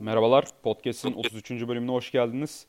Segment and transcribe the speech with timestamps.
[0.00, 1.50] Merhabalar, Podcast'in 33.
[1.50, 2.66] bölümüne hoş geldiniz.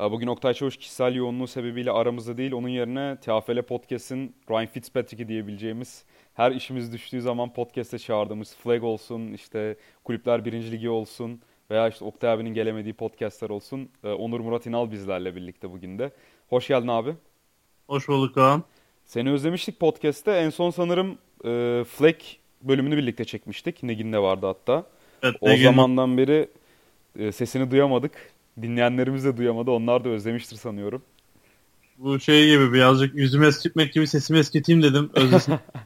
[0.00, 5.28] Ee, bugün Oktay Çavuş kişisel yoğunluğu sebebiyle aramızda değil, onun yerine TFL Podcast'in Ryan Fitzpatrick'i
[5.28, 6.04] diyebileceğimiz,
[6.34, 11.40] her işimiz düştüğü zaman podcast'e çağırdığımız Flag olsun, işte Kulüpler Birinci Ligi olsun
[11.70, 13.88] veya işte Oktay abinin gelemediği podcast'ler olsun.
[14.04, 16.10] Ee, Onur Murat İnal bizlerle birlikte bugün de.
[16.48, 17.14] Hoş geldin abi.
[17.86, 18.62] Hoş bulduk Kaan.
[19.04, 20.32] Seni özlemiştik podcast'te.
[20.32, 22.16] En son sanırım e, Flag
[22.62, 23.82] bölümünü birlikte çekmiştik.
[23.82, 24.86] Negin de vardı hatta.
[25.22, 26.48] Evet, O Negin- zamandan beri
[27.18, 28.12] e, sesini duyamadık.
[28.62, 29.70] Dinleyenlerimiz de duyamadı.
[29.70, 31.02] Onlar da özlemiştir sanıyorum.
[31.98, 35.10] Bu şey gibi birazcık yüzümü eskitmek gibi sesimi eskiteyim dedim.
[35.14, 35.54] Özlesin.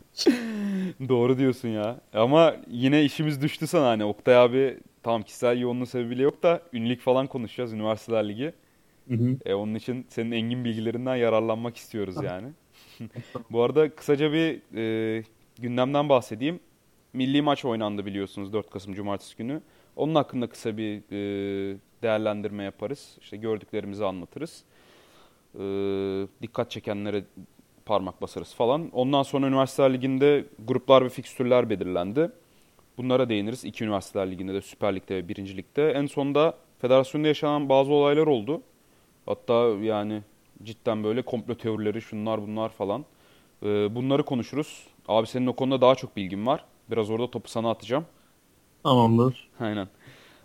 [1.09, 2.01] Doğru diyorsun ya.
[2.13, 7.01] Ama yine işimiz düştü sana hani Oktay abi tam kişisel yoğunluğu sebebiyle yok da ünlük
[7.01, 8.53] falan konuşacağız Üniversiteler Ligi.
[9.09, 9.37] Hı hı.
[9.47, 12.49] E, onun için senin engin bilgilerinden yararlanmak istiyoruz yani.
[13.51, 15.25] Bu arada kısaca bir e,
[15.59, 16.61] gündemden bahsedeyim.
[17.13, 19.61] Milli maç oynandı biliyorsunuz 4 Kasım Cumartesi günü.
[19.99, 23.19] Onun hakkında kısa bir e, değerlendirme yaparız.
[23.21, 24.65] İşte gördüklerimizi anlatırız.
[25.55, 25.63] E,
[26.43, 27.25] dikkat çekenlere
[27.87, 28.91] parmak basarız falan.
[28.93, 32.31] Ondan sonra Üniversiteler Ligi'nde gruplar ve fikstürler belirlendi.
[32.99, 33.65] Bunlara değiniriz.
[33.65, 35.91] İki Üniversiteler Ligi'nde de Süper Lig'de ve Birinci Lig'de.
[35.91, 38.63] En sonunda federasyonda yaşanan bazı olaylar oldu.
[39.27, 40.23] Hatta yani
[40.63, 43.05] cidden böyle komplo teorileri şunlar bunlar falan.
[43.63, 44.87] Ee, bunları konuşuruz.
[45.09, 46.65] Abi senin o konuda daha çok bilgin var.
[46.91, 48.05] Biraz orada topu sana atacağım.
[48.83, 49.49] Tamamdır.
[49.61, 49.89] Aynen.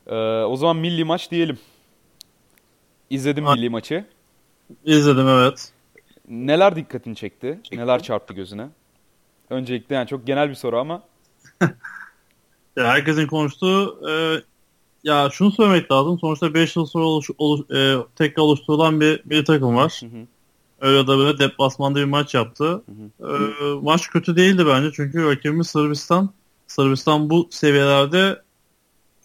[0.08, 1.58] Ee, o zaman milli maç diyelim.
[3.10, 4.06] İzledim milli maçı.
[4.86, 5.72] İzledim evet.
[6.30, 7.60] Neler dikkatini çekti?
[7.72, 8.70] Neler çarptı gözüne?
[9.50, 11.04] Öncelikle yani çok genel bir soru ama.
[12.76, 14.42] Ya herkesin konuştuğu e,
[15.04, 16.20] ya şunu söylemek lazım.
[16.20, 20.02] Sonuçta 5 yıl sonra oluş, oluş, e, tekrar oluşturulan bir, bir takım var.
[20.02, 20.28] Hı hı.
[20.82, 22.84] Öyle de böyle deplasmanda bir maç yaptı.
[23.20, 23.34] E,
[23.82, 26.30] maç kötü değildi bence çünkü rakibimiz Sırbistan.
[26.68, 28.42] Sırbistan bu seviyelerde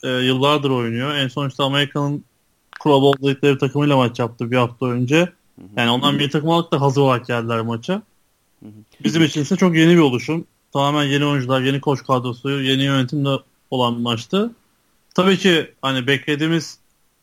[0.03, 1.15] e, yıllardır oynuyor.
[1.15, 2.25] En son işte Amerika'nın
[2.81, 5.33] Pro dedikleri takımıyla maç yaptı bir hafta önce.
[5.77, 8.03] Yani ondan bir takım olarak da hazır olarak geldiler maça.
[9.05, 10.45] Bizim için ise çok yeni bir oluşum.
[10.73, 13.29] Tamamen yeni oyuncular, yeni koç kadrosu, yeni yönetimde
[13.71, 14.51] olan bir maçtı.
[15.15, 16.79] Tabii ki hani beklediğimiz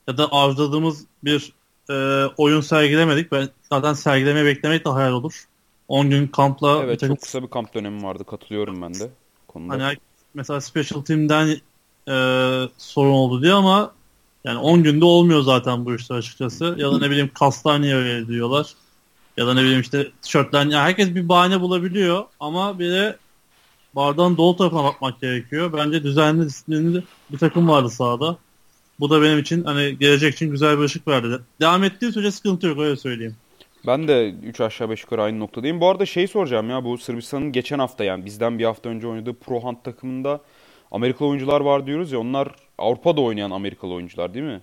[0.07, 1.53] ya da arzuladığımız bir
[1.89, 3.31] e, oyun sergilemedik.
[3.31, 5.45] Ben zaten sergilemeyi beklemek de hayal olur.
[5.87, 8.23] 10 gün kampla Evet takım çok kısa bir kamp dönemi vardı.
[8.23, 9.09] Katılıyorum ben de.
[9.55, 9.73] Konuda.
[9.73, 9.97] Hani
[10.33, 11.47] mesela special team'den
[12.07, 12.15] e,
[12.77, 13.91] sorun oldu diye ama
[14.43, 16.75] yani 10 günde olmuyor zaten bu işler açıkçası.
[16.77, 18.73] Ya da ne bileyim kaslar niye öyle diyorlar.
[19.37, 20.59] Ya da ne bileyim işte tişörtler.
[20.59, 23.17] Yani herkes bir bahane bulabiliyor ama bir de
[23.95, 25.73] bardağın dolu tarafına bakmak gerekiyor.
[25.73, 28.37] Bence düzenli disiplinli bir takım vardı sahada.
[28.99, 31.39] Bu da benim için hani gelecek için güzel bir ışık verdi.
[31.61, 33.35] Devam ettiği sürece sıkıntı yok öyle söyleyeyim.
[33.87, 35.81] Ben de 3 aşağı 5 yukarı aynı noktadayım.
[35.81, 39.33] Bu arada şey soracağım ya bu Sırbistan'ın geçen hafta yani bizden bir hafta önce oynadığı
[39.33, 40.41] Pro Hunt takımında
[40.91, 42.47] Amerikalı oyuncular var diyoruz ya onlar
[42.77, 44.61] Avrupa'da oynayan Amerikalı oyuncular değil mi?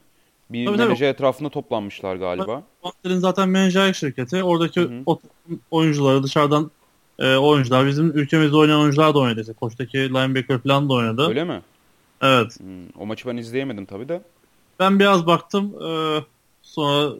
[0.51, 0.87] Bir Tabii, tabii.
[0.87, 2.63] menajer etrafında toplanmışlar galiba.
[2.83, 4.43] Panther'in zaten menajerlik şirketi.
[4.43, 5.03] Oradaki Hı hı.
[5.07, 6.71] o takım oyuncuları dışarıdan
[7.19, 9.41] e, oyuncular bizim ülkemizde oynayan oyuncular da oynadı.
[9.41, 11.29] İşte koçtaki linebacker falan da oynadı.
[11.29, 11.63] Öyle mi?
[12.23, 12.61] Evet.
[12.61, 14.23] Hmm, o maçı ben izleyemedim tabii de.
[14.79, 16.21] Ben biraz baktım e,
[16.63, 17.13] sonra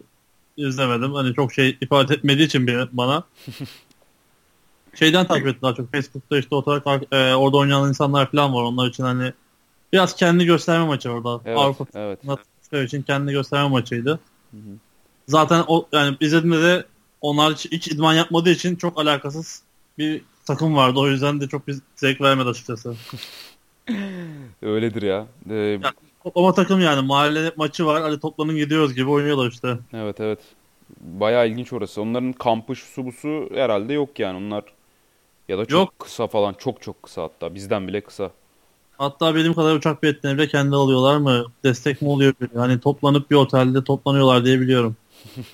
[0.57, 1.15] izlemedim.
[1.15, 3.25] Hani çok şey ifade etmediği için bir- bana.
[4.95, 5.93] Şeyden takip ettim daha çok.
[5.93, 8.63] Facebook'ta işte oturak e, orada oynayan insanlar falan var.
[8.63, 9.33] Onlar için hani
[9.93, 11.41] biraz kendi gösterme maçı orada.
[11.45, 12.19] Evet, Avrupa evet.
[12.87, 14.21] İçin kendi gösterme maçıydı.
[15.29, 16.85] Zaten o yani izlediğimde de
[17.21, 19.63] onlar hiç, hiç idman yapmadığı için çok alakasız
[19.99, 20.99] bir takım vardı.
[20.99, 22.95] O yüzden de çok bir zevk vermedi açıkçası.
[24.63, 25.27] Öyledir ya.
[25.51, 25.81] Ee,
[26.25, 28.03] Toplama takım yani mahalle maçı var.
[28.03, 29.79] Hadi toplanın gidiyoruz gibi oynuyorlar işte.
[29.93, 30.39] evet evet.
[31.01, 32.03] Bayağı ilginç orası.
[32.03, 34.37] Onların kampı şusu busu herhalde yok yani.
[34.37, 34.65] Onlar
[35.49, 35.99] ya da çok Yok.
[35.99, 36.55] kısa falan.
[36.55, 37.55] Çok çok kısa hatta.
[37.55, 38.31] Bizden bile kısa.
[38.99, 41.45] Hatta benim kadar uçak biletlerini bile kendi alıyorlar mı?
[41.65, 42.35] Destek mi oluyor?
[42.55, 44.97] Hani toplanıp bir otelde toplanıyorlar diye biliyorum.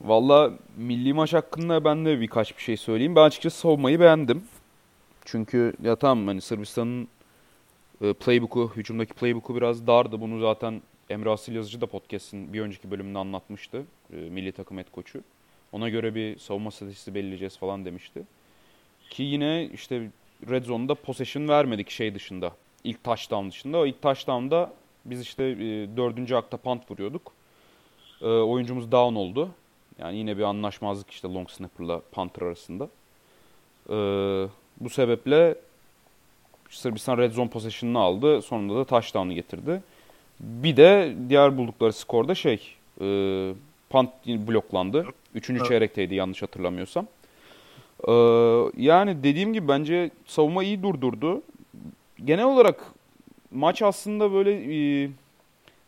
[0.00, 3.16] Valla milli maç hakkında ben de birkaç bir şey söyleyeyim.
[3.16, 4.42] Ben açıkçası savunmayı beğendim.
[5.24, 7.08] Çünkü ya tamam hani Sırbistan'ın
[8.02, 10.20] e, playbook'u, hücumdaki playbook'u biraz dardı.
[10.20, 13.82] Bunu zaten Emre Asil Yazıcı da podcast'in bir önceki bölümünde anlatmıştı.
[14.12, 15.20] E, milli takım head koçu.
[15.72, 18.22] Ona göre bir savunma statistiği belirleyeceğiz falan demişti.
[19.10, 20.10] Ki yine işte
[20.50, 22.52] Red Zone'da possession vermedik şey dışında.
[22.84, 23.78] İlk touchdown dışında.
[23.78, 24.72] O ilk touchdown'da
[25.04, 25.56] biz işte e,
[25.96, 27.32] dördüncü akta punt vuruyorduk.
[28.22, 29.50] Oyuncumuz down oldu.
[29.98, 32.88] Yani yine bir anlaşmazlık işte long snapper'la punter arasında.
[34.80, 35.56] Bu sebeple
[36.70, 38.42] Sırbistan red zone possession'ını aldı.
[38.42, 39.82] Sonunda da touchdown'ı getirdi.
[40.40, 43.06] Bir de diğer buldukları skorda şey e,
[43.90, 45.06] punt bloklandı.
[45.34, 45.68] Üçüncü Evet.
[45.68, 47.06] çeyrekteydi yanlış hatırlamıyorsam.
[48.08, 48.12] E,
[48.76, 51.42] yani dediğim gibi bence savunma iyi durdurdu.
[52.24, 52.92] Genel olarak
[53.50, 54.52] maç aslında böyle
[55.04, 55.10] e,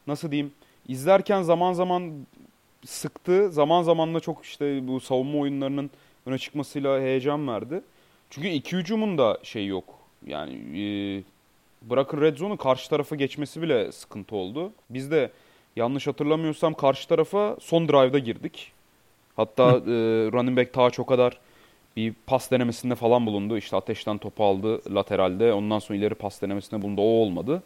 [0.06, 0.52] nasıl diyeyim
[0.88, 2.12] izlerken zaman zaman
[2.84, 3.50] sıktı.
[3.52, 5.90] Zaman zaman da çok işte bu savunma oyunlarının
[6.26, 7.82] öne çıkmasıyla heyecan verdi.
[8.30, 9.84] Çünkü iki hücumun da şey yok.
[10.26, 10.84] Yani e,
[11.90, 14.72] bırakın Red Zone'u karşı tarafa geçmesi bile sıkıntı oldu.
[14.90, 15.30] Biz de
[15.76, 18.72] yanlış hatırlamıyorsam karşı tarafa son drive'da girdik.
[19.36, 19.94] Hatta e,
[20.32, 21.38] running back ta çok kadar
[21.96, 23.56] bir pas denemesinde falan bulundu.
[23.56, 25.52] İşte ateşten topu aldı lateralde.
[25.52, 27.00] Ondan sonra ileri pas denemesinde bulundu.
[27.00, 27.62] O olmadı.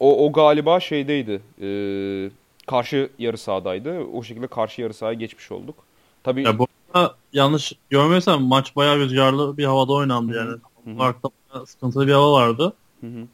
[0.00, 1.40] O, o galiba şeydeydi.
[1.62, 1.68] E,
[2.66, 3.98] karşı yarı sahadaydı.
[3.98, 5.74] O şekilde karşı yarı sahaya geçmiş olduk.
[6.24, 10.98] Tabii ya bu arada yanlış görmüyorsam maç bayağı rüzgarlı bir havada oynandı yani.
[10.98, 11.28] Parkta
[11.66, 12.72] sıkıntılı bir hava vardı.
[13.00, 13.26] Hı hı.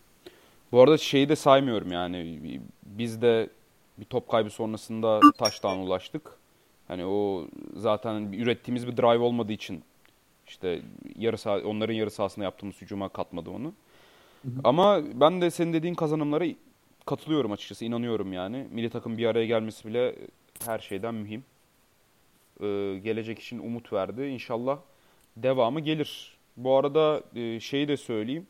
[0.72, 2.40] Bu arada şeyi de saymıyorum yani.
[2.86, 3.50] Biz de
[3.98, 6.36] bir top kaybı sonrasında taştan ulaştık.
[6.88, 7.46] Hani o
[7.76, 9.82] zaten ürettiğimiz bir drive olmadığı için
[10.46, 10.82] işte
[11.18, 13.72] yarı saha, onların yarı sahasında yaptığımız hücuma katmadı onu.
[14.42, 14.60] Hı hı.
[14.64, 16.44] Ama ben de senin dediğin kazanımlara
[17.06, 17.84] katılıyorum açıkçası.
[17.84, 18.66] inanıyorum yani.
[18.70, 20.16] Milli takım bir araya gelmesi bile
[20.66, 21.44] her şeyden mühim.
[22.60, 24.22] Ee, gelecek için umut verdi.
[24.22, 24.78] İnşallah
[25.36, 26.35] devamı gelir.
[26.56, 28.46] Bu arada e, şeyi de söyleyeyim.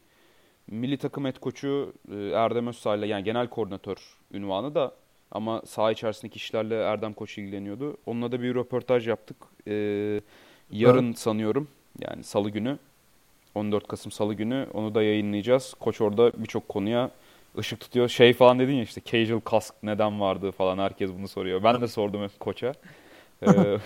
[0.70, 3.96] Milli takım et koçu e, Erdem Özsay'la yani genel koordinatör
[4.32, 4.94] ünvanı da
[5.30, 7.96] ama saha içerisindeki işlerle Erdem Koç ilgileniyordu.
[8.06, 9.36] Onunla da bir röportaj yaptık.
[9.68, 10.20] Ee,
[10.70, 11.18] yarın evet.
[11.18, 11.68] sanıyorum
[12.00, 12.78] yani salı günü
[13.54, 15.74] 14 Kasım salı günü onu da yayınlayacağız.
[15.74, 17.10] Koç orada birçok konuya
[17.58, 18.08] ışık tutuyor.
[18.08, 21.62] Şey falan dedin ya işte casual kask neden vardı falan herkes bunu soruyor.
[21.62, 22.72] Ben de sordum koça.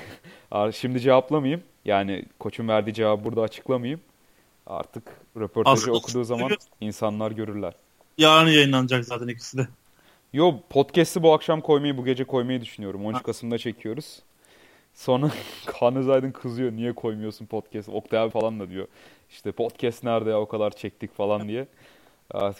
[0.55, 1.63] Ee, şimdi cevaplamayayım.
[1.85, 4.01] Yani koçun verdiği cevabı burada açıklamayayım.
[4.71, 5.03] Artık
[5.37, 6.51] röportajı Aslında okuduğu zaman
[6.81, 7.75] insanlar görürler.
[8.19, 9.69] Yarın yayınlanacak zaten ikisi de.
[10.33, 13.07] Yo podcast'i bu akşam koymayı, bu gece koymayı düşünüyorum.
[13.07, 14.23] 13 Kasım'da çekiyoruz.
[14.95, 15.31] Sonra
[15.67, 16.73] Kaan Özaydın kızıyor.
[16.73, 17.89] Niye koymuyorsun podcast?
[17.89, 18.89] Oktay abi falan da diyor.
[19.31, 21.67] İşte podcast nerede ya o kadar çektik falan diye.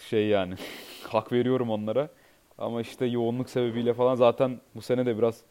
[0.09, 0.55] Şey yani
[1.03, 2.09] hak veriyorum onlara.
[2.57, 5.41] Ama işte yoğunluk sebebiyle falan zaten bu sene de biraz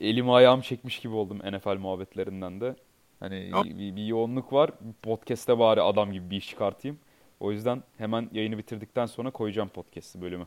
[0.00, 2.76] elim ayağım çekmiş gibi oldum NFL muhabbetlerinden de.
[3.24, 4.70] Hani bir, bir yoğunluk var.
[5.02, 6.98] Podcast'te bari adam gibi bir iş çıkartayım.
[7.40, 10.46] O yüzden hemen yayını bitirdikten sonra koyacağım podcast'i bölümü.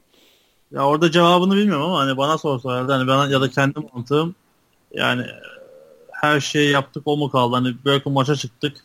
[0.72, 4.36] Ya orada cevabını bilmiyorum ama hani bana sorsalardı hani bana ya da kendi mantığım
[4.92, 5.26] yani
[6.12, 7.56] her şeyi yaptık o mu kaldı?
[7.56, 8.78] Hani belki maça çıktık.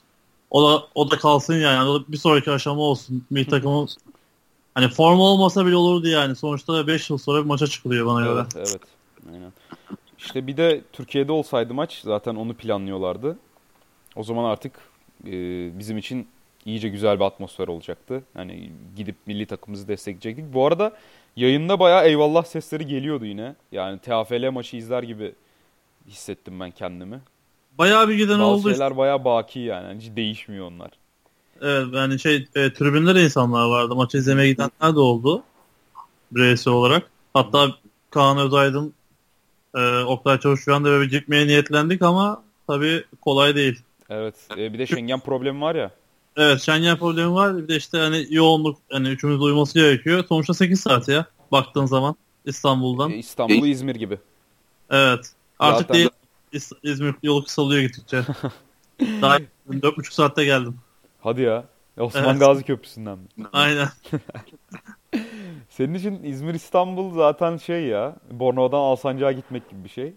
[0.50, 1.88] O da o da kalsın yani.
[1.88, 3.24] O da bir sonraki aşama olsun.
[3.30, 3.88] Bir takımın
[4.74, 6.36] hani forma olmasa bile olurdu yani.
[6.36, 8.64] Sonuçta 5 yıl sonra bir maça çıkılıyor bana evet, göre.
[8.68, 8.82] Evet.
[9.32, 9.52] Aynen.
[10.18, 13.38] İşte bir de Türkiye'de olsaydı maç zaten onu planlıyorlardı.
[14.16, 14.72] O zaman artık
[15.26, 15.32] e,
[15.78, 16.28] bizim için
[16.64, 18.24] iyice güzel bir atmosfer olacaktı.
[18.34, 20.54] Hani gidip milli takımımızı destekleyecektik.
[20.54, 20.96] Bu arada
[21.36, 23.54] yayında bayağı eyvallah sesleri geliyordu yine.
[23.72, 25.32] Yani TFL maçı izler gibi
[26.08, 27.20] hissettim ben kendimi.
[27.78, 28.64] Bayağı bir giden Bazı oldu.
[28.64, 29.86] Bazı şeyler bayağı baki yani.
[29.86, 30.00] yani.
[30.00, 30.90] Hiç değişmiyor onlar.
[31.62, 33.94] Evet yani şey e, tribünde de insanlar vardı.
[33.94, 35.42] Maçı izlemeye gidenler de oldu.
[36.32, 37.10] Bireysel olarak.
[37.34, 37.68] Hatta
[38.10, 38.94] Kaan Özaydın
[39.74, 43.82] e, Oktay Çavuşuyan da böyle gitmeye niyetlendik ama tabii kolay değil.
[44.12, 44.34] Evet.
[44.56, 45.90] E, bir de Schengen problemi var ya.
[46.36, 47.56] Evet Schengen problemi var.
[47.56, 50.24] Bir de işte hani yoğunluk hani üçümüz uyuması gerekiyor.
[50.28, 53.10] Sonuçta 8 saat ya baktığın zaman İstanbul'dan.
[53.10, 54.18] E, İstanbul, İzmir gibi.
[54.90, 55.32] Evet.
[55.58, 56.10] Artık Zaten değil.
[56.52, 58.16] İz, İzmir yolu kısalıyor gittikçe.
[59.00, 59.38] Daha
[59.70, 60.76] 4,5 saatte geldim.
[61.20, 61.64] Hadi ya.
[61.98, 62.40] Osman evet.
[62.40, 63.46] Gazi Köprüsü'nden mi?
[63.52, 63.88] Aynen.
[65.68, 68.16] Senin için İzmir İstanbul zaten şey ya.
[68.30, 70.12] Bornova'dan Alsancak'a gitmek gibi bir şey.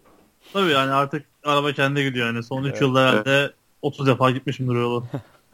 [0.54, 2.44] Tabii yani artık araba kendi gidiyor yani.
[2.44, 2.82] Son 3 evet.
[2.82, 3.52] yılda herhalde
[3.82, 5.06] 30 defa gitmişimdir yolu.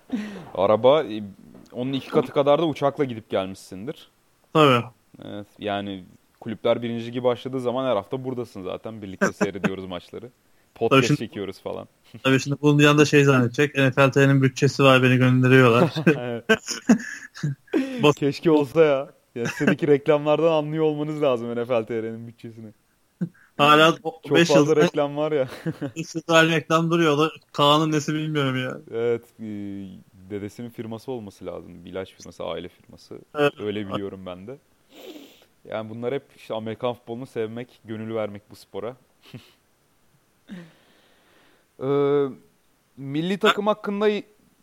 [0.55, 1.23] araba e,
[1.71, 4.07] onun iki katı kadar da uçakla gidip gelmişsindir.
[4.53, 4.85] Tabii.
[5.25, 6.05] Evet, yani
[6.39, 9.01] kulüpler birinci gibi başladığı zaman her hafta buradasın zaten.
[9.01, 10.29] Birlikte seyrediyoruz maçları.
[10.75, 11.87] Podcast şimdi, çekiyoruz falan.
[12.23, 13.75] Tabii şimdi bunun yanında şey zannedecek.
[13.75, 15.93] NFL TV'nin bütçesi var beni gönderiyorlar.
[18.15, 19.09] Keşke olsa ya.
[19.35, 22.73] Ya sizdeki reklamlardan anlıyor olmanız lazım NFL TV'nin bütçesini.
[23.61, 25.47] Hala Çok fazla yıldır, reklam var ya.
[25.95, 27.31] İstiklal reklam duruyor.
[27.51, 28.77] Kaan'ın nesi bilmiyorum ya.
[28.91, 29.23] Evet.
[29.39, 29.45] E,
[30.29, 31.85] dedesinin firması olması lazım.
[31.85, 33.19] Bir ilaç firması, aile firması.
[33.35, 33.53] Evet.
[33.59, 34.57] Öyle biliyorum ben de.
[35.65, 38.95] Yani bunlar hep işte Amerikan futbolunu sevmek, gönül vermek bu spora.
[41.83, 42.27] ee,
[42.97, 44.07] milli takım hakkında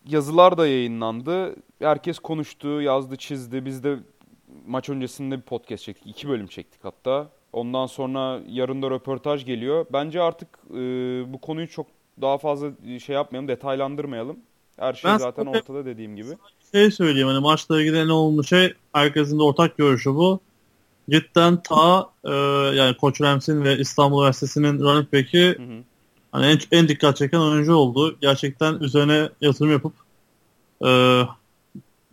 [0.06, 1.56] yazılar da yayınlandı.
[1.78, 3.64] Herkes konuştu, yazdı, çizdi.
[3.64, 3.98] Biz de
[4.66, 6.06] maç öncesinde bir podcast çektik.
[6.06, 7.30] iki bölüm çektik hatta.
[7.52, 9.86] Ondan sonra yarın da röportaj geliyor.
[9.92, 10.76] Bence artık e,
[11.32, 11.86] bu konuyu çok
[12.20, 12.70] daha fazla
[13.06, 14.36] şey yapmayalım, detaylandırmayalım.
[14.78, 16.30] Her şey ben zaten ortada dediğim gibi.
[16.72, 20.40] Şey söyleyeyim hani maçla ilgili ne olmuş şey herkesin de ortak görüşü bu
[21.10, 22.32] cidden ta e,
[22.76, 25.56] yani Koç Rams'in ve İstanbul Üniversitesi'nin running back'i
[26.32, 28.16] hani en, en dikkat çeken oyuncu oldu.
[28.20, 29.92] Gerçekten üzerine yatırım yapıp
[30.86, 31.22] e,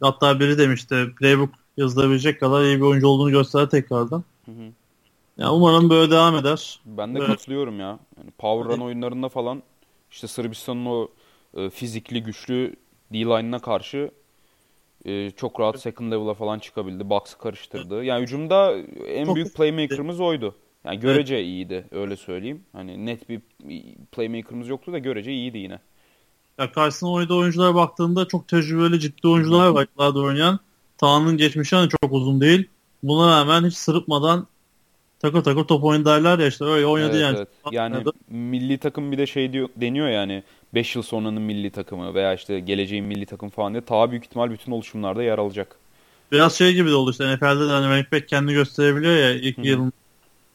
[0.01, 4.23] hatta biri demişti playbook yazılabilecek kadar iyi bir oyuncu olduğunu gösterdi tekrardan.
[4.45, 4.71] Hı hı.
[5.37, 6.79] Ya umarım böyle devam eder.
[6.85, 7.27] Ben de Evet.
[7.27, 7.99] katılıyorum ya.
[8.17, 8.81] Yani Power Run Evet.
[8.81, 9.63] oyunlarında falan
[10.11, 11.07] işte Sırbistan'ın o
[11.57, 12.75] e, fizikli güçlü
[13.13, 14.11] D-line'ına karşı
[15.05, 17.09] e, çok rahat second level'a falan çıkabildi.
[17.09, 18.03] Box'ı karıştırdı.
[18.03, 18.73] Yani hücumda
[19.07, 20.55] en Çok- büyük playmaker'ımız oydu.
[20.85, 22.63] Yani görece iyiydi öyle söyleyeyim.
[22.73, 23.41] Hani net bir
[24.11, 25.79] playmaker'ımız yoktu da görece iyiydi yine.
[26.57, 30.59] Ya karşısına oynadığı oyunculara baktığında çok tecrübeli ciddi oyuncular var yıllardır oynayan.
[30.97, 32.69] Tağ'ın geçmişi hani çok uzun değil.
[33.03, 34.47] Buna rağmen hiç sırıtmadan
[35.19, 37.37] takır takır top derler ya işte öyle oynadı Evet, yani.
[37.37, 37.47] evet.
[37.71, 38.11] Yani Oynadı.
[38.29, 40.43] milli takım bir de şey diyor, deniyor yani
[40.73, 44.51] 5 yıl sonranın milli takımı veya işte geleceğin milli takım falan diye ta büyük ihtimal
[44.51, 45.75] bütün oluşumlarda yer alacak.
[46.31, 49.57] Biraz şey gibi de oldu işte NFL'de de hani running back kendini gösterebiliyor ya ilk
[49.57, 49.61] Hı.
[49.61, 49.93] yılın.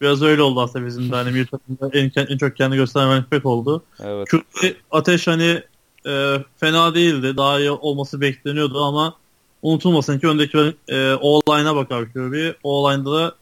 [0.01, 3.33] Biraz öyle oldu aslında bizim de hani bir takımda en, en çok kendi gösteren running
[3.33, 3.83] back oldu.
[4.01, 4.29] Evet.
[4.31, 5.63] Çünkü Ateş hani
[6.07, 7.37] e, fena değildi.
[7.37, 9.15] Daha iyi olması bekleniyordu ama
[9.63, 12.49] unutulmasın ki öndeki e, O-line'a bakar Kirby.
[12.63, 13.35] O-line'da da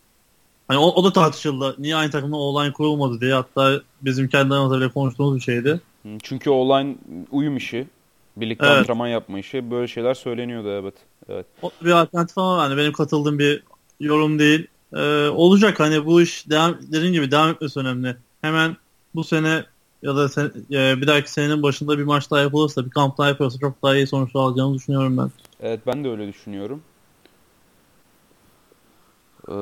[0.68, 1.74] hani o, o da tartışıldı.
[1.78, 3.34] Niye aynı takımda O-line kurulmadı diye.
[3.34, 5.80] Hatta bizim kendi aramızda bile konuştuğumuz bir şeydi.
[6.22, 6.96] Çünkü online
[7.30, 7.86] uyum işi,
[8.36, 8.78] birlikte Evet.
[8.78, 10.94] antrenman yapma işi böyle şeyler söyleniyordu evet.
[11.28, 11.46] Evet.
[11.62, 13.62] O bir alternatif ama hani benim katıldığım bir
[14.00, 14.66] yorum değil.
[14.92, 18.16] E, olacak hani bu iş devam, dediğim gibi devam etmesi önemli.
[18.40, 18.76] Hemen
[19.14, 19.64] bu sene
[20.02, 23.28] ya da sen, e, bir dahaki senenin başında bir maç daha yapılırsa, bir kamp daha
[23.28, 25.30] yapılırsa çok daha iyi sonuçlar alacağını düşünüyorum ben.
[25.60, 26.82] Evet ben de öyle düşünüyorum.
[29.48, 29.52] Ee,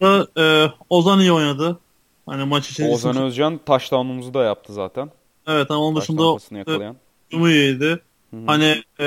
[0.00, 1.78] On- E, Ozan iyi oynadı.
[2.26, 5.10] Hani maç için Ozan Özcan touchdown'umuzu da yaptı zaten.
[5.46, 6.96] Evet ama onun dışında yakalayan.
[7.28, 8.02] ucumu iyiydi.
[8.30, 8.40] Hı hı.
[8.46, 9.04] Hani e,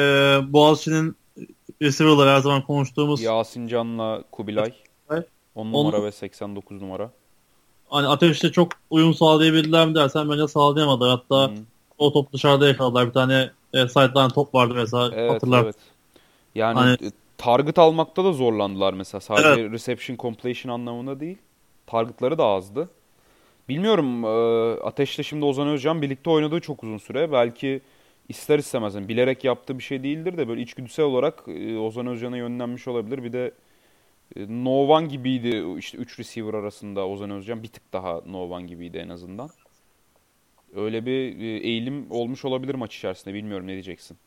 [0.53, 1.15] Boğaziçi'nin
[1.81, 4.73] receiver'ları her zaman konuştuğumuz Yasin Can'la Kubilay.
[5.11, 5.27] Evet.
[5.55, 7.11] 10 Onu- numara ve 89 numara.
[7.89, 11.09] hani ateşte çok uyum sağlayabildiler mi dersen bence sağlayamadılar.
[11.09, 11.55] Hatta Hı.
[11.97, 13.07] o top dışarıda yakaladılar.
[13.07, 15.63] Bir tane e, sideline top vardı mesela Evet, hatırlar.
[15.63, 15.75] evet.
[16.55, 19.21] Yani Hani- e, target almakta da zorlandılar mesela.
[19.21, 21.37] Sadece reception completion anlamında değil.
[21.87, 22.89] Targetları da azdı.
[23.69, 24.27] Bilmiyorum e,
[24.81, 27.31] Ateş'le şimdi Ozan Özcan birlikte oynadığı çok uzun süre.
[27.31, 27.81] Belki
[28.29, 32.37] ister istemez yani bilerek yaptığı bir şey değildir de böyle içgüdüsel olarak e, Ozan Özcan'a
[32.37, 33.23] yönlenmiş olabilir.
[33.23, 33.51] Bir de
[34.35, 38.65] e, No One gibiydi işte 3 receiver arasında Ozan Özcan bir tık daha No One
[38.65, 39.49] gibiydi en azından.
[40.75, 43.33] Öyle bir e, eğilim olmuş olabilir maç içerisinde.
[43.33, 44.17] Bilmiyorum ne diyeceksin.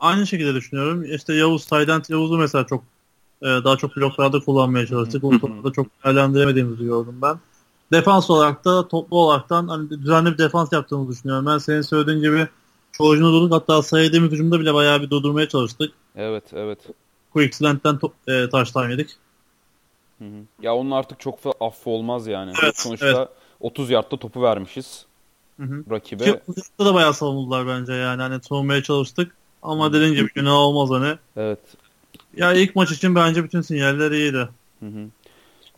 [0.00, 1.04] Aynı şekilde düşünüyorum.
[1.14, 2.84] İşte Yavuz, Taydent Yavuz'u mesela çok
[3.42, 5.24] e, daha çok bloklarda kullanmaya çalıştık.
[5.24, 7.36] O toplarda çok değerlendiremediğimizi gördüm ben.
[7.92, 11.46] Defans olarak da toplu olaraktan hani düzenli bir defans yaptığımızı düşünüyorum.
[11.46, 12.48] Ben senin söylediğin gibi
[12.92, 13.52] çoğu durduk.
[13.52, 15.92] Hatta sayıdığımız hücumda bile bayağı bir durdurmaya çalıştık.
[16.16, 16.78] Evet, evet.
[17.32, 19.16] Quicksilent'ten top, e, taştan yedik.
[20.18, 20.44] Hı hı.
[20.62, 22.52] Ya onun artık çok fa- affı olmaz yani.
[22.62, 23.28] Evet, Sonuçta evet.
[23.60, 25.06] 30 yardta topu vermişiz
[25.60, 25.84] Hı hı.
[25.90, 26.24] rakibe.
[26.24, 26.40] Ki
[26.78, 28.22] da bayağı savundular bence yani.
[28.22, 29.36] Hani savunmaya çalıştık.
[29.62, 31.18] Ama dediğin gibi günah olmaz hani.
[31.36, 31.58] Evet.
[32.36, 34.48] Ya ilk maç için bence bütün sinyaller iyiydi.
[34.80, 35.06] Hı hı.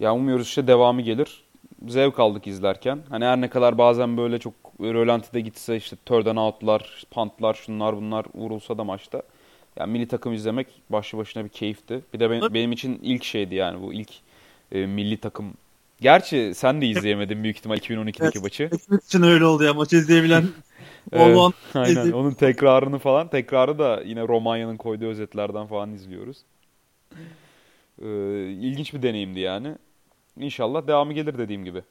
[0.01, 1.43] Ya umuyoruz işte devamı gelir.
[1.89, 2.99] Zevk aldık izlerken.
[3.09, 7.97] Hani her ne kadar bazen böyle çok rölantide gitse işte third and out'lar, punt'lar, şunlar
[7.97, 9.23] bunlar vurulsa da maçta.
[9.77, 12.01] Ya milli takım izlemek başlı başına bir keyifti.
[12.15, 14.11] Bir de ben- benim için ilk şeydi yani bu ilk
[14.73, 15.55] e, milli takım.
[16.02, 18.42] Gerçi sen de izleyemedin büyük ihtimal 2012'deki Evet.
[18.42, 18.64] maçı.
[18.64, 19.75] Hepimiz için öyle oldu ya.
[19.75, 20.44] Maçı izleyebilen
[21.12, 22.12] Evet, olan aynen.
[22.12, 26.37] Onun tekrarını falan, tekrarı da yine Romanya'nın koyduğu özetlerden falan izliyoruz.
[28.02, 28.06] Ee,
[28.50, 29.76] ilginç bir deneyimdi yani.
[30.38, 31.82] İnşallah devamı gelir dediğim gibi.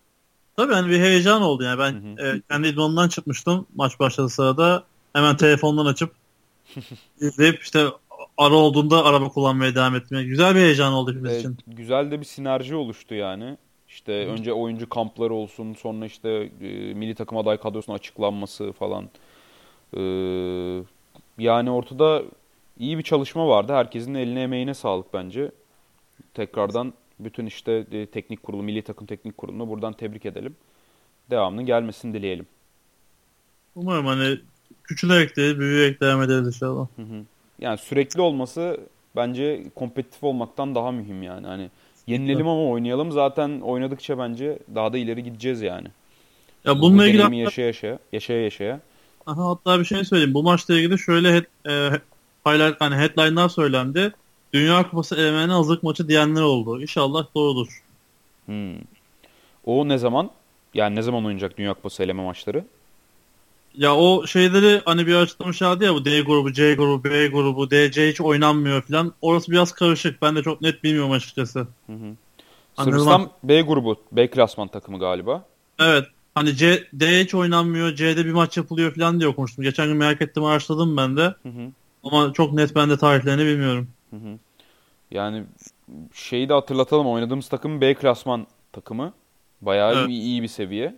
[0.57, 1.79] Tabii hani bir heyecan oldu yani.
[1.79, 4.83] Ben Hı e, kendi idmanından çıkmıştım maç başladığı sırada.
[5.13, 6.11] Hemen telefondan açıp
[7.21, 7.85] izleyip işte
[8.37, 10.17] ara olduğunda araba kullanmaya devam ettim.
[10.17, 11.57] Yani güzel bir heyecan oldu hepimiz Ee, için.
[11.67, 13.57] güzel de bir sinerji oluştu yani.
[13.91, 19.09] İşte önce oyuncu kampları olsun, sonra işte e, milli takım aday kadrosunun açıklanması falan.
[19.97, 20.83] Ee,
[21.37, 22.23] yani ortada
[22.79, 23.73] iyi bir çalışma vardı.
[23.73, 25.51] Herkesin eline emeğine sağlık bence.
[26.33, 30.55] Tekrardan bütün işte e, teknik kurulu, milli takım teknik kurulunu buradan tebrik edelim.
[31.29, 32.45] Devamının gelmesini dileyelim.
[33.75, 34.39] Umarım hani
[34.83, 36.87] küçülerek değil büyüyerek devam ederiz inşallah.
[36.95, 37.23] Hı hı.
[37.59, 38.79] Yani sürekli olması
[39.15, 41.47] bence kompetitif olmaktan daha mühim yani.
[41.47, 41.69] Hani
[42.11, 43.11] yenilelim ama oynayalım.
[43.11, 45.87] Zaten oynadıkça bence daha da ileri gideceğiz yani.
[46.65, 48.79] Ya Bu bununla ilgili hatta, yaşaya yaşaya, yaşaya yaşaya.
[49.25, 50.33] aha, hatta bir şey söyleyeyim.
[50.33, 51.99] Bu maçla ilgili şöyle head, e,
[52.45, 54.13] highlight, hani headline'lar söylendi.
[54.53, 56.81] Dünya Kupası elemelerine hazırlık maçı diyenler oldu.
[56.81, 57.83] İnşallah doğrudur.
[58.45, 58.75] Hmm.
[59.65, 60.31] O ne zaman?
[60.73, 62.65] Yani ne zaman oynayacak Dünya Kupası eleme maçları?
[63.75, 67.91] Ya o şeyleri hani bir açıklamışlardı ya bu D grubu, C grubu, B grubu, D,
[67.91, 69.13] C hiç oynanmıyor falan.
[69.21, 70.21] Orası biraz karışık.
[70.21, 71.59] Ben de çok net bilmiyorum açıkçası.
[71.59, 72.15] Hı hı.
[72.83, 75.45] Sırbistan B grubu, B klasman takımı galiba.
[75.79, 76.05] Evet.
[76.35, 79.63] Hani C, D hiç oynanmıyor, C'de bir maç yapılıyor falan diye okumuştum.
[79.63, 81.21] Geçen gün merak ettim araştırdım ben de.
[81.21, 81.71] Hı hı.
[82.03, 83.87] Ama çok net ben de tarihlerini bilmiyorum.
[84.09, 84.39] Hı hı.
[85.11, 85.43] Yani
[86.13, 87.07] şeyi de hatırlatalım.
[87.07, 89.13] Oynadığımız takım B klasman takımı.
[89.61, 90.09] Bayağı Evet.
[90.09, 90.95] iyi, iyi bir seviye.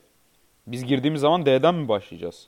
[0.67, 2.47] Biz girdiğimiz zaman D'den mi başlayacağız?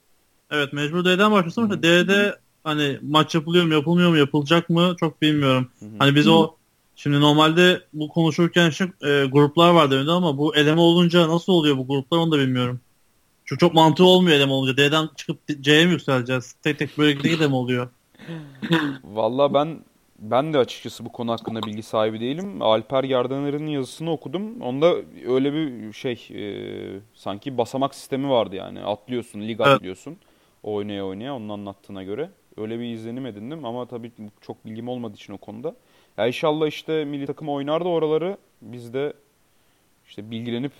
[0.51, 5.21] Evet mecbur D'den başlasın ama D'de hani maç yapılıyor mu yapılmıyor mu yapılacak mı çok
[5.21, 5.69] bilmiyorum.
[5.99, 6.55] Hani biz o
[6.95, 11.77] şimdi normalde bu konuşurken şu e, gruplar vardı önde ama bu eleme olunca nasıl oluyor
[11.77, 12.79] bu gruplar onu da bilmiyorum.
[13.45, 14.77] Çünkü çok mantığı olmuyor eleme olunca.
[14.77, 16.53] D'den çıkıp C'ye mi yükseleceğiz?
[16.63, 17.89] Tek tek böyle gide gide mi oluyor?
[19.03, 19.79] Valla ben
[20.19, 22.61] ben de açıkçası bu konu hakkında bilgi sahibi değilim.
[22.61, 24.61] Alper Yardaner'in yazısını okudum.
[24.61, 24.95] Onda
[25.27, 26.41] öyle bir şey e,
[27.13, 28.83] sanki basamak sistemi vardı yani.
[28.83, 29.81] Atlıyorsun, lig Evet.
[30.65, 32.29] Oynaya oynaya onun anlattığına göre.
[32.57, 35.75] Öyle bir izlenim edindim ama tabii çok bilgim olmadığı için o konuda.
[36.17, 39.13] Ya inşallah işte milli takım oynar da oraları biz de
[40.07, 40.71] işte bilgilenip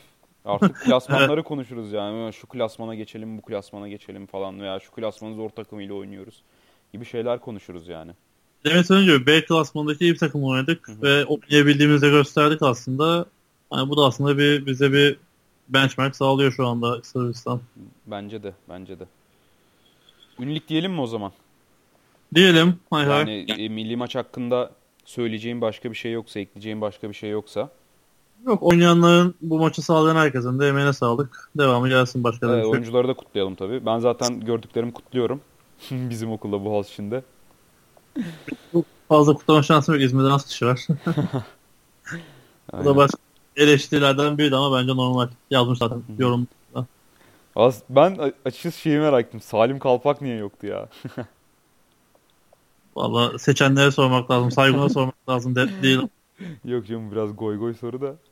[0.46, 2.34] artık klasmanları konuşuruz yani.
[2.34, 6.44] Şu klasmana geçelim, bu klasmana geçelim falan veya şu klasmanın zor takımıyla oynuyoruz
[6.94, 8.12] gibi şeyler konuşuruz yani.
[8.66, 13.26] Demet önce B klasmanındaki iyi bir takım oynadık ve oynayabildiğimizi gösterdik aslında.
[13.70, 15.18] Hani bu da aslında bir bize bir
[15.70, 17.62] benchmark sağlıyor şu anda Sırbistan.
[18.08, 19.06] Bence de, bence de.
[20.40, 21.32] Ünlük diyelim mi o zaman?
[22.36, 22.76] Diyelim.
[22.90, 23.20] Hay hay.
[23.20, 24.72] Yani e, milli maç hakkında
[25.06, 27.70] söyleyeceğim başka bir şey yoksa, ekleyeceğim başka bir şey yoksa.
[28.46, 31.50] Yok oynayanların bu maçı sağlayan herkesin de emeğine sağlık.
[31.58, 32.72] Devamı gelsin başka bir Evet, şey.
[32.72, 33.86] oyuncuları da kutlayalım tabii.
[33.86, 35.42] Ben zaten gördüklerimi kutluyorum.
[35.92, 37.24] Bizim okulda Boğaziçi'nde.
[39.10, 40.04] Fazla kutlama şansım yok.
[40.04, 40.88] İzmir'de az kişi var.
[42.74, 43.18] Bu da başka
[43.56, 45.28] eleştirilerden biriydi ama bence normal.
[45.52, 46.48] Yazmış zaten yorum.
[47.56, 49.42] Az- Ben açıkçası şeyi merak ettim.
[49.42, 50.90] Salim Kalpak niye yoktu ya?
[52.96, 54.52] Valla seçenlere sormak lazım.
[54.52, 56.00] Saygına sormak lazım de, değil.
[56.66, 58.16] Yok canım biraz goy goy soru da.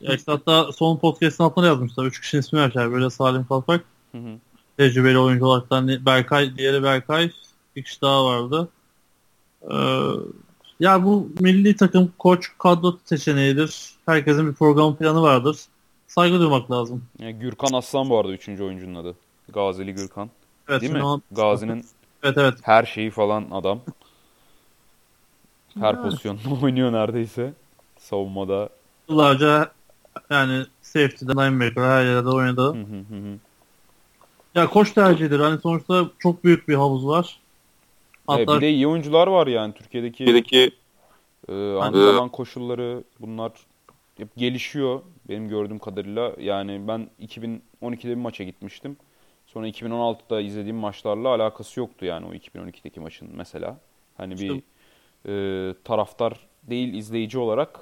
[0.00, 2.04] Ya işte hatta son podcast'ın altına yazmışlar.
[2.04, 2.92] Üç kişinin ismi vermişler.
[2.92, 3.84] Böyle Salim Kalpak.
[4.12, 4.38] Hı hı.
[4.76, 7.30] Tecrübeli oyuncu olarak hani Berkay, diğeri Berkay.
[7.76, 8.68] Bir kişi daha vardı.
[9.70, 9.76] Ee,
[10.80, 13.94] ya bu milli takım koç kadro seçeneğidir.
[14.06, 15.56] Herkesin bir program planı vardır.
[16.14, 17.04] Saygı duymak lazım.
[17.18, 19.14] Yani Gürkan Aslan bu arada üçüncü oyuncunun adı.
[19.48, 20.30] Gazili Gürkan.
[20.68, 21.04] Evet, Değil mi?
[21.04, 21.84] o- Gazi'nin
[22.22, 22.54] Evet evet.
[22.62, 23.80] her şeyi falan adam.
[25.74, 26.02] Her Yani.
[26.02, 27.52] pozisyonda oynuyor neredeyse.
[27.98, 28.68] Savunmada.
[29.08, 29.72] Yıllarca
[30.30, 32.62] yani safety'de linebacker her yerde oynadı.
[32.62, 33.38] Hı hı hı hı.
[34.54, 35.40] Ya koç tercihidir.
[35.40, 37.40] Hani sonuçta çok büyük bir havuz var.
[38.30, 40.76] Evet, Hatta bir de iyi oyuncular var yani Türkiye'deki Türkiye'deki
[41.48, 43.52] e, antrenman koşulları bunlar
[44.16, 46.32] hep gelişiyor benim gördüğüm kadarıyla.
[46.38, 48.96] Yani ben 2012'de bir maça gitmiştim.
[49.46, 53.78] Sonra 2016'da izlediğim maçlarla alakası yoktu yani o 2012'deki maçın mesela.
[54.16, 54.62] Hani bir
[55.26, 57.80] e, taraftar değil izleyici olarak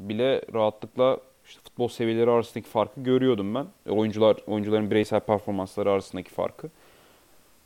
[0.00, 3.66] bile rahatlıkla işte futbol seviyeleri arasındaki farkı görüyordum ben.
[3.86, 6.70] E, oyuncular oyuncuların bireysel performansları arasındaki farkı.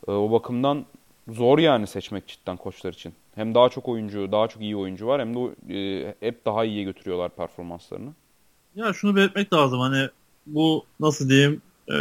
[0.08, 0.86] E, o bakımdan
[1.28, 3.14] zor yani seçmek cidden koçlar için.
[3.34, 5.40] Hem daha çok oyuncu, daha çok iyi oyuncu var hem de
[5.74, 8.10] e, hep daha iyiye götürüyorlar performanslarını.
[8.74, 9.80] ya şunu belirtmek lazım.
[9.80, 10.08] Hani
[10.46, 11.96] bu nasıl diyeyim e,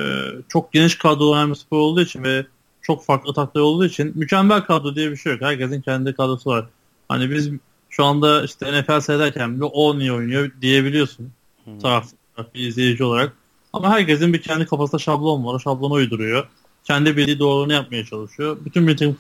[0.48, 2.46] çok geniş kadro olan bir spor olduğu için ve
[2.82, 5.42] çok farklı taklar olduğu için mükemmel kadro diye bir şey yok.
[5.42, 6.66] Herkesin kendi kadrosu var.
[7.08, 7.50] Hani biz
[7.90, 11.32] şu anda işte NFL seyrederken bile o niye oynuyor diyebiliyorsun.
[11.66, 11.80] Hı.
[11.82, 12.08] taraf
[12.56, 13.34] bir izleyici olarak.
[13.74, 15.54] Ama herkesin bir kendi kafasında şablon var.
[15.54, 16.48] O şablonu uyduruyor.
[16.90, 18.58] Kendi bildiği doğruluğunu yapmaya çalışıyor.
[18.66, 19.18] Bütün bir takım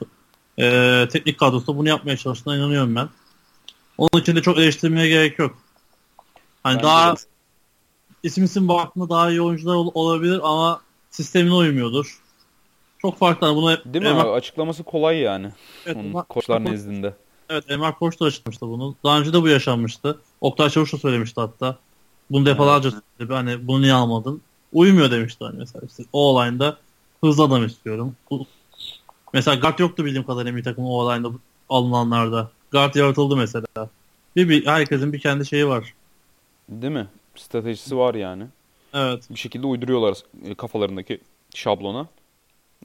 [0.59, 3.09] e, teknik kadrosu da bunu yapmaya çalıştığına inanıyorum ben.
[3.97, 5.57] Onun için de çok eleştirmeye gerek yok.
[6.63, 7.19] Hani Bence daha de.
[8.23, 12.21] isim isim baktığında daha iyi oyuncular ol- olabilir ama sistemine uymuyordur.
[13.01, 13.47] Çok farklı.
[13.47, 14.09] Hani Bunu Değil mi?
[14.11, 15.51] Emrah- Açıklaması kolay yani.
[15.85, 17.13] Evet, Onun Emrah- koçlar nezdinde.
[17.49, 18.95] Evet Emrah Koç da açıklamıştı bunu.
[19.03, 20.19] Daha önce de bu yaşanmıştı.
[20.41, 21.77] Oktay Çavuş da söylemişti hatta.
[22.31, 23.33] Bunu defalarca söyledi.
[23.33, 24.41] Hani bunu niye almadın?
[24.73, 25.85] Uymuyor demişti hani mesela.
[25.89, 26.77] İşte o olayında
[27.21, 28.15] hızlı adam istiyorum.
[29.33, 31.29] Mesela guard yoktu bildiğim kadarıyla bir takım o olayında
[31.69, 32.51] alınanlarda.
[32.71, 33.65] Guard yaratıldı mesela.
[34.35, 35.93] Bir, bir herkesin bir kendi şeyi var.
[36.69, 37.07] Değil mi?
[37.35, 38.43] Stratejisi var yani.
[38.93, 39.29] Evet.
[39.29, 41.21] Bir şekilde uyduruyorlar e, kafalarındaki
[41.55, 42.07] şablona.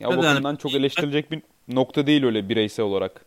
[0.01, 3.25] Ya Evet, yani- bakımdan çok eleştirilecek bir nokta değil öyle bireysel olarak.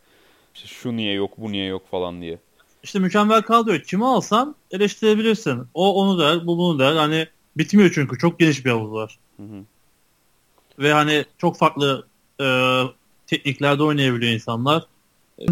[0.55, 2.39] İşte şu niye yok, bu niye yok falan diye.
[2.83, 3.85] İşte mükemmel kadro yok.
[3.85, 5.63] Kimi alsan eleştirebilirsin.
[5.73, 6.95] O onu der, bu bunu der.
[6.95, 8.17] Hani bitmiyor çünkü.
[8.17, 9.19] Çok geniş bir havuz var.
[9.37, 9.63] Hı hı.
[10.79, 12.07] Ve hani çok farklı
[12.41, 12.47] e,
[13.27, 14.83] tekniklerde oynayabiliyor insanlar.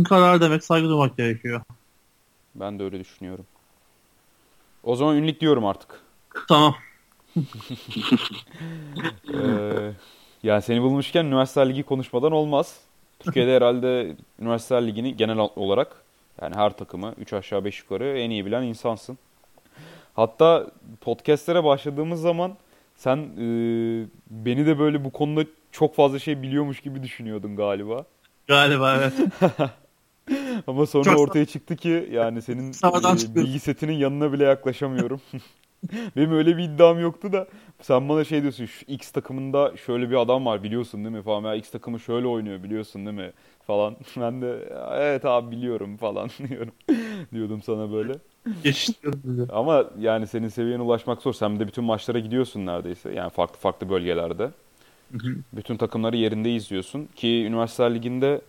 [0.10, 1.62] Karar demek saygı duymak gerekiyor.
[2.56, 3.46] Ben de öyle düşünüyorum.
[4.84, 6.02] O zaman ünlük diyorum artık.
[6.48, 6.76] Tamam.
[9.34, 9.92] Ee,
[10.44, 12.80] yani seni bulmuşken Üniversiteler Ligi konuşmadan olmaz.
[13.20, 16.04] Türkiye'de herhalde Üniversiteler Ligi'ni genel olarak
[16.42, 19.18] yani her takımı 3 aşağı 5 yukarı en iyi bilen insansın.
[20.14, 20.68] Hatta
[21.02, 22.58] podcastlere başladığımız zaman
[22.96, 23.46] sen e,
[24.30, 28.06] beni de böyle bu konuda çok fazla şey biliyormuş gibi düşünüyordun galiba.
[28.48, 29.14] Galiba evet.
[30.68, 35.22] Ama sonra Çok- ortaya çıktı ki yani senin e, bilgi setinin yanına bile yaklaşamıyorum.
[36.16, 37.48] Benim öyle bir iddiam yoktu da
[37.82, 41.44] sen bana şey diyorsun şu X takımında şöyle bir adam var biliyorsun değil mi falan
[41.44, 43.32] ya X takımı şöyle oynuyor biliyorsun değil mi
[43.68, 43.96] falan.
[44.18, 46.74] Ben de evet abi biliyorum falan diyorum.
[47.36, 48.14] Diyordum sana böyle.
[49.54, 51.34] Ama yani senin seviyene ulaşmak zor.
[51.34, 53.12] Sen de bütün maçlara gidiyorsun neredeyse.
[53.14, 54.52] Yani farklı farklı bölgelerde.
[55.54, 57.08] Bütün takımları yerinde izliyorsun.
[57.16, 58.42] Ki Üniversiteler Ligi'nde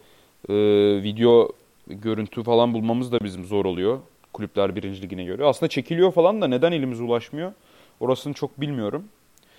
[0.49, 0.55] e,
[1.03, 1.49] video
[1.87, 3.99] görüntü falan bulmamız da bizim zor oluyor.
[4.33, 5.45] Kulüpler birinci ligine göre.
[5.45, 7.53] Aslında çekiliyor falan da neden elimize ulaşmıyor?
[8.01, 9.05] Orasını çok bilmiyorum.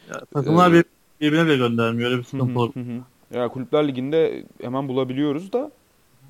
[0.10, 0.86] Ya, takımlar Ee, bir-
[1.22, 2.10] birbirine bile göndermiyor.
[2.10, 2.74] Öyle bir sıkıntı olur.
[3.34, 5.72] Ya Kulüpler Ligi'nde hemen bulabiliyoruz da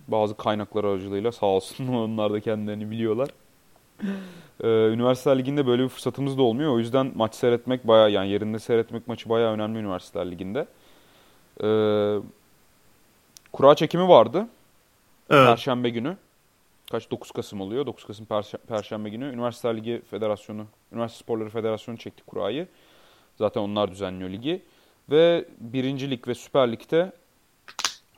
[0.07, 3.29] bazı kaynaklar aracılığıyla sağ olsun onlar da kendilerini biliyorlar.
[4.63, 6.71] Ee, Üniversiteler Ligi'nde böyle bir fırsatımız da olmuyor.
[6.73, 10.67] O yüzden maç seyretmek bayağı yani yerinde seyretmek maçı bayağı önemli Üniversiteler Ligi'nde.
[11.63, 12.19] Ee,
[13.53, 14.47] kura çekimi vardı.
[15.29, 15.47] Evet.
[15.47, 16.17] Perşembe günü.
[16.91, 17.11] Kaç?
[17.11, 17.85] 9 Kasım oluyor.
[17.85, 19.25] 9 Kasım Perş- Perşembe günü.
[19.25, 22.67] Üniversiteler Ligi Federasyonu, Üniversite Sporları Federasyonu çekti kurayı.
[23.37, 24.61] Zaten onlar düzenliyor ligi.
[25.09, 27.11] Ve birinci lig ve Süper Lig'de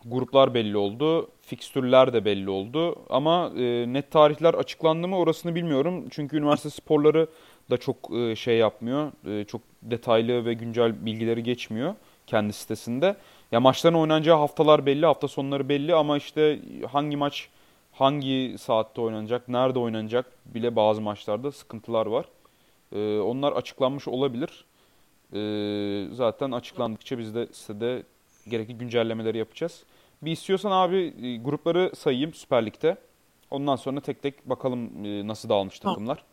[0.05, 1.27] gruplar belli oldu.
[1.41, 2.95] Fikstürler de belli oldu.
[3.09, 6.05] Ama e, net tarihler açıklandı mı orasını bilmiyorum.
[6.09, 7.27] Çünkü üniversite sporları
[7.71, 9.11] da çok e, şey yapmıyor.
[9.27, 11.95] E, çok detaylı ve güncel bilgileri geçmiyor
[12.27, 13.15] kendi sitesinde.
[13.51, 16.59] Ya maçların oynanacağı haftalar belli, hafta sonları belli ama işte
[16.91, 17.49] hangi maç
[17.91, 22.25] hangi saatte oynanacak, nerede oynanacak bile bazı maçlarda sıkıntılar var.
[22.91, 24.65] E, onlar açıklanmış olabilir.
[25.33, 28.03] E, zaten açıklandıkça biz de sitede
[28.49, 29.83] gerekli güncellemeleri yapacağız.
[30.21, 32.97] Bir istiyorsan abi e, grupları sayayım Süper Lig'de.
[33.51, 36.23] Ondan sonra tek tek bakalım e, nasıl dağılmış takımlar.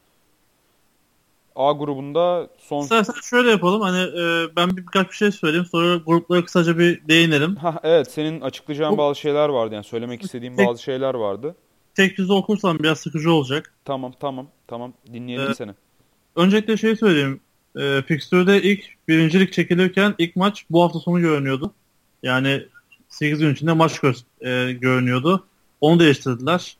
[1.57, 2.83] A grubunda son...
[2.83, 3.81] İstersen şöyle yapalım.
[3.81, 5.67] Hani e, ben bir, birkaç bir şey söyleyeyim.
[5.71, 7.57] Sonra gruplara kısaca bir değinelim.
[7.57, 11.55] Ha, evet senin açıklayacağın Bu- bazı şeyler vardı yani söylemek istediğin Tek- bazı şeyler vardı.
[11.95, 13.75] Tek düze okursam biraz sıkıcı olacak.
[13.85, 15.71] Tamam tamam tamam dinleyelim Ee, seni.
[16.37, 17.41] Öncelikle şey söyleyeyim.
[17.79, 21.73] E, Fixture'de ilk birincilik çekilirken ilk maç bu hafta sonu görünüyordu.
[22.27, 22.67] Yani
[23.09, 25.47] 8 gün içinde maç gö- e, görünüyordu.
[25.81, 26.77] Onu değiştirdiler.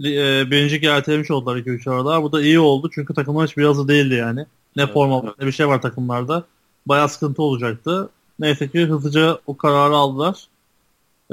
[0.00, 2.22] E, birincilik ertelemiş oldular 2-3 arada.
[2.22, 4.46] Bu da iyi oldu çünkü takımlar hiçbir hazır değildi yani.
[4.76, 6.44] Ne Evet, forma var ne bir şey var takımlarda.
[6.86, 8.08] Bayağı sıkıntı olacaktı.
[8.38, 10.46] Neyse ki hızlıca o kararı aldılar.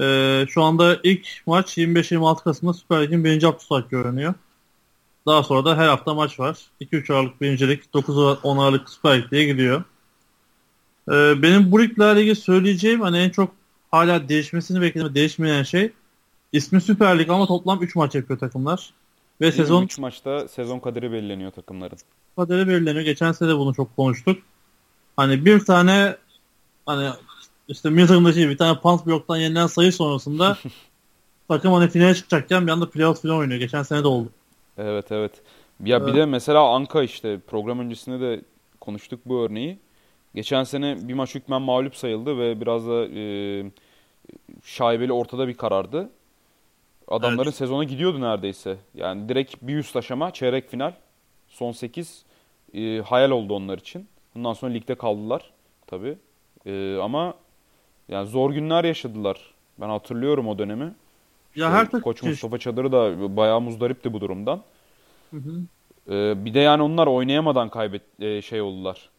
[0.01, 4.33] E, şu anda ilk maç 25-26 Kasım'da Süper Lig'in birinci haftası olarak görünüyor.
[5.25, 6.57] Daha sonra da her hafta maç var.
[6.79, 9.83] 2-3 Aralık birincilik, 9-10 Aralık Süper Lig diye gidiyor.
[11.11, 13.51] Ee, benim bu ligle ilgili söyleyeceğim hani en çok
[13.91, 15.91] hala değişmesini beklediğim değişmeyen şey
[16.53, 18.93] ismi Süper Lig ama toplam 3 maç yapıyor takımlar.
[19.41, 21.97] Ve sezon 3 maçta sezon kaderi belirleniyor takımların.
[22.35, 23.05] kaderi belirleniyor.
[23.05, 24.39] Geçen sene de bunu çok konuştuk.
[25.15, 26.15] Hani bir tane
[26.85, 27.09] hani
[27.67, 30.57] işte Milton'daki bir tane punt bloktan yenilen sayı sonrasında
[31.47, 33.59] takım hani finale çıkacakken bir anda playoff falan oynuyor.
[33.59, 34.29] Geçen sene de oldu.
[34.77, 35.31] Evet evet.
[35.83, 36.15] Ya bir Evet.
[36.15, 38.41] de mesela Anka işte program öncesinde de
[38.81, 39.79] konuştuk bu örneği.
[40.35, 43.21] Geçen sene bir maç hükmen mağlup sayıldı ve biraz da e,
[44.63, 46.09] şaibeli ortada bir karardı.
[47.07, 47.55] Adamların Evet.
[47.55, 48.77] sezona gidiyordu neredeyse.
[48.95, 50.93] Yani direkt bir üst aşama çeyrek final
[51.47, 52.25] son 8
[52.73, 54.07] e, hayal oldu onlar için.
[54.35, 55.51] Bundan sonra ligde kaldılar
[55.87, 56.17] tabii.
[56.65, 57.33] E, ama
[58.09, 59.53] yani zor günler yaşadılar.
[59.81, 60.83] Ben hatırlıyorum o dönemi.
[60.83, 60.93] Ya
[61.55, 64.61] İşte her takım Koç Mustafa Çadır da bayağı muzdaripti bu durumdan.
[65.31, 65.61] Hı hı.
[66.09, 69.09] Ee, bir de yani onlar oynayamadan kaybet e, şey oldular.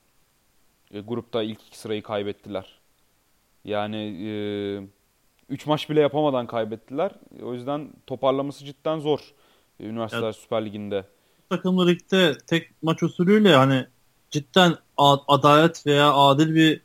[0.94, 2.78] E, grupta ilk iki sırayı kaybettiler.
[3.64, 3.96] Yani
[5.48, 7.10] 3 maç bile yapamadan kaybettiler.
[7.42, 9.20] O yüzden toparlaması cidden zor.
[9.80, 11.04] e, Üniversiteler Ya- Süper Ligi'nde.
[11.50, 13.86] takımlı ligde tek maç usulüyle hani
[14.30, 14.74] cidden
[15.28, 16.80] adalet veya adil bir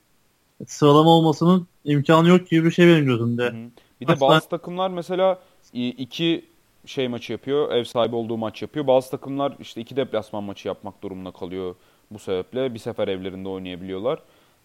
[0.67, 3.43] sıralama olmasının imkanı yok gibi bir şey benim gözümde.
[3.45, 3.55] Hı.
[4.01, 5.39] Bir de bazı takımlar mesela
[5.73, 6.45] iki
[6.85, 8.87] şey maçı yapıyor, ev sahibi olduğu maç yapıyor.
[8.87, 11.75] Bazı takımlar işte iki deplasman maçı yapmak durumunda kalıyor
[12.13, 12.73] bu sebeple.
[12.73, 14.19] Bir sefer evlerinde oynayabiliyorlar.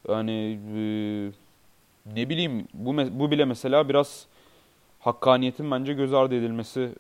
[0.09, 0.81] Yani e,
[2.15, 4.27] ne bileyim bu bu bile mesela biraz
[5.01, 6.93] hakkaniyetin bence göz ardı edilmesi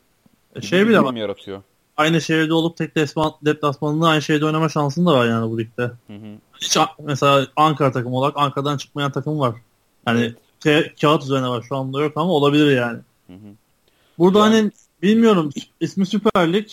[0.55, 1.63] gibi Şey bir bile yaratıyor.
[1.97, 5.83] Aynı şehirde olup tek deplasman, deplasmanında aynı şehirde oynama şansın da var yani bu ligde.
[5.83, 6.37] Hı hı.
[6.61, 9.55] Hiç mesela Ankara takımı olarak Ankara'dan çıkmayan takım var.
[10.05, 10.37] Hani Evet.
[10.61, 12.99] ka- kağıt üzerine var şu anda yok ama olabilir yani.
[13.27, 13.55] Hı hı.
[14.19, 14.71] Burada Yani- hani
[15.03, 16.69] bilmiyorum ismi Süper Lig.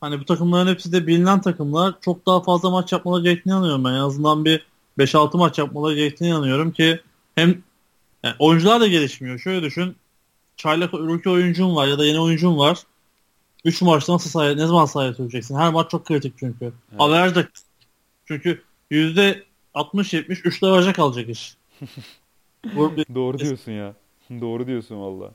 [0.00, 1.94] Hani bu takımların hepsi de bilinen takımlar.
[2.00, 3.90] Çok daha fazla maç yapmaları gerektiğini inanıyorum ben.
[3.92, 4.66] En azından bir
[4.98, 7.00] 5-6 maç yapmaları gerektiğini inanıyorum ki
[7.34, 7.62] hem
[8.22, 9.38] yani oyuncular da gelişmiyor.
[9.38, 9.96] Şöyle düşün.
[10.56, 12.78] Çaylak rookie oyuncun var ya da yeni oyuncun var.
[13.64, 15.56] 3 maçta nasıl sahaya, ne zaman sahaya süreceksin?
[15.56, 16.64] Her maç çok kritik çünkü.
[16.64, 16.72] Evet.
[16.98, 17.44] Averaj da
[18.28, 21.56] çünkü %60-70 üçlü averaja kalacak iş.
[23.14, 23.94] Doğru diyorsun ya.
[24.30, 25.30] Doğru diyorsun valla.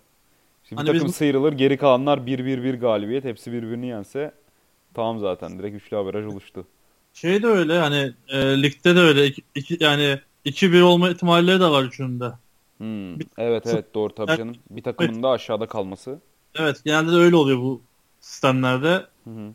[0.71, 3.23] Bir Hani takım biz- sıyrılır, geri kalanlar 1-1-1 galibiyet.
[3.23, 4.31] Hepsi birbirini yense
[4.99, 5.59] tamam zaten.
[5.59, 6.67] Direkt üçlü averaj oluştu.
[7.13, 11.69] Şey de öyle hani e, ligde de öyle iki, iki- yani 2-1 olma ihtimalleri de
[11.69, 12.31] var üçünde.
[12.77, 13.19] Hmm.
[13.19, 14.55] Bir- Evet evet doğru tabii canım.
[14.69, 16.19] Bir takımın da aşağıda kalması.
[16.55, 17.81] Evet genelde de öyle oluyor bu
[18.21, 19.05] sistemlerde.
[19.23, 19.53] Hı hı.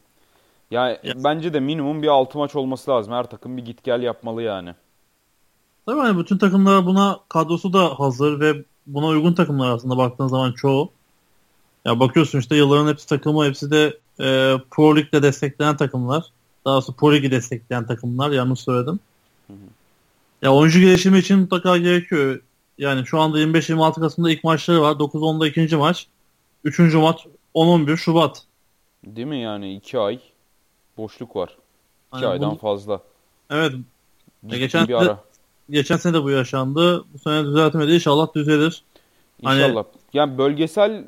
[0.70, 1.14] Ya Ya.
[1.16, 3.12] bence de minimum bir 6 maç olması lazım.
[3.12, 4.74] Her takım bir git gel yapmalı yani.
[5.86, 10.52] Tabii hani bütün takımlar buna kadrosu da hazır ve buna uygun takımlar aslında baktığın zaman
[10.52, 10.92] çoğu.
[11.84, 16.24] Ya bakıyorsun işte yılların hepsi takımı, hepsi de e, Pro Lig'de destekleyen takımlar.
[16.64, 19.00] Daha doğrusu Pro Lig'i destekleyen takımlar yanlış söyledim.
[19.46, 19.56] Hı hı.
[20.42, 22.40] Ya oyuncu gelişimi için mutlaka gerekiyor.
[22.78, 24.92] Yani şu anda 25-26 Kasım'da ilk maçları var.
[24.92, 26.06] 9-10'da ikinci maç.
[26.64, 28.42] Üçüncü maç 10-11 Şubat.
[29.06, 30.18] Değil mi yani 2 ay
[30.96, 31.48] boşluk var.
[31.48, 31.56] 2
[32.10, 33.00] Hani aydan bunu- fazla.
[33.50, 33.72] Evet
[34.46, 35.20] Ciddi geçen bir ara.
[35.70, 37.04] geçen sene de bu yaşandı.
[37.14, 37.92] Bu sene düzeltmedi.
[37.92, 38.82] İnşallah düzelir.
[39.44, 39.84] Hani- İnşallah.
[40.12, 41.04] Yani bölgesel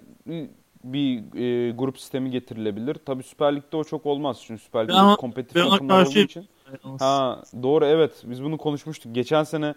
[0.93, 2.95] bir e, grup sistemi getirilebilir.
[2.95, 4.43] Tabii Süper Lig'de o çok olmaz.
[4.47, 6.27] Çünkü Süper Lig'de ama- kompetitif ben takımlar olduğu karşıyım.
[6.27, 6.49] için.
[6.99, 8.13] Ha doğru evet.
[8.25, 9.15] Biz bunu konuşmuştuk.
[9.15, 9.75] Geçen sene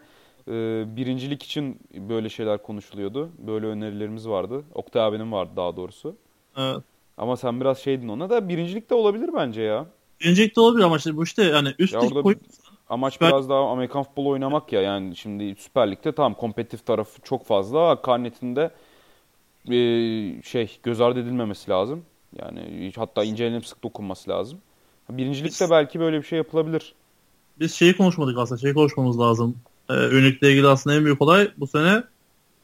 [0.47, 0.51] e,
[0.95, 3.29] birincilik için böyle şeyler konuşuluyordu.
[3.47, 4.63] Böyle önerilerimiz vardı.
[4.75, 6.15] Oktay abinin vardı daha doğrusu.
[6.57, 6.83] Evet.
[7.17, 9.85] Ama sen biraz şeydin ona da birincilik de olabilir bence ya.
[10.21, 12.37] Birinci de olabilir ama işte bu işte yani üst Ya lig
[12.89, 14.81] Amaç Süper- biraz daha Amerikan futbolu oynamak ya.
[14.81, 18.01] Yani şimdi Süper Lig'de tam kompetitif tarafı çok fazla.
[18.01, 18.71] Karnetinde
[19.67, 19.73] e,
[20.43, 22.05] şey göz ardı edilmemesi lazım.
[22.41, 24.59] Yani hatta incelenip sık dokunması lazım.
[25.09, 26.93] Birincilikte belki böyle bir şey yapılabilir.
[27.59, 28.61] biz şeyi konuşmadık aslında.
[28.61, 29.57] Şeyi konuşmamız lazım.
[29.89, 32.03] Ee, Ünlükle ilgili aslında en büyük olay bu sene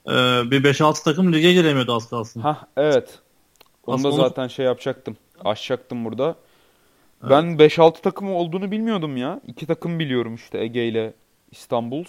[0.07, 0.11] e,
[0.51, 2.39] bir 5-6 takım lige giremiyordu az kalsın.
[2.41, 3.19] Hah evet.
[3.87, 5.17] Onu da onu- zaten şey yapacaktım.
[5.45, 6.35] Aşacaktım burada.
[7.29, 9.41] Ben 5-6 takım olduğunu bilmiyordum ya.
[9.47, 11.13] İki takım biliyorum işte Ege ile
[11.51, 12.03] İstanbul.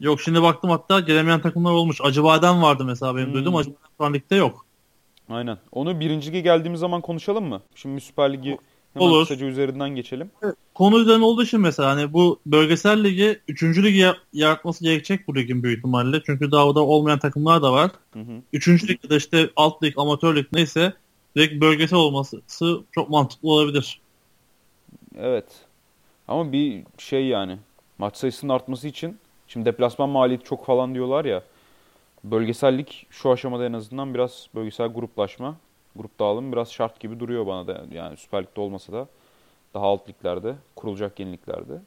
[0.00, 2.00] Yok şimdi baktım hatta giremeyen takımlar olmuş.
[2.02, 3.34] Acıbadem vardı mesela benim Hmm.
[3.34, 3.56] duyduğum.
[3.56, 4.66] Acıbadem şu an ligde yok.
[5.28, 5.58] Aynen.
[5.72, 7.62] Onu birinci lige geldiğimiz zaman konuşalım mı?
[7.74, 8.58] Şimdi Süper Ligi
[8.94, 9.20] hemen Olur.
[9.20, 10.30] kısaca üzerinden geçelim.
[10.74, 13.82] Konu üzerine olduğu için mesela hani bu bölgesel ligi 3.
[13.82, 16.22] ligi ya- yaratması gerekecek bu ligin büyük ihtimalle.
[16.26, 17.90] Çünkü daha orada olmayan takımlar da var.
[18.12, 18.32] Hı hı.
[18.52, 18.88] 3.
[18.88, 20.92] lig ya da işte alt lig, amatör lig neyse
[21.36, 22.42] direkt bölgesel olması
[22.92, 24.00] çok mantıklı olabilir.
[25.18, 25.44] Evet.
[26.28, 27.58] Ama bir şey yani
[27.98, 31.42] maç sayısının artması için şimdi deplasman maliyeti çok falan diyorlar ya.
[32.24, 35.56] Bölgesellik şu aşamada en azından biraz bölgesel gruplaşma,
[35.96, 37.84] grup dağılım biraz şart gibi duruyor bana da.
[37.92, 39.08] Yani Süper Lig'de olmasa da
[39.74, 41.80] daha alt liglerde, kurulacak yeniliklerde.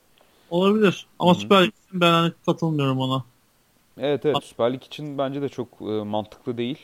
[0.50, 1.08] Olabilir.
[1.20, 1.40] Ama Hı hı.
[1.42, 3.24] Süper Lig için ben hani katılmıyorum ona.
[3.98, 6.80] Evet evet Süper Lig için bence de çok e, mantıklı değil.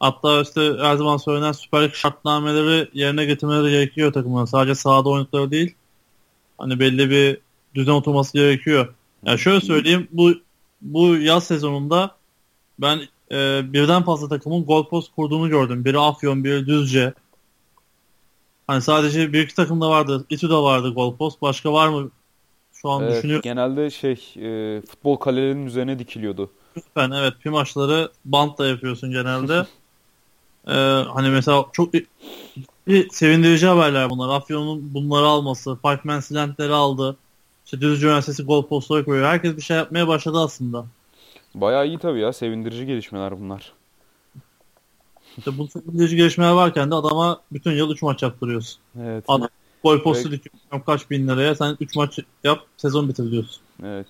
[0.00, 4.44] Hatta işte her zaman söylenen Süper Lig şartnameleri yerine getirmeleri gerekiyor takımların.
[4.44, 5.74] Sadece sahada oynadıkları değil.
[6.58, 7.38] Hani belli bir
[7.74, 8.94] düzen oturması gerekiyor.
[9.26, 10.32] Yani şöyle söyleyeyim bu
[10.80, 12.16] bu yaz sezonunda
[12.78, 13.00] ben
[13.32, 15.84] e, birden fazla takımın gol post kurduğunu gördüm.
[15.84, 17.14] Biri Afyon, biri Düzce.
[18.66, 20.26] Hani sadece bir iki takımda vardı.
[20.30, 21.42] İTÜ'de vardı gol post.
[21.42, 22.10] Başka var mı?
[22.72, 23.42] Şu an Evet, düşünüyorum.
[23.42, 26.50] genelde şey e, futbol kalelerinin üzerine dikiliyordu.
[26.96, 29.66] Ben evet bir maçları bantla yapıyorsun genelde.
[30.68, 30.72] Ee,
[31.14, 32.06] hani mesela çok bir
[33.10, 34.34] sevindirici haberler bunlar.
[34.34, 37.16] Afyon'un bunları alması, Five Man Silent'leri aldı.
[37.72, 39.28] İşte Düzce Üniversitesi gol postları koyuyor.
[39.28, 40.86] Herkes bir şey yapmaya başladı aslında.
[41.54, 43.72] Bayağı iyi tabii ya sevindirici gelişmeler bunlar.
[45.38, 48.80] İşte bu sevindirici gelişmeler varken de adama bütün yıl 3 maç yaptırıyorsun.
[49.00, 49.24] Evet.
[49.28, 49.48] Adam
[49.84, 50.44] gol postu Evet.
[50.44, 53.62] dikiyor kaç bin liraya sen 3 maç yap sezon bitir diyorsun.
[53.84, 54.06] Evet.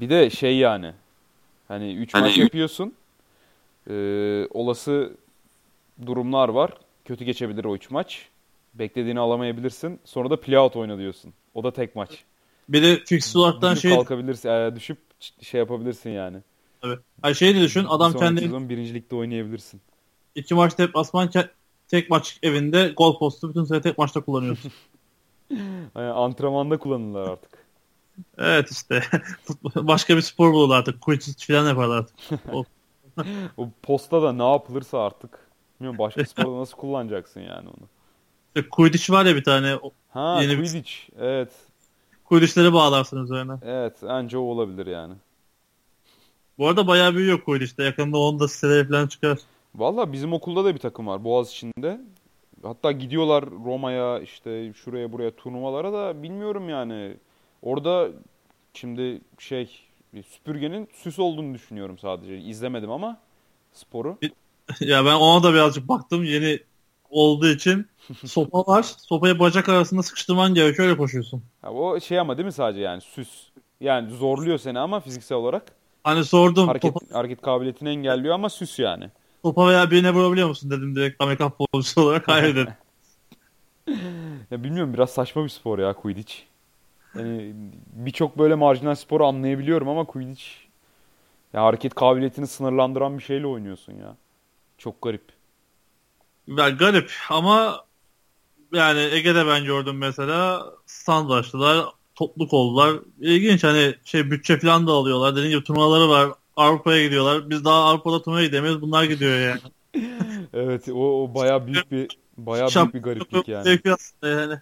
[0.00, 0.92] Bir de şey yani.
[1.68, 2.94] Hani 3 Hani maç yapıyorsun.
[3.90, 5.16] Ee, olası
[6.06, 6.70] durumlar var.
[7.04, 8.28] Kötü geçebilir o 3 maç.
[8.74, 10.00] Beklediğini alamayabilirsin.
[10.04, 11.34] Sonra da playout oyna diyorsun.
[11.54, 12.24] O da tek maç.
[12.68, 14.48] Bir de fix olaraktan şey, kalkabilirsin.
[14.48, 14.98] e, düşüp
[15.40, 16.38] şey yapabilirsin yani.
[17.22, 19.80] Ay şey de düşün adam sonraki kendi sezon birincilikte oynayabilirsin.
[20.34, 21.48] iki maç deplasman ke-
[21.88, 24.72] tek maç evinde gol postu bütün sene tek maçta kullanıyorsun.
[25.96, 27.66] Yani antrenmanda kullanırlar artık.
[28.38, 28.98] evet işte
[29.44, 31.00] futbol- başka bir spor bulurlar artık.
[31.00, 32.16] Quidditch falan yaparlar artık.
[33.56, 35.38] O posta da ne yapılırsa artık.
[35.80, 37.88] Bilmiyorum başka sporda nasıl kullanacaksın yani onu.
[38.56, 39.78] İşte Quidditch var ya bir tane.
[40.10, 40.90] Ha Yeni bir- Quidditch.
[41.18, 41.52] Evet.
[42.24, 43.52] Quidditch'leri bağlarsın üzerine.
[43.64, 43.96] Evet.
[44.02, 45.14] Bence o olabilir yani.
[46.58, 47.82] Bu arada bayağı büyüyor Quidditch'te.
[47.84, 49.38] Yakında onun da siteleri falan çıkar.
[49.74, 52.00] Valla bizim okulda da bir takım var Boğaziçi'nde.
[52.62, 57.16] Hatta gidiyorlar Roma'ya işte şuraya buraya turnuvalara da bilmiyorum yani.
[57.62, 58.08] Orada
[58.74, 59.70] şimdi şey
[60.26, 62.38] süpürgenin süs olduğunu düşünüyorum sadece.
[62.38, 63.16] İzlemedim ama
[63.72, 64.18] sporu.
[64.80, 66.58] ya ben ona da birazcık baktım yeni
[67.14, 67.86] olduğu için.
[68.26, 68.82] Sopa var.
[68.82, 71.42] Sopayı bacak arasında sıkıştırman gerekiyor öyle koşuyorsun.
[71.62, 73.28] Ha, o şey ama değil mi sadece yani süs.
[73.80, 75.62] Yani zorluyor seni ama fiziksel olarak
[76.04, 79.10] Hani sordum Hareket, topa, hareket kabiliyetini engelliyor ama süs yani.
[79.42, 82.72] topa veya birine vurabiliyor musun dedim direkt Amerikan futbolcusu olarak hayır dedim.
[84.50, 86.34] Ya bilmiyorum biraz saçma bir spor ya Quidditch.
[87.18, 87.52] Yani
[87.92, 90.44] birçok böyle marjinal sporu anlayabiliyorum ama Quidditch
[91.52, 94.16] ya hareket kabiliyetini sınırlandıran bir şeyle oynuyorsun ya.
[94.78, 95.33] Çok garip.
[96.48, 97.84] Ya, garip ama
[98.72, 103.00] yani Ege'de ben gördüm mesela standartçılar topluluk oldular.
[103.20, 105.36] İlginç hani şey bütçe falan da alıyorlar.
[105.36, 106.32] Dediğim gibi turnuvaları var.
[106.56, 107.50] Avrupa'ya gidiyorlar.
[107.50, 108.82] Biz daha Avrupa'da turnuvaya gidemiyoruz.
[108.82, 109.60] Bunlar gidiyor yani.
[110.52, 113.80] Evet o, o bayağı büyük bir bayağı büyük bir gariplik yani.
[114.22, 114.60] Yani.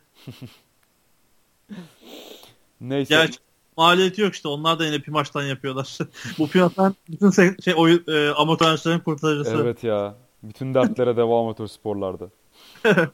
[2.81, 3.15] Neyse.
[3.15, 3.39] Gerçi
[3.77, 4.49] maliyeti yok işte.
[4.49, 5.99] Onlar da yine Pimaç'tan yapıyorlar.
[6.39, 9.59] Bu Pimaç'tan bütün şey, oyun, e, amatörlerin kurtarıcısı.
[9.63, 10.15] Evet ya.
[10.43, 12.29] Bütün dertlere devam amatör sporlarda.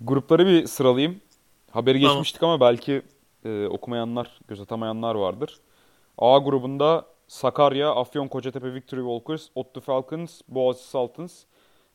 [0.00, 1.20] Grupları bir sıralayayım.
[1.70, 2.14] Haberi Tamam.
[2.16, 3.02] geçmiştik ama belki
[3.44, 5.60] e, okumayanlar, göz atamayanlar vardır.
[6.18, 11.44] A grubunda Sakarya, Afyon Kocatepe Victory Walkers, Ottu Falcons, Boğaziçi Saltons.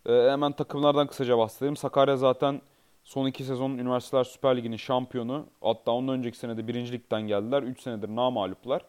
[0.06, 1.75] E, hemen takımlardan kısaca bahsedeyim.
[1.75, 2.62] Sakarya zaten
[3.03, 5.45] son iki sezon Üniversiteler Süper Ligi'nin şampiyonu.
[5.62, 7.63] Hatta ondan önceki sene de birincilikten geldiler.
[7.63, 8.86] 3 senedir namağluplar.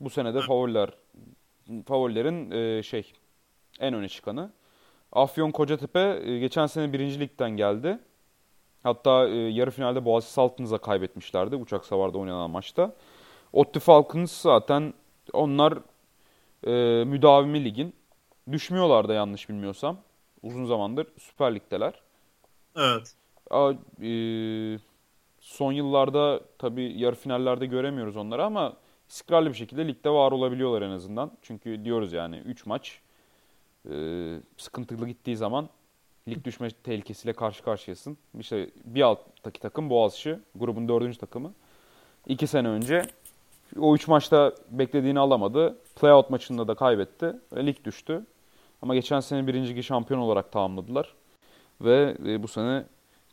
[0.00, 0.90] Bu sene de favoriler,
[1.86, 3.12] favorilerin e, şey
[3.80, 4.50] en öne çıkanı.
[5.16, 7.98] Afyon Kocatepe e, geçen sene birinci ligden geldi.
[8.82, 12.94] Hatta e, yarı finalde Boğaziçi Saltınız'a kaybetmişlerdi uçak savarda oynanan maçta.
[13.52, 14.94] Ottu Falcons zaten
[15.32, 15.78] onlar
[16.66, 17.94] e, müdavimi ligin.
[18.52, 19.96] Düşmüyorlar da yanlış bilmiyorsam.
[20.42, 21.94] Uzun zamandır Süper Lig'deler.
[22.76, 23.14] Evet.
[23.50, 24.10] A- e,
[25.40, 28.72] son yıllarda tabii yarı finallerde göremiyoruz onları ama
[29.08, 31.32] istikrarlı bir şekilde ligde var olabiliyorlar en azından.
[31.42, 33.00] Çünkü diyoruz yani 3 maç
[33.90, 33.96] e,
[34.56, 35.68] sıkıntılı gittiği zaman
[36.28, 38.18] lig düşme tehlikesiyle karşı karşıyasın.
[38.38, 41.52] İşte bir alttaki takım Boğaziçi, grubun dördüncü takımı.
[42.26, 43.02] İki sene önce
[43.78, 45.78] o üç maçta beklediğini alamadı.
[46.00, 48.26] Playout maçında da kaybetti ve lig düştü.
[48.82, 51.14] Ama geçen sene birinci ligi şampiyon olarak tamamladılar.
[51.80, 52.84] Ve e, bu sene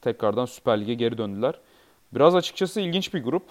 [0.02, 1.60] tekrardan Süper Lig'e geri döndüler.
[2.14, 3.44] Biraz açıkçası ilginç bir grup.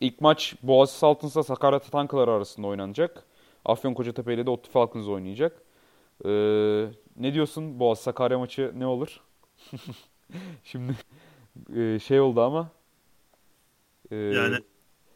[0.00, 3.24] İlk maç Boğaziçi Saltins'la Sakarya Tatankaları arasında oynanacak.
[3.64, 5.65] Afyon Kocatepe ile de Ottu Falcons oynayacak.
[6.24, 9.20] Ee, ne diyorsun Boğaziçi Sakarya maçı ne olur?
[10.64, 10.92] Şimdi
[11.76, 12.70] e, şey oldu ama
[14.10, 14.56] e, Yani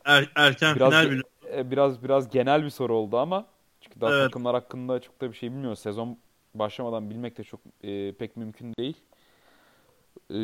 [0.04, 1.22] er- erken biraz final bile.
[1.56, 3.46] e, biraz biraz genel bir soru oldu ama
[3.80, 4.22] çünkü daha Evet.
[4.22, 5.78] takımlar hakkında çok da bir şey bilmiyoruz.
[5.78, 6.18] Sezon
[6.54, 8.96] başlamadan bilmek de çok e, pek mümkün değil.
[10.30, 10.38] E,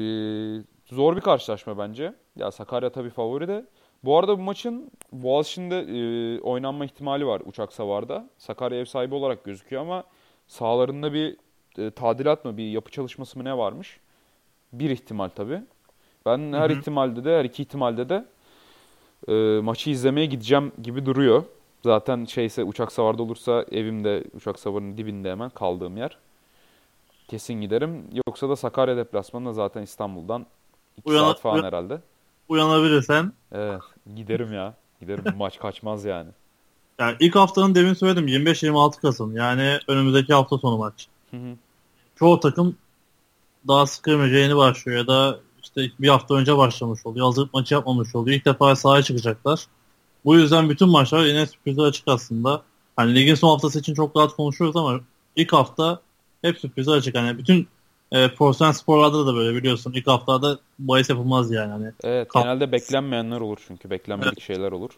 [0.95, 2.15] zor bir karşılaşma bence.
[2.37, 3.67] Ya Sakarya tabii favori de.
[4.05, 8.31] Bu arada bu maçın Boğaziçi'nde e, oynanma ihtimali var uçak savarda.
[8.39, 10.05] Sakarya ev sahibi olarak gözüküyor ama
[10.47, 11.37] sahalarında bir
[11.79, 14.01] e, tadilat mı, bir yapı çalışması mı ne varmış?
[14.73, 15.63] Bir ihtimal tabii.
[16.27, 16.79] Ben her Hı hı.
[16.79, 18.25] ihtimalde de, her iki ihtimalde de
[19.29, 21.45] e, maçı izlemeye gideceğim gibi duruyor.
[21.85, 26.17] Zaten şeyse uçak savarda olursa evimde uçak savarının dibinde hemen kaldığım yer.
[27.29, 28.05] Kesin giderim.
[28.27, 30.47] Yoksa da Sakarya deplasmanına zaten İstanbul'dan
[30.97, 32.01] 2 Uyan- saat falan uyan- herhalde.
[32.49, 33.33] Uyanabilirsen.
[33.53, 33.81] Evet,
[34.17, 34.75] giderim ya.
[35.01, 36.31] Giderim bu maç kaçmaz yani.
[36.99, 39.37] Yani ilk haftanın demin söyledim 25-26 Kasım.
[39.37, 41.07] Yani önümüzdeki hafta sonu maç.
[41.31, 41.57] Hı hı.
[42.17, 42.77] Çoğu takım
[43.69, 47.27] daha sıkılmaca yeni başlıyor ya da işte bir hafta önce başlamış oluyor.
[47.27, 48.37] Hazırlık maçı yapmamış oluyor.
[48.37, 49.67] İlk defa sahaya çıkacaklar.
[50.25, 52.63] Bu yüzden bütün maçlar yine sürprizler açık aslında.
[52.97, 55.01] Hani ligin son haftası için çok rahat konuşuyoruz ama
[55.37, 56.01] ilk hafta
[56.43, 57.15] hep sürprizler açık.
[57.15, 57.69] Hani bütün
[58.13, 59.93] e, profesyonel sporlarda da böyle biliyorsun.
[59.93, 61.73] İlk haftada bahis yapılmaz yani.
[61.73, 64.91] Hani Evet, Kap- genelde beklenmeyenler olur çünkü beklenmedik şeyler olur.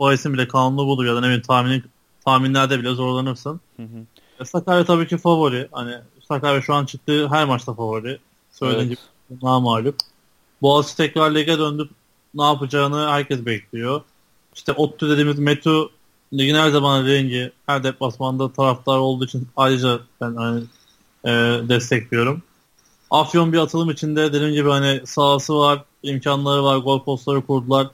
[0.00, 1.82] Bahisin bile kanunu budur ya da ne bileyim tahmini,
[2.24, 3.60] tahminlerde bile zorlanırsın.
[3.76, 4.06] Hı hı.
[4.40, 5.68] E, Sakarya tabii ki favori.
[5.72, 5.94] Hani
[6.28, 8.18] Sakarya şu an çıktığı her maçta favori.
[8.52, 8.98] Söylediğim Evet.
[9.30, 9.96] gibi namalup.
[10.62, 11.88] Boğaziçi tekrar lige döndü.
[12.34, 14.00] Ne yapacağını herkes bekliyor.
[14.54, 15.90] İşte ODTÜ dediğimiz Metu
[16.32, 20.62] ligin her zaman rengi her deplasmanda taraftar olduğu için ayrıca ben hani,
[21.24, 21.30] e,
[21.68, 22.42] destekliyorum.
[23.10, 27.86] Afyon bir atılım içinde dediğim gibi hani sahası var, imkanları var, gol postları kurdular.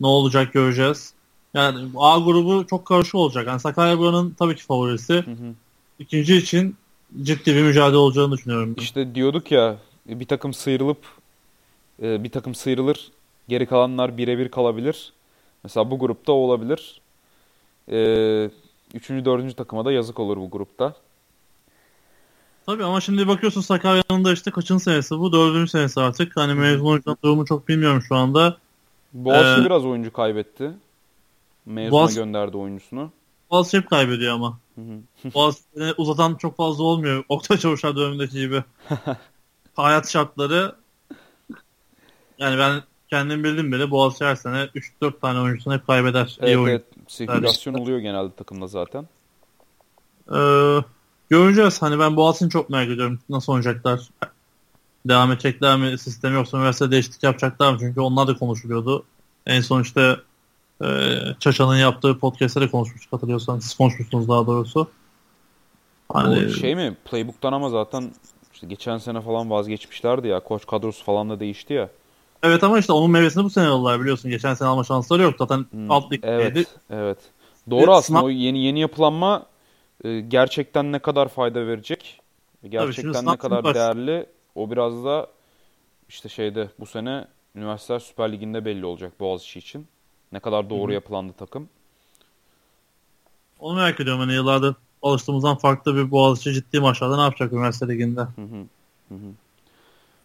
[0.00, 1.12] Ne olacak göreceğiz.
[1.54, 3.46] Yani A grubu çok karışık olacak.
[3.46, 5.14] Yani Sakarya buranın tabii ki favorisi.
[5.14, 5.54] Hı hı.
[5.98, 6.76] İkinci için
[7.22, 8.74] ciddi bir mücadele olacağını düşünüyorum.
[8.78, 9.76] İşte diyorduk ya
[10.06, 10.98] bir takım sıyrılıp
[12.02, 13.12] e, bir takım sıyrılır,
[13.48, 15.12] geri kalanlar birebir kalabilir.
[15.64, 17.00] Mesela bu grupta olabilir.
[17.92, 18.50] E,
[18.94, 20.94] Üçüncü, dördüncü takıma da yazık olur bu grupta.
[22.66, 25.32] Tabii ama şimdi bakıyorsun Sakarya'nın da işte kaçıncı senesi bu?
[25.32, 26.36] Dördüncü senesi artık.
[26.36, 28.56] Hani mezun oyuncuların durumu çok bilmiyorum şu anda.
[29.12, 30.70] Boğaziçi Ee, biraz oyuncu kaybetti.
[31.66, 33.10] Mezuna Boğaz- gönderdi oyuncusunu.
[33.50, 34.58] Boğaziçi hep kaybediyor ama.
[35.34, 37.24] Boğaziçi'ni uzatan çok fazla olmuyor.
[37.28, 38.64] Oktay Çavuşlar dönemindeki gibi.
[39.76, 40.74] Hayat şartları
[42.38, 44.68] yani ben kendim bildim bile Boğaziçi her sene
[45.02, 46.38] 3-4 tane oyuncusunu hep kaybeder.
[46.40, 46.66] İyi Evet, oyun.
[46.68, 46.84] evet.
[47.08, 49.08] Sirkülasyon oluyor genelde takımda zaten.
[50.32, 50.78] Ee,
[51.30, 51.82] göreceğiz.
[51.82, 53.18] Hani ben Boğaziçi'ni çok merak ediyorum.
[53.28, 54.00] Nasıl oynayacaklar?
[55.08, 55.98] Devam edecekler mi?
[55.98, 57.78] Sistem yoksa üniversite değişiklik yapacaklar mı?
[57.80, 59.04] Çünkü onlar da konuşuluyordu.
[59.46, 60.16] En son işte
[60.84, 60.86] e,
[61.40, 63.64] Çaça'nın yaptığı podcast'te de konuşmuştuk hatırlıyorsanız.
[63.64, 64.90] Siz konuşmuştunuz daha doğrusu.
[66.12, 66.46] Hani...
[66.46, 66.96] O şey mi?
[67.04, 68.12] Playbook'tan ama zaten
[68.52, 70.40] işte geçen sene falan vazgeçmişlerdi ya.
[70.40, 71.88] Koç kadrosu falan da değişti ya.
[72.42, 74.30] Evet ama işte onun meyvesini bu sene aldılar biliyorsun.
[74.30, 75.34] Geçen sene alma şansları yok.
[75.38, 76.34] Zaten hmm, alt ligdeydi.
[76.34, 77.18] Evet, evet.
[77.70, 78.26] Doğru evet, aslında sınav...
[78.26, 79.46] o yeni yeni yapılanma
[80.04, 82.20] e, gerçekten ne kadar fayda verecek?
[82.68, 83.74] Gerçekten ne kadar baş...
[83.74, 84.26] değerli?
[84.54, 85.26] O biraz da
[86.08, 89.86] işte şeyde bu sene Üniversiteler Süper Ligi'nde belli olacak Boğaziçi için.
[90.32, 90.92] Ne kadar doğru Hı-hı.
[90.92, 91.68] yapılandı takım.
[93.58, 94.20] Onu merak ediyorum.
[94.20, 98.20] Hani yıllardır alıştığımızdan farklı bir Boğaziçi ciddi maçlarda ne yapacak Üniversite Ligi'nde?
[98.20, 98.66] Hı hı.
[99.08, 99.14] Hı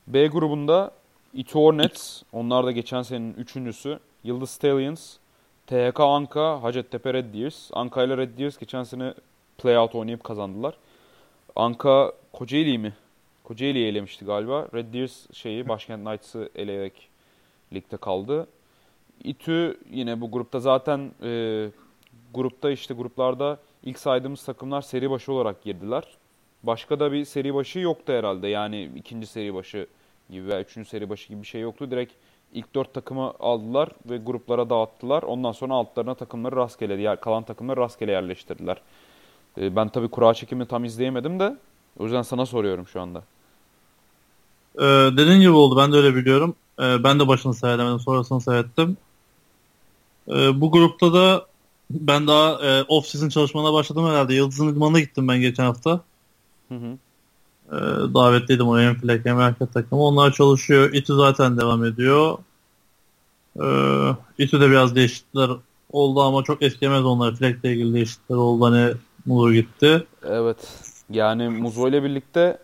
[0.08, 0.92] B grubunda
[1.34, 4.00] İTÜ Hornets, onlar da geçen senenin üçüncüsü.
[4.24, 5.18] Yıldız Stallions,
[5.68, 7.70] THK Anka, Hacettepe Red Deers.
[7.74, 9.14] Anka ile Red Deers geçen sene
[9.58, 10.78] playout oynayıp kazandılar.
[11.56, 12.94] Anka Kocaeli'yi mi?
[13.46, 14.68] Kocaeli'yi elemişti galiba.
[14.74, 17.10] Red Deers şeyi Başkent Knights'ı eleyerek
[17.74, 18.48] ligde kaldı.
[19.24, 21.70] İTÜ yine bu grupta zaten e,
[22.34, 26.04] grupta işte gruplarda ilk saydığımız takımlar seri başı olarak girdiler.
[26.64, 28.48] Başka da bir seri başı yoktu herhalde.
[28.48, 29.88] Yani ikinci seri başı
[30.30, 31.92] gibi veya üçüncü seri başı gibi bir şey yoktu.
[31.92, 32.14] Direkt
[32.54, 35.24] ilk dört takımı aldılar ve gruplara dağıttılar.
[35.24, 38.82] Ondan sonra altlarına takımları rastgele, kalan takımları rastgele yerleştirdiler.
[39.58, 41.58] Ee, ben tabii kura çekimi tam izleyemedim de
[42.00, 43.24] o yüzden sana soruyorum şu anda.
[44.80, 44.84] Ee,
[45.18, 45.78] dediğin gibi oldu.
[45.78, 46.56] Ben de öyle biliyorum.
[46.80, 48.00] Ee, ben de başını seyredemedim.
[48.00, 48.98] Sonrasını seyrettim.
[50.28, 51.46] Ee, bu grupta da
[51.90, 54.34] ben daha e, off-season çalışmana başladım herhalde.
[54.34, 56.02] Yıldız'ın idmanına gittim ben geçen hafta.
[56.70, 56.98] Hı hı.
[57.72, 60.02] Ee, davetliydim oraya hem Fleck hem erkek takımı.
[60.02, 60.94] Onlar çalışıyor.
[60.94, 62.38] İTÜ zaten devam ediyor.
[63.62, 65.50] Ee, İTÜ'de biraz değişiklikler
[65.92, 67.36] oldu ama çok eskimez onlar.
[67.36, 68.66] Fleck'le ilgili değişiklikler oldu.
[68.66, 68.94] Hani
[69.26, 70.08] Muzo gitti.
[70.24, 70.58] Evet.
[71.10, 72.58] Yani Muzo ile birlikte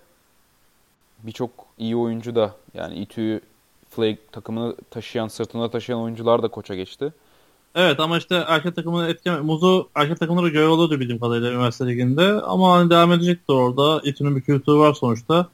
[1.23, 1.51] birçok
[1.81, 3.41] iyi oyuncu da yani İTÜ
[3.89, 7.13] Fleck takımını taşıyan, sırtında taşıyan oyuncular da koça geçti.
[7.75, 12.33] Evet ama işte erkek takımını etken Muzu erkek takımları görev alıyordu bildiğim kadarıyla üniversite liginde.
[12.33, 14.01] Ama hani devam edecektir orada.
[14.03, 15.47] İTÜ'nün bir kültürü var sonuçta.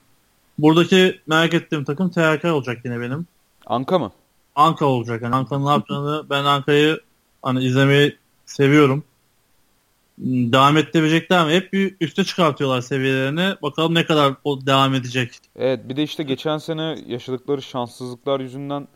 [0.59, 3.28] Buradaki merak ettiğim takım TRK olacak yine benim.
[3.65, 4.11] Anka mı?
[4.55, 5.21] Anka olacak.
[5.21, 6.99] Yani Anka'nın ne yapacağını ben Anka'yı
[7.41, 9.03] hani izlemeyi seviyorum.
[10.18, 11.53] Devam ettirebilecekler mi?
[11.53, 13.55] Hep bir üste çıkartıyorlar seviyelerini.
[13.61, 15.39] Bakalım ne kadar o devam edecek.
[15.55, 18.88] Evet bir de işte geçen sene yaşadıkları şanssızlıklar yüzünden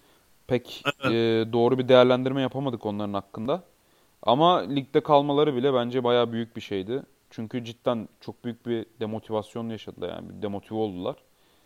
[0.47, 1.13] pek evet.
[1.13, 3.63] e, doğru bir değerlendirme yapamadık onların hakkında.
[4.23, 7.03] Ama ligde kalmaları bile bence bayağı büyük bir şeydi.
[7.29, 10.29] Çünkü cidden çok büyük bir demotivasyon yaşadılar yani.
[10.29, 11.15] Bir demotive oldular.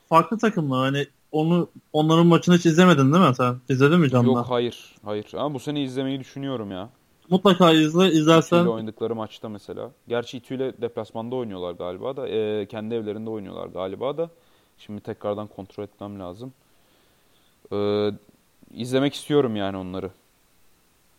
[0.10, 3.56] Farklı takımlar hani onu onların maçını hiç izlemedin değil mi sen?
[3.70, 4.28] İzledin mi canlı?
[4.28, 4.96] Yok hayır.
[5.04, 5.26] Hayır.
[5.34, 6.90] Ama bu sene izlemeyi düşünüyorum ya.
[7.30, 8.12] Mutlaka izle.
[8.12, 8.62] izlersen.
[8.62, 9.92] İTÜ oynadıkları maçta mesela.
[10.08, 12.28] Gerçi İTÜ ile deplasmanda oynuyorlar galiba da.
[12.28, 14.30] E, kendi evlerinde oynuyorlar galiba da.
[14.78, 16.54] Şimdi tekrardan kontrol etmem lazım.
[17.72, 18.10] E,
[18.74, 20.12] izlemek istiyorum yani onları.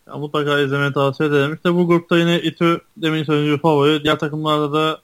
[0.07, 1.55] Ya mutlaka izlemeni tavsiye ederim.
[1.55, 4.05] İşte bu grupta yine İTÜ demin söylediğim favori.
[4.05, 5.01] Diğer takımlarda da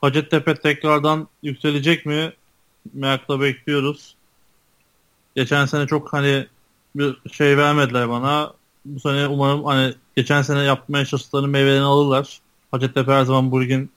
[0.00, 2.32] Hacettepe tekrardan yükselecek mi?
[2.94, 4.16] Merakla bekliyoruz.
[5.36, 6.46] Geçen sene çok hani
[6.96, 8.52] bir şey vermediler bana.
[8.84, 12.40] Bu sene umarım hani geçen sene yapmaya çalıştıklarını meyvelerini alırlar.
[12.70, 13.90] Hacettepe her zaman bu ligin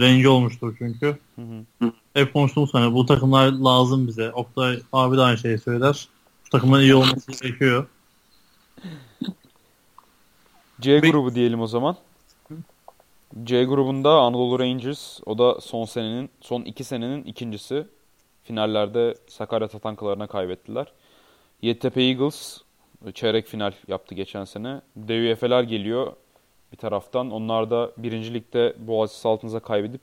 [0.00, 1.18] rengi olmuştur çünkü.
[1.36, 1.42] Hı
[1.82, 1.92] hı.
[2.14, 4.30] Hep konuştuğumuz hani bu takımlar lazım bize.
[4.30, 6.08] Oktay abi de aynı şeyi söyler.
[6.50, 7.86] Takımın iyi olması gerekiyor.
[10.80, 11.96] C grubu diyelim o zaman.
[13.44, 15.20] C grubunda Anadolu Rangers.
[15.26, 17.86] O da son senenin, son iki senenin ikincisi.
[18.44, 20.86] Finallerde Sakarya Tatankalarına kaybettiler.
[21.62, 22.60] Yeditepe Eagles
[23.14, 24.80] çeyrek final yaptı geçen sene.
[25.08, 26.12] DUF'ler geliyor
[26.72, 27.30] bir taraftan.
[27.30, 30.00] Onlar da birinci ligde Boğaziçi Saltınız'a kaybedip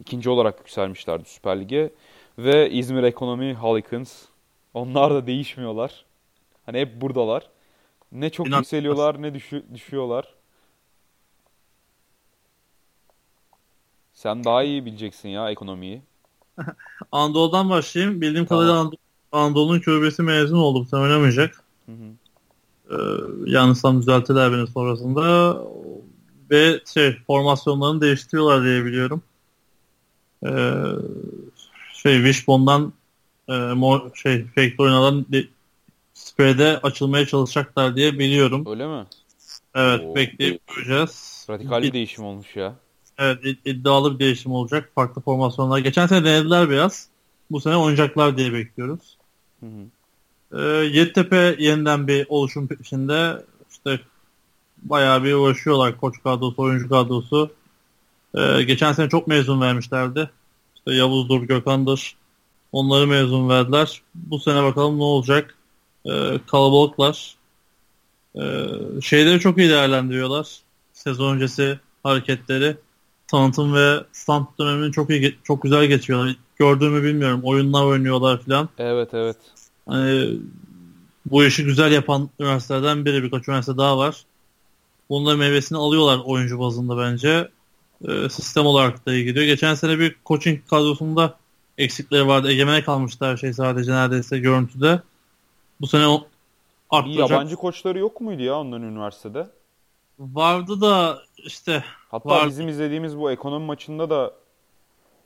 [0.00, 1.90] ikinci olarak yükselmişlerdi Süper Lig'e.
[2.38, 4.24] Ve İzmir Ekonomi Harlequins
[4.74, 6.04] onlar da değişmiyorlar.
[6.66, 7.48] Hani hep buradalar.
[8.12, 10.34] Ne çok İnan yükseliyorlar ne düşü düşüyorlar.
[14.14, 16.02] Sen daha iyi bileceksin ya ekonomiyi.
[17.12, 18.20] Anadolu'dan başlayayım.
[18.20, 18.64] Bildiğim tamam.
[18.64, 18.90] kadarıyla
[19.32, 20.86] Anadolu'nun kürbesi mezun oldu.
[20.90, 21.64] Sen oynamayacak.
[21.86, 22.25] Hı hı.
[22.90, 22.94] Ee,
[23.46, 25.56] yanlışsam düzelttiler beni sonrasında.
[26.50, 29.22] Ve şey formasyonlarını değiştiriyorlar diye biliyorum.
[30.46, 30.72] Ee,
[31.94, 32.92] şey Wishbone'dan
[33.48, 35.26] e, mor, şey fake oynadan
[36.14, 38.64] spread'e açılmaya çalışacaklar diye biliyorum.
[38.66, 39.06] Öyle mi?
[39.74, 40.14] Evet Oo.
[40.14, 41.46] bekleyip göreceğiz.
[41.50, 42.76] Radikal bir değişim olmuş ya.
[43.18, 44.90] Evet iddialı bir değişim olacak.
[44.94, 45.78] Farklı formasyonlar.
[45.78, 47.08] Geçen sene denediler biraz.
[47.50, 49.16] Bu sene oynayacaklar diye bekliyoruz.
[49.60, 49.86] Hı hı.
[50.52, 50.60] Ee,
[50.92, 53.44] Yeditepe yeniden bir oluşum peşinde.
[53.70, 54.00] İşte
[54.82, 57.50] bayağı bir uğraşıyorlar koç kadrosu, oyuncu kadrosu.
[58.34, 60.30] Ee, geçen sene çok mezun vermişlerdi.
[60.76, 62.16] İşte Yavuz'dur, Gökhan'dır.
[62.72, 64.02] Onları mezun verdiler.
[64.14, 65.54] Bu sene bakalım ne olacak.
[66.06, 67.36] Ee, kalabalıklar.
[68.36, 68.66] Ee,
[69.02, 70.60] şeyleri çok iyi değerlendiriyorlar.
[70.92, 72.76] Sezon öncesi hareketleri.
[73.28, 76.36] Tanıtım ve stand dönemini çok iyi, çok güzel geçiyorlar.
[76.56, 77.40] Gördüğümü bilmiyorum.
[77.44, 78.68] Oyunlar oynuyorlar falan.
[78.78, 79.36] Evet evet.
[79.86, 80.38] Hani
[81.26, 84.24] bu işi güzel yapan üniversitelerden biri birkaç üniversite daha var.
[85.08, 87.48] Bunların meyvesini alıyorlar oyuncu bazında bence.
[88.08, 89.46] E, sistem olarak da iyi gidiyor.
[89.46, 91.36] Geçen sene bir coaching kadrosunda
[91.78, 92.50] eksikleri vardı.
[92.50, 95.00] Egemene kalmıştı her şey sadece neredeyse görüntüde.
[95.80, 96.26] Bu sene o
[96.90, 97.30] arttıracak.
[97.30, 99.46] yabancı koçları yok muydu ya onların üniversitede?
[100.18, 102.48] Vardı da işte Hatta Var.
[102.48, 104.32] bizim izlediğimiz bu ekonomi maçında da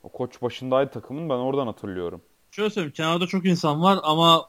[0.03, 2.23] o koç başındaydı takımın ben oradan hatırlıyorum.
[2.51, 4.49] Şöyle söyleyeyim kenarda çok insan var ama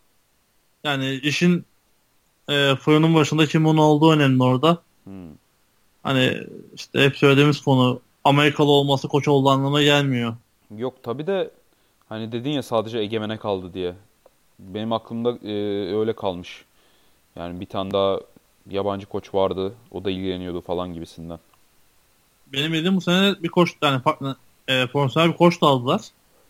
[0.83, 1.65] yani işin
[2.49, 4.81] e, fırının başında kim onun olduğu önemli orada.
[5.03, 5.29] Hmm.
[6.03, 6.37] Hani
[6.75, 10.35] işte hep söylediğimiz konu Amerikalı olması koç olduğu anlamına gelmiyor.
[10.77, 11.51] Yok tabi de
[12.09, 13.95] hani dedin ya sadece Egemen'e kaldı diye.
[14.59, 15.53] Benim aklımda e,
[15.95, 16.65] öyle kalmış.
[17.35, 18.19] Yani bir tane daha
[18.69, 19.73] yabancı koç vardı.
[19.91, 21.39] O da ilgileniyordu falan gibisinden.
[22.47, 24.35] Benim bildiğim bu sene bir koç yani farklı
[24.67, 26.01] e, profesyonel bir koç da aldılar.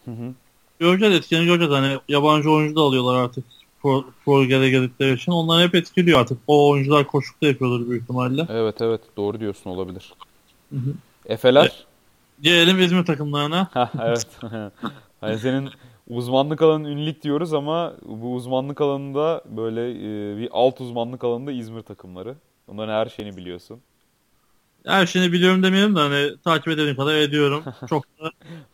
[0.05, 0.33] Hı hı.
[0.81, 1.73] Göreceğiz etkini göreceğiz.
[1.73, 3.45] Hani yabancı oyuncu da alıyorlar artık
[3.81, 5.31] pro, pro gele geldikleri için.
[5.31, 6.37] Onlar hep etkiliyor artık.
[6.47, 8.47] O oyuncular koçlukta yapıyordur büyük ihtimalle.
[8.49, 10.13] Evet evet doğru diyorsun olabilir.
[10.69, 10.93] Hı hı.
[11.25, 11.85] Efeler?
[12.41, 13.69] Gelelim İzmir takımlarına.
[13.73, 14.27] Ha evet.
[15.21, 15.69] Hani senin
[16.09, 21.81] uzmanlık alanın ünlük diyoruz ama bu uzmanlık alanında böyle e, bir alt uzmanlık alanında İzmir
[21.81, 22.35] takımları.
[22.67, 23.79] Onların her şeyini biliyorsun.
[24.85, 27.63] Her şeyini biliyorum demeyelim de hani takip edediğim kadar ediyorum.
[27.89, 28.31] Çok da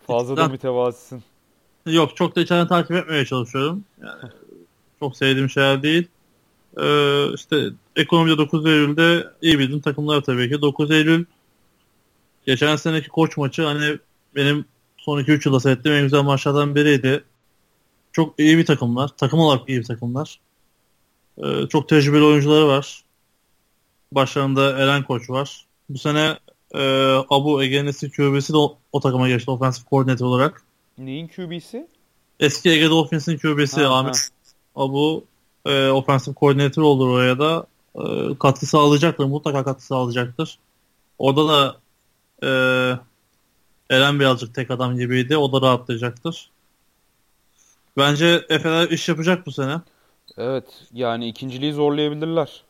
[0.07, 1.23] Fazla da mütevazısın.
[1.93, 3.83] Yok çok da içeriden takip etmeye çalışıyorum.
[4.01, 4.31] Yani
[4.99, 6.07] çok sevdiğim şeyler değil.
[6.77, 10.61] Ee, işte ekonomide 9 Eylül'de iyi bildiğim takımlar tabii ki.
[10.61, 11.25] 9 Eylül
[12.45, 13.97] geçen seneki koç maçı hani
[14.35, 14.65] benim
[14.97, 17.23] son 2-3 yılda seyrettiğim en güzel maçlardan biriydi.
[18.11, 19.07] Çok iyi bir takımlar.
[19.17, 20.39] Takım olarak iyi bir takımlar.
[21.43, 23.03] Ee, çok tecrübeli oyuncuları var.
[24.11, 25.65] Başlarında Eren Koç var.
[25.89, 26.37] Bu sene
[26.71, 26.81] e,
[27.29, 30.63] Abu Ege'nesi QB'si de o, o takıma geçti offensive coordinator olarak.
[30.97, 31.87] Neyin QB'si?
[32.39, 34.29] Eski Ege Dolphins'in QB'si Ha, Ahmet
[34.75, 35.25] Abu
[35.65, 38.01] e, offensive coordinator olur oraya da e,
[38.39, 39.25] katkı sağlayacaktır.
[39.25, 40.59] Mutlaka katkı sağlayacaktır.
[41.17, 41.77] Orada da
[42.43, 42.49] e,
[43.89, 45.37] Eren birazcık tek adam gibiydi.
[45.37, 46.49] O da rahatlayacaktır.
[47.97, 49.81] Bence Efe'ler iş yapacak bu sene.
[50.37, 52.63] Evet yani ikinciliği zorlayabilirler.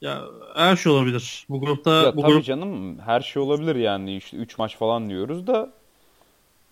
[0.00, 0.24] Ya
[0.54, 1.46] her şey olabilir.
[1.48, 5.08] Bu grupta Ya bu tabii grup canım her şey olabilir yani işte 3 maç falan
[5.08, 5.72] diyoruz da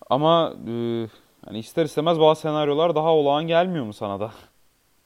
[0.09, 0.73] ama e,
[1.45, 4.31] hani ister istemez bazı senaryolar daha olağan gelmiyor mu sana da?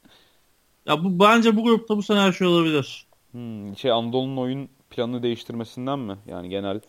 [0.86, 3.08] ya bu bence bu grupta bu sene her şey olabilir.
[3.32, 6.18] Hmm, şey Anadolu'nun oyun planını değiştirmesinden mi?
[6.28, 6.80] Yani genel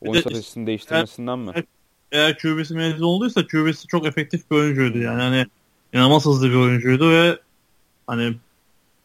[0.00, 1.52] oyun de- stratejisini değiştirmesinden mi?
[2.12, 5.22] Eğer QB'si mezun olduysa QB'si çok efektif bir oyuncuydu yani.
[5.22, 5.46] Hani
[5.92, 7.38] inanılmaz hızlı bir oyuncuydu ve
[8.06, 8.34] hani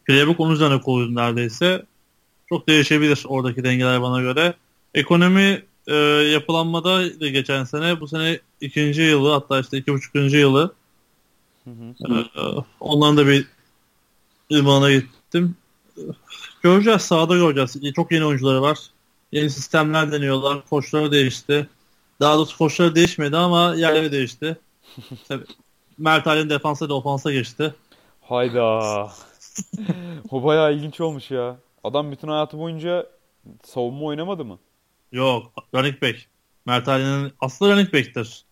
[0.04, 1.84] playbook onun üzerine kuruluydu neredeyse.
[2.48, 4.54] Çok değişebilir oradaki dengeler bana göre.
[4.94, 5.94] Ekonomi e,
[6.32, 10.74] yapılanmada da geçen sene bu sene ikinci yılı hatta işte iki buçukuncu yılı
[11.64, 12.18] Hı hı.
[12.18, 13.46] e, ondan da bir
[14.50, 15.56] ilmana gittim.
[16.62, 17.94] Göreceğiz sahada göreceğiz.
[17.96, 18.78] Çok yeni oyuncuları var.
[19.32, 20.68] Yeni sistemler deniyorlar.
[20.70, 21.68] Koçları değişti.
[22.20, 24.56] Daha doğrusu koçları değişmedi ama yerleri değişti.
[25.28, 25.44] Tabii,
[25.98, 27.74] Mert Halin defansa da ofansa geçti.
[28.22, 29.10] Hayda.
[30.30, 31.56] O bayağı ilginç olmuş ya.
[31.84, 33.06] Adam bütün hayatı boyunca
[33.64, 34.58] savunma oynamadı mı?
[35.12, 36.16] Yok running back.
[36.66, 38.44] Mert Halin'in aslı running back'tir.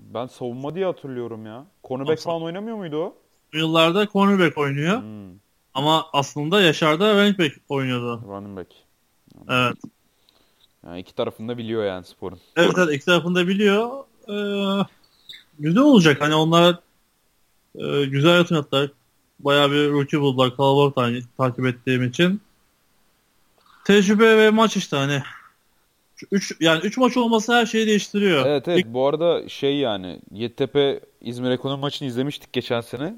[0.00, 1.66] Ben savunma diye hatırlıyorum ya.
[1.84, 3.14] Cornerback falan oynamıyor muydu o?
[3.52, 5.02] Yıllarda cornerback oynuyor.
[5.02, 5.30] Hmm,
[5.74, 8.22] Ama aslında Yaşar'da running back oynuyordu.
[8.28, 8.68] running back.
[9.48, 9.76] Evet.
[10.86, 12.38] Yani iki tarafını da biliyor yani sporun.
[12.56, 14.04] Evet, evet iki tarafını da biliyor.
[14.28, 14.86] Ee,
[15.58, 16.20] güzel olacak.
[16.20, 16.78] Hani onlar
[17.74, 18.90] e, güzel yatırımlar.
[19.40, 20.56] Bayağı bir rookie buldular.
[20.56, 22.40] Kalabalık tane takip ettiğim için.
[23.84, 25.22] Tecrübe ve maç işte hani.
[26.32, 28.46] Üç, yani üç maç olması her şeyi değiştiriyor.
[28.46, 33.14] Evet evet bu arada şey yani Yeditepe İzmir Ekonomi maçını izlemiştik geçen sene.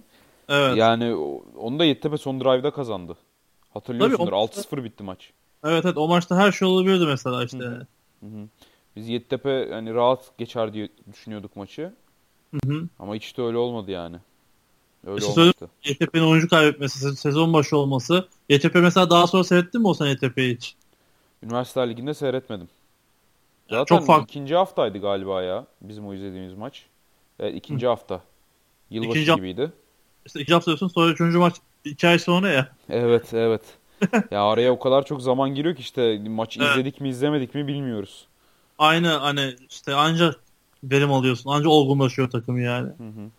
[0.49, 0.77] Evet.
[0.77, 1.15] Yani
[1.57, 3.17] onu da Yeditepe son drive'da kazandı.
[3.75, 4.33] Hatırlıyorsundur.
[4.33, 5.31] O- 6-0 bitti maç.
[5.65, 7.59] Evet evet o maçta her şey olabilirdi mesela işte.
[7.59, 7.87] Hı hı.
[8.21, 8.49] Hı hı.
[8.97, 11.93] Biz Yeditepe hani rahat geçer diye düşünüyorduk maçı.
[12.51, 12.89] Hı hı.
[12.99, 14.17] Ama hiç de öyle olmadı yani.
[15.07, 15.71] Öyle İşte olmadı.
[15.85, 18.29] YTP'nin oyuncu kaybetmesi, se- sezon başı olması.
[18.49, 20.75] YTP mesela daha sonra seyrettin mi o sene YTP'yi hiç?
[21.43, 22.69] Üniversiteler Ligi'nde seyretmedim.
[23.71, 24.25] Zaten çok farklı.
[24.25, 26.87] ikinci haftaydı galiba ya bizim o izlediğimiz maç.
[27.41, 28.21] Evet ikinci hafta.
[28.91, 29.73] Yılbaşı İkinci gibiydi.
[30.27, 31.55] İşte iki hafta diyorsun sonra üçüncü maç
[31.85, 32.69] iki ay sonra ya.
[32.89, 33.63] Evet evet.
[34.31, 36.71] ya araya o kadar çok zaman giriyor ki işte maçı Evet.
[36.71, 38.27] izledik mi izlemedik mi bilmiyoruz.
[38.79, 40.41] Aynı hani işte ancak
[40.85, 41.51] verim alıyorsun.
[41.51, 42.87] Ancak olgunlaşıyor takım yani.
[42.87, 43.31] Hı hı.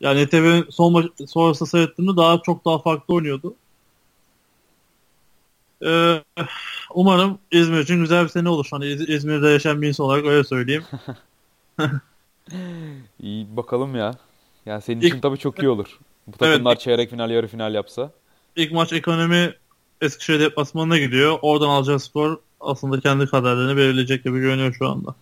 [0.00, 3.54] Yani ETV'nin son maç sonrası seyrettiğimde daha çok daha farklı oynuyordu.
[5.86, 6.22] Ee,
[6.94, 8.66] umarım İzmir için güzel bir sene olur.
[8.70, 10.84] Hani İz- İzmir'de yaşayan bir insan olarak öyle söyleyeyim.
[13.20, 14.14] İyi bakalım ya.
[14.66, 15.98] Yani senin İlk- için tabii çok iyi olur.
[16.26, 18.10] Bu takımlar çeyrek final yarı final yapsa.
[18.56, 19.54] İlk maç ekonomi
[20.00, 21.38] Eskişehir deplasmanına gidiyor.
[21.42, 25.14] Oradan alacağı skor aslında kendi kaderlerini belirleyecek gibi görünüyor şu anda.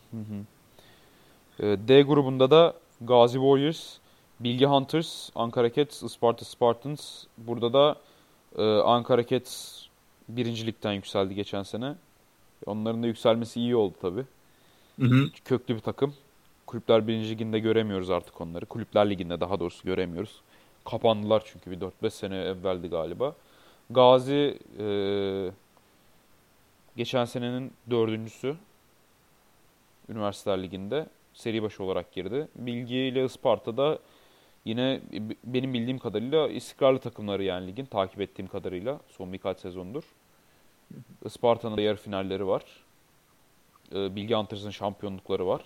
[1.61, 3.95] Ee, D grubunda da Gazi Warriors,
[4.41, 7.25] Bilgi Hunters, Ankara Cats, Isparta Spartans.
[7.39, 7.97] Burada da
[8.59, 9.83] e, Ankara Cats
[10.29, 11.95] birincilikten yükseldi geçen sene.
[12.67, 14.25] Onların da yükselmesi iyi oldu tabii.
[15.01, 15.31] Hı hı.
[15.45, 16.15] Köklü bir takım.
[16.67, 18.67] Kulüpler birinci liginde göremiyoruz artık onları.
[18.67, 20.41] Kulüpler liginde daha doğrusu göremiyoruz.
[20.85, 23.35] Kapandılar çünkü bir 4-5 sene evveldi galiba.
[23.91, 24.87] Gazi e,
[26.97, 28.57] geçen senenin dördüncüsü.
[30.09, 32.49] Üniversiteler Ligi'nde seri başı olarak girdi.
[32.57, 33.99] Bilgi ile Isparta'da
[34.67, 35.01] yine
[35.45, 40.03] benim bildiğim kadarıyla istikrarlı takımları yani ligin takip ettiğim kadarıyla son birkaç sezondur.
[41.25, 42.63] Isparta'nın da yarı finalleri var.
[43.95, 45.61] Ee, Bilgi Hunters'ın şampiyonlukları var.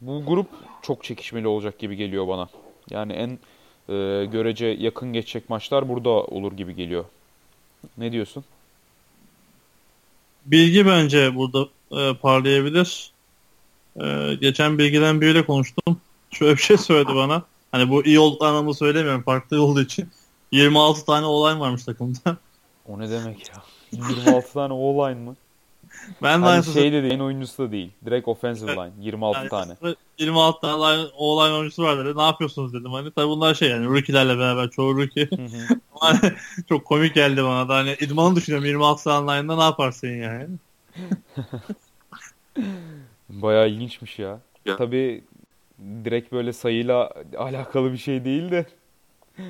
[0.00, 0.48] Bu grup
[0.82, 2.48] çok çekişmeli olacak gibi geliyor bana.
[2.90, 3.30] Yani en
[3.88, 7.04] e, görece yakın geçecek maçlar burada olur gibi geliyor.
[7.98, 8.44] Ne diyorsun?
[10.46, 13.12] Bilgi bence burada e, parlayabilir.
[14.00, 16.00] E, geçen bilgiden biriyle konuştum.
[16.30, 17.42] Şöyle bir şey söyledi bana.
[17.72, 19.22] Hani bu iyi oldukları anlamda söylemiyorum.
[19.22, 20.08] Farklı olduğu için.
[20.52, 22.36] 26 tane olay varmış takımda.
[22.88, 23.62] O ne demek ya?
[23.92, 25.36] 26 tane O-line mı?
[26.22, 27.90] Ben de Hani şey de değil, en oyuncusu da değil.
[28.04, 28.92] Direkt offensive line.
[29.00, 29.72] 26 Yani tane.
[30.18, 32.18] 26 tane line, O-line oyuncusu var dedi.
[32.18, 32.92] Ne yapıyorsunuz dedim.
[32.92, 35.28] Hani tabii bunlar şey yani rookie'lerle beraber çoğu rookie.
[36.00, 36.32] Hani
[36.68, 37.74] çok komik geldi bana da.
[37.74, 40.48] Hani idmanı düşünüyorum 26 tane line'da ne yaparsın yani.
[43.28, 44.40] Bayağı ilginçmiş ya.
[44.64, 44.76] Ya.
[44.76, 45.24] Tabii
[45.78, 48.66] direkt böyle sayıyla alakalı bir şey değil de.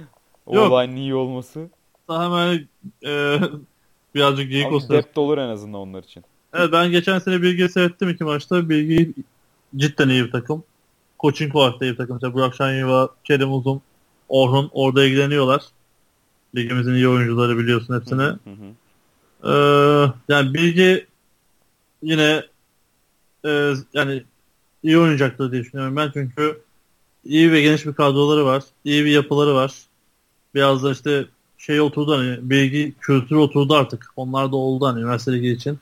[0.46, 1.68] O-line'in iyi olması.
[2.08, 2.68] Daha hemen
[3.06, 3.40] e,
[4.14, 4.88] birazcık geyik olsun.
[4.88, 6.24] depth olur en azından onlar için.
[6.54, 8.68] Evet ben geçen sene Bilgi'yi seyrettim iki maçta.
[8.68, 9.12] Bilgi
[9.76, 10.64] cidden iyi bir takım.
[11.20, 12.16] Coaching olarak da iyi bir takım.
[12.16, 13.80] Mesela Burak Şanyeva, Kerim Uzun,
[14.28, 15.62] Orhun orada ilgileniyorlar.
[16.56, 18.22] Ligimizin iyi oyuncuları biliyorsun hepsini.
[18.22, 18.74] Hı hı.
[19.44, 21.06] Ee, yani Bilgi
[22.02, 22.42] yine
[23.44, 24.24] e, yani
[24.86, 26.62] iyi oynayacaktır diye düşünüyorum ben çünkü
[27.24, 28.62] iyi ve geniş bir kadroları var.
[28.84, 29.72] iyi bir yapıları var.
[30.54, 31.24] Biraz da işte
[31.58, 34.12] şey oturdu hani bilgi kültürü oturdu artık.
[34.16, 35.78] Onlar da oldu hani üniversite ligi için.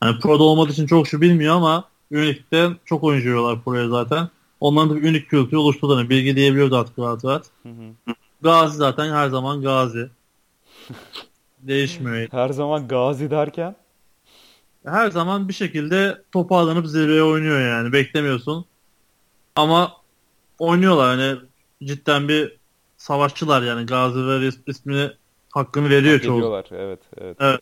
[0.00, 4.28] Hani Pro'da olmadığı için çok şu bilmiyor ama Unique'de çok oyuncu yiyorlar Pro'ya zaten.
[4.60, 5.96] Onların da bir Unique kültürü oluşturdu.
[5.96, 7.46] Hani bilgi diyebiliyordu artık rahat rahat.
[7.62, 8.14] Hı hı.
[8.42, 10.08] Gazi zaten her zaman Gazi.
[11.58, 12.28] Değişmiyor.
[12.30, 13.76] Her zaman Gazi derken
[14.84, 17.92] her zaman bir şekilde toparlanıp zirveye oynuyor yani.
[17.92, 18.64] Beklemiyorsun.
[19.56, 19.92] Ama
[20.58, 21.38] oynuyorlar hani
[21.84, 22.56] cidden bir
[22.96, 23.86] savaşçılar yani.
[23.86, 25.10] Gazi ve is- ismini
[25.50, 26.36] hakkını veriyor hak çoğu.
[26.36, 26.64] ediyorlar.
[26.70, 27.60] Evet, evet.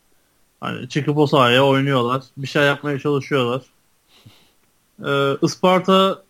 [0.61, 2.23] Hani çıkıp o sahaya oynuyorlar.
[2.37, 3.61] Bir şey yapmaya çalışıyorlar.
[5.05, 6.23] Ee, Isparta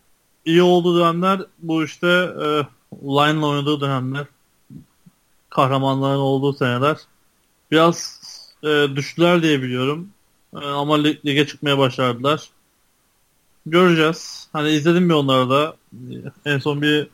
[0.46, 2.48] iyi olduğu dönemler bu işte e,
[3.04, 4.26] Line'la oynadığı dönemler.
[5.50, 6.98] Kahramanların olduğu seneler.
[7.72, 8.22] Biraz
[8.64, 10.10] e, düştüler diye biliyorum.
[10.56, 12.50] E, ama lig- lige çıkmaya başardılar.
[13.66, 14.50] Göreceğiz.
[14.54, 15.76] Hani izledim bir onları da.
[16.46, 17.08] En son bir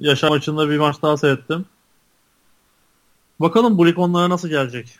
[0.00, 1.66] yaşam maçında bir maç daha seyrettim.
[3.40, 4.98] Bakalım bu lig onlara nasıl gelecek.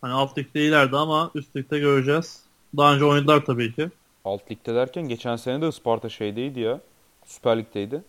[0.00, 2.40] Hani alt ligde iyilerdi ama üst ligde göreceğiz.
[2.76, 3.90] Daha önce oynadılar tabii ki.
[4.24, 6.80] Alt ligde derken geçen sene de Isparta şeydeydi ya.
[7.26, 8.02] Süper Lig'deydi.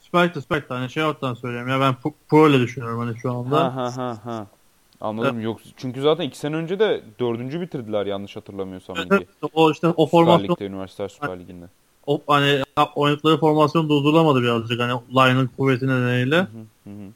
[0.00, 1.96] Süper Lig'de Süper Lig'de hani şey alttan söyleyeyim ya ben
[2.28, 3.64] pro ile düşünüyorum hani şu anda.
[3.64, 4.46] Ha ha ha ha.
[5.02, 5.40] Anladım.
[5.40, 9.26] Yok çünkü zaten iki sene önce de dördüncü bitirdiler yanlış hatırlamıyorsam Evet, ligi.
[9.42, 9.50] evet.
[9.54, 11.64] o işte o Süper formasyon Lig'de, Üniversiteler Süper Ligi'nde.
[12.06, 12.62] o, hani
[12.94, 16.36] oynadıkları formasyon durdurulamadı birazcık hani line'ın kuvveti nedeniyle.
[16.36, 16.46] Hı
[16.84, 17.12] hı hı.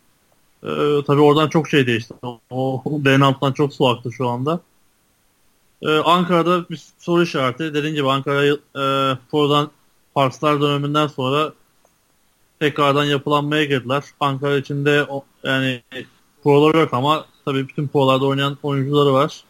[0.62, 2.14] Ee, tabii oradan çok şey değişti.
[2.50, 4.60] O, Denant'tan çok su aktı şu anda.
[5.82, 7.74] Ee, Ankara'da bir soru işareti.
[7.74, 8.84] Dediğim gibi Ankara'yı e,
[9.30, 9.70] prodan
[10.14, 11.52] Parkslar döneminden sonra
[12.60, 14.04] tekrardan yapılanmaya girdiler.
[14.20, 15.06] Ankara içinde
[15.44, 15.82] yani
[16.42, 19.44] proları yok ama tabii bütün prolarda oynayan oyuncuları var.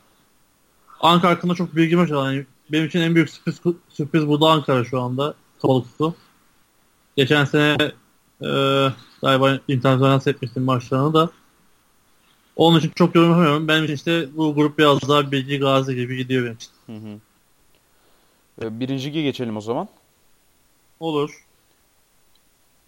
[1.01, 2.11] Ankara hakkında çok bilgim yok.
[2.11, 5.35] Yani benim için en büyük sürpriz, sürpriz burada Ankara şu anda.
[5.63, 6.15] Kapalı kutu.
[7.17, 7.77] Geçen sene
[8.43, 8.49] e,
[9.23, 11.31] galiba internasyonel seyretmiştim maçlarını da.
[12.57, 13.69] Onun için çok yorum yapamıyorum.
[13.69, 16.71] Benim için işte bu grup biraz daha bilgi gazi gibi gidiyor benim için.
[16.87, 17.19] Hı hı.
[18.63, 19.89] Ee, Birinci lige geçelim o zaman.
[21.01, 21.45] Olur.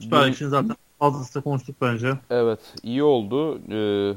[0.00, 2.14] Süper Bir- Lig için zaten fazlasıyla konuştuk bence.
[2.30, 3.58] Evet, iyi oldu.
[3.70, 4.14] Ee,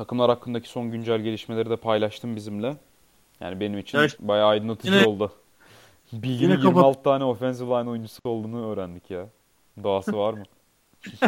[0.00, 2.76] takımlar hakkındaki son güncel gelişmeleri de paylaştım bizimle.
[3.40, 5.32] Yani benim için işte- bayağı aydınlatıcı Yine- oldu.
[6.12, 9.26] Bilginin Yine kapat- 26 tane offensive line oyuncusu olduğunu öğrendik ya.
[9.82, 10.42] Doğası var mı?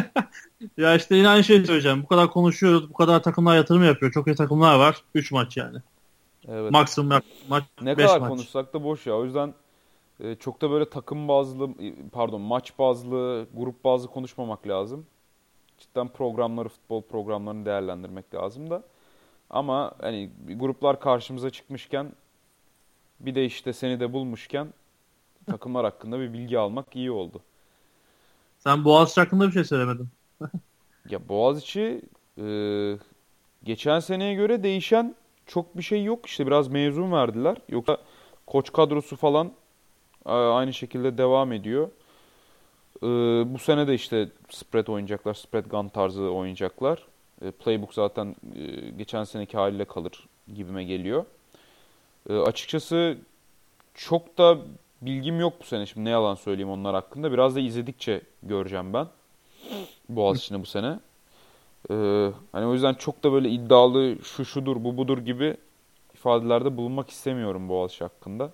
[0.77, 2.03] Ya işte yine aynı şeyi söyleyeceğim.
[2.03, 2.89] Bu kadar konuşuyoruz.
[2.89, 4.11] Bu kadar takımlar yatırım yapıyor.
[4.11, 4.97] Çok iyi takımlar var.
[5.15, 5.77] 3 maç yani.
[6.47, 6.71] Evet.
[6.71, 7.19] Maksimum
[7.49, 8.29] maç Ne 5 kadar maç.
[8.29, 9.17] konuşsak da boş ya.
[9.17, 9.53] O yüzden
[10.23, 11.69] e, çok da böyle takım bazlı,
[12.11, 15.05] pardon maç bazlı, grup bazlı konuşmamak lazım.
[15.77, 18.83] Cidden programları, futbol programlarını değerlendirmek lazım da.
[19.49, 22.11] Ama hani gruplar karşımıza çıkmışken
[23.19, 24.67] bir de işte seni de bulmuşken
[25.45, 27.41] takımlar hakkında bir bilgi almak iyi oldu.
[28.59, 30.09] Sen Boğaziçi hakkında bir şey söylemedin.
[31.09, 32.01] Ya Boğaziçi
[32.37, 32.45] e,
[33.63, 35.15] geçen seneye göre değişen
[35.45, 36.25] çok bir şey yok.
[36.25, 37.57] İşte biraz mezun verdiler.
[37.69, 37.97] Yoksa
[38.47, 39.51] koç kadrosu falan
[40.25, 41.89] e, aynı şekilde devam ediyor.
[42.97, 43.07] E,
[43.53, 45.33] bu sene de işte spread oynayacaklar.
[45.33, 47.07] Spread gun tarzı oynayacaklar.
[47.41, 51.25] E, playbook zaten e, geçen seneki haliyle kalır gibime geliyor.
[52.29, 53.17] E, açıkçası
[53.93, 54.57] çok da
[55.01, 55.85] bilgim yok bu sene.
[55.85, 57.31] Şimdi ne yalan söyleyeyim onlar hakkında.
[57.31, 59.07] Biraz da izledikçe göreceğim ben.
[60.09, 60.99] Boğaziçi'ni bu sene.
[61.89, 65.57] Ee, hani o yüzden çok da böyle iddialı şu şudur bu budur gibi
[66.13, 68.51] ifadelerde bulunmak istemiyorum Boğaziçi hakkında.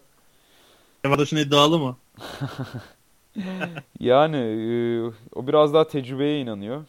[1.04, 1.98] Arkadaşın iddialı mı?
[4.00, 5.02] Yani e,
[5.36, 6.86] o biraz daha tecrübeye inanıyor.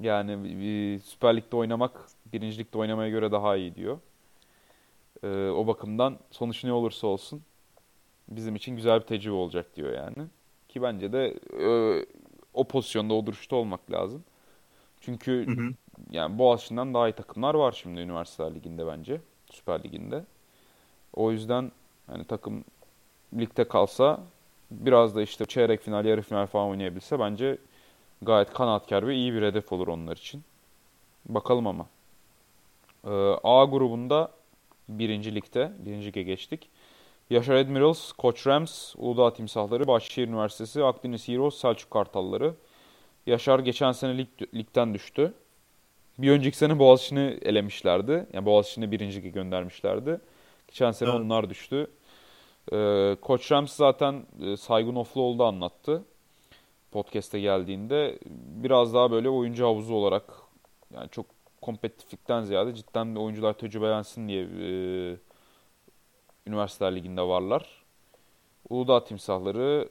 [0.00, 0.32] Yani
[0.66, 3.98] e, Süper Lig'de oynamak Birinci Lig'de oynamaya göre daha iyi diyor.
[5.22, 7.42] E, o bakımdan sonuç ne olursa olsun
[8.28, 10.28] bizim için güzel bir tecrübe olacak diyor yani.
[10.68, 11.68] Ki bence de e,
[12.54, 14.24] o pozisyonda o duruşta olmak lazım.
[15.00, 15.74] Çünkü Hı hı.
[16.10, 19.20] yani Boğaziçi'nden daha iyi takımlar var şimdi Üniversiteler Ligi'nde bence.
[19.50, 20.24] Süper Ligi'nde.
[21.14, 21.72] O yüzden
[22.06, 22.64] hani takım
[23.38, 24.20] ligde kalsa
[24.70, 27.58] biraz da işte çeyrek final, yarı final falan oynayabilse bence
[28.22, 30.42] gayet kanaatkar ve iyi bir hedef olur onlar için.
[31.28, 31.86] Bakalım ama.
[33.04, 33.10] Ee,
[33.44, 34.30] A grubunda
[34.88, 36.68] birinci ligde, birinci lige geçtik.
[37.30, 42.54] Yaşar Admirals, Koç Rams, Uludağ Timsahları, Bahçeşehir Üniversitesi, Akdeniz Heroes, Selçuk Kartalları.
[43.26, 45.34] Yaşar geçen sene lig, ligden düştü.
[46.18, 48.26] Bir önceki sene Boğaziçi'ni elemişlerdi.
[48.32, 50.20] Yani Boğaziçi'ni birinci lige göndermişlerdi.
[50.68, 51.20] Geçen sene Evet.
[51.20, 51.86] onlar düştü.
[52.72, 56.04] Ee, Koç Rams zaten e, Saygun Ofluoğlu anlattı.
[56.90, 58.18] Podcast'e geldiğinde
[58.62, 60.34] biraz daha böyle oyuncu havuzu olarak
[60.94, 61.26] yani çok
[61.62, 65.16] kompetitiflikten ziyade cidden de oyuncular tecrübelensin diye e,
[66.46, 67.84] Üniversiteler Ligi'nde varlar.
[68.70, 69.88] Uludağ Timsahları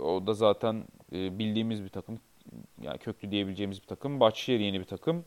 [0.00, 2.20] o da zaten e, bildiğimiz bir takım.
[2.80, 4.20] Yani köklü diyebileceğimiz bir takım.
[4.20, 5.24] Bahçeşehir yeni bir takım.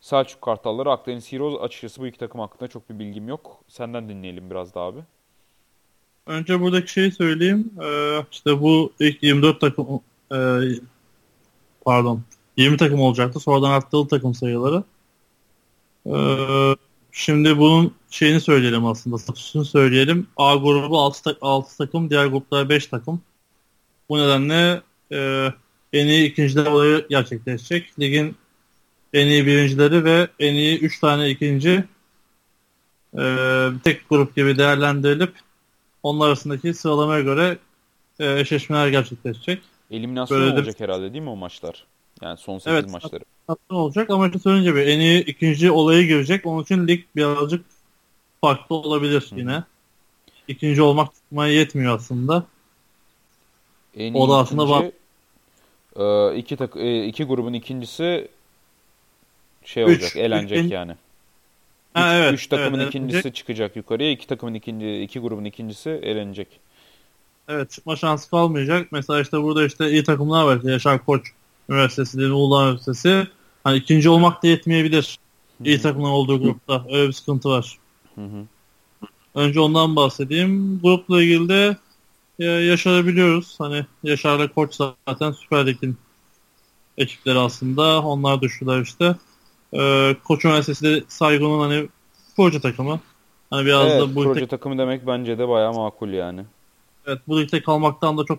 [0.00, 1.60] Selçuk Kartalları, Akdeniz Heroes.
[1.60, 3.64] Açıkçası bu iki takım hakkında çok bir bilgim yok.
[3.68, 5.00] Senden dinleyelim biraz daha abi.
[6.26, 7.70] Önce buradaki şeyi söyleyeyim.
[7.82, 10.00] Ee, işte bu ilk 24 takım
[10.32, 10.38] e,
[11.84, 12.22] pardon
[12.56, 13.40] 20 takım olacaktı.
[13.40, 14.84] Sonradan arttırıldı takım sayıları.
[16.06, 16.76] Ee,
[17.12, 19.18] şimdi bunun şeyini söyleyelim aslında.
[19.18, 20.26] Statüsünü söyleyelim.
[20.36, 22.10] A grubu 6, tak 6 takım.
[22.10, 23.22] Diğer gruplar 5 takım.
[24.08, 25.48] Bu nedenle e,
[25.92, 28.00] en iyi ikinciler olayı gerçekleşecek.
[28.00, 28.36] Ligin
[29.12, 31.84] en iyi birincileri ve en iyi 3 tane ikinci
[33.18, 33.24] e,
[33.84, 35.32] tek grup gibi değerlendirilip
[36.02, 37.58] onlar arasındaki sıralamaya göre
[38.18, 39.62] e, eşleşmeler gerçekleşecek.
[39.90, 41.84] Eliminasyon Böyle de- olacak herhalde değil mi o maçlar?
[42.22, 42.90] Yani son 8 Evet.
[42.90, 43.24] maçları.
[43.46, 46.46] Tatlı olacak ama işte söyleyince bir en iyi ikinci olayı girecek.
[46.46, 47.64] Onun için lig birazcık
[48.40, 49.34] farklı olabilir Hı.
[49.38, 49.64] yine.
[50.48, 52.44] İkinci olmak tutmaya yetmiyor aslında.
[53.96, 54.92] En O da aslında ikinci,
[55.96, 58.28] e, iki, tak, e, iki grubun ikincisi
[59.64, 59.88] şey Üç.
[59.88, 60.96] olacak, elenecek Üç- yani.
[61.94, 63.34] Ha, evet, Üç takımın evet, ikincisi elenecek.
[63.34, 66.48] çıkacak yukarıya, iki takımın ikinci, iki grubun ikincisi elenecek.
[67.48, 68.92] Evet çıkma şansı kalmayacak.
[68.92, 70.60] Mesela işte burada işte iyi takımlar var.
[70.62, 71.26] Yaşar Koç
[71.68, 73.26] Üniversitesi, Deli Uludağ Üniversitesi.
[73.64, 75.18] Hani ikinci olmak da yetmeyebilir.
[75.64, 76.84] İyi takımlar olduğu grupta.
[76.90, 77.78] Öyle bir sıkıntı var.
[79.34, 80.80] Önce ondan bahsedeyim.
[80.82, 81.76] Grupla ilgili de
[82.38, 83.54] e, Yaşar'ı biliyoruz.
[83.58, 84.74] Hani Yaşar'la Koç
[85.08, 85.96] zaten Süper Lig'in
[86.98, 88.02] ekipleri aslında.
[88.02, 89.16] Onlar düştüler işte.
[89.72, 91.88] E, Koç Üniversitesi de Saygun'un hani
[92.36, 93.00] proje takımı.
[93.50, 96.44] Hani biraz Evet, da bu proje tek- takımı demek bence de bayağı makul yani.
[97.06, 98.38] evet, bu ligde kalmaktan da çok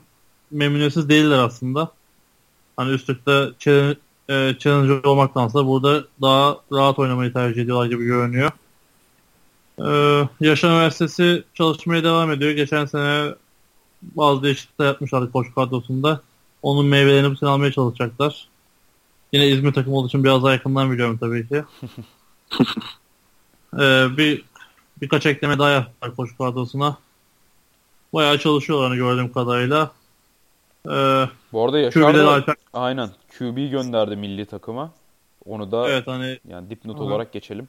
[0.52, 1.92] memnuniyetsiz değiller aslında.
[2.78, 8.52] Hani üstlükte challenge, e, olmaktansa burada daha rahat oynamayı tercih ediyorlar gibi görünüyor.
[9.80, 12.52] Ee, Yaşar Üniversitesi çalışmaya devam ediyor.
[12.52, 13.36] Geçen sene
[14.02, 16.22] bazı değişiklikler yapmışlardı koç kadrosunda.
[16.62, 18.48] Onun meyvelerini bu sene almaya çalışacaklar.
[19.32, 21.64] Yine İzmir takımı olduğu için biraz daha yakından biliyorum tabii ki.
[23.80, 24.44] Ee, bir
[25.02, 26.98] birkaç ekleme daha yaptılar koç kadrosuna.
[28.14, 29.92] Bayağı çalışıyorlar hani gördüğüm kadarıyla.
[30.88, 34.92] Ee, Bu arada Yaşar da Alper aynen QB gönderdi milli takıma.
[35.46, 37.04] Onu da Evet hani yani dipnot Aha.
[37.04, 37.68] olarak geçelim.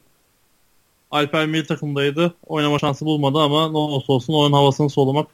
[1.10, 2.34] Alper milli takımdaydı.
[2.46, 5.26] Oynama şansı bulmadı ama ne olursa olsun oyun havasını solumak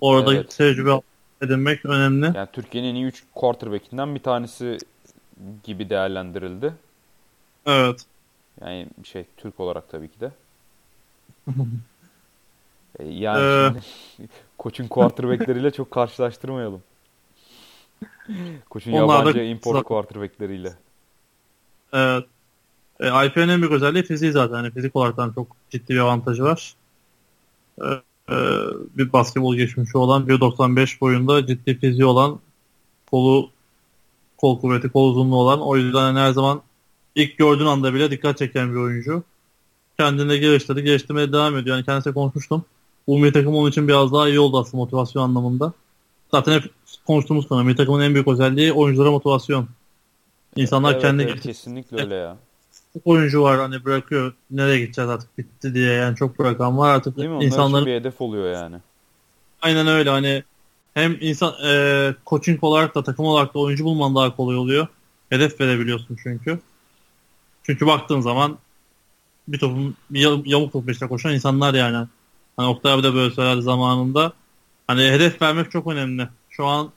[0.00, 0.56] orada Evet.
[0.56, 1.00] tecrübe
[1.42, 2.32] edinmek önemli.
[2.34, 4.78] Yani Türkiye'nin en iyi 3 quarterback'inden bir tanesi
[5.64, 6.74] gibi değerlendirildi.
[7.66, 8.06] Evet.
[8.60, 10.30] Yani şey Türk olarak tabii ki de.
[12.98, 13.40] E, Yani
[13.76, 13.80] Ee,
[14.16, 14.28] şimdi
[14.58, 16.82] koçun quarterbackleriyle çok karşılaştırmayalım.
[18.70, 20.72] Koçun Onlar da- yabancı import quarterbackleriyle.
[21.92, 22.24] Evet.
[23.00, 24.54] E, Alper'in en büyük özelliği fiziği zaten.
[24.54, 26.74] Hani fizik olarak çok ciddi bir avantajı var.
[27.78, 27.84] E,
[28.30, 28.36] e,
[28.98, 32.40] bir basketbol geçmişi olan 1.95 boyunda ciddi fiziği olan
[33.10, 33.50] kolu
[34.38, 36.62] kol kuvveti, kol uzunluğu olan o yüzden hani her zaman
[37.14, 39.22] ilk gördüğün anda bile dikkat çeken bir oyuncu.
[39.98, 41.76] Kendini geliştirdi, geliştirmeye devam ediyor.
[41.76, 42.64] Yani kendisiyle konuşmuştum.
[43.06, 45.72] Bu milli takım onun için biraz daha iyi oldu aslında motivasyon anlamında.
[46.30, 46.70] Zaten hep
[47.06, 47.64] konuştuğumuz konu.
[47.64, 49.68] Milli takımın en büyük özelliği oyunculara motivasyon.
[50.56, 52.36] İnsanlar Evet, kendi evet, kesinlikle öyle ya.
[52.92, 57.16] çok oyuncu var hani bırakıyor nereye gideceğiz artık bitti diye yani çok bırakan var artık
[57.16, 57.34] Değil mi?
[57.34, 58.76] Onlar insanların bir hedef oluyor yani.
[59.62, 60.42] aynen öyle hani
[60.96, 64.86] hem insan e, coaching olarak da takım olarak da oyuncu bulman daha kolay oluyor.
[65.30, 66.60] Hedef verebiliyorsun çünkü.
[67.62, 68.58] Çünkü baktığın zaman
[69.48, 72.06] bir topun bir yam- yamuk top peşine koşan insanlar yani.
[72.56, 74.32] Hani Oktay abi de böyle söylerdi zamanında.
[74.86, 76.28] Hani hedef vermek çok önemli.
[76.50, 76.90] Şu an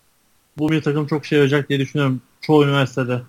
[0.57, 2.21] bu bir takım çok şey olacak diye düşünüyorum.
[2.41, 3.21] Çoğu üniversitede.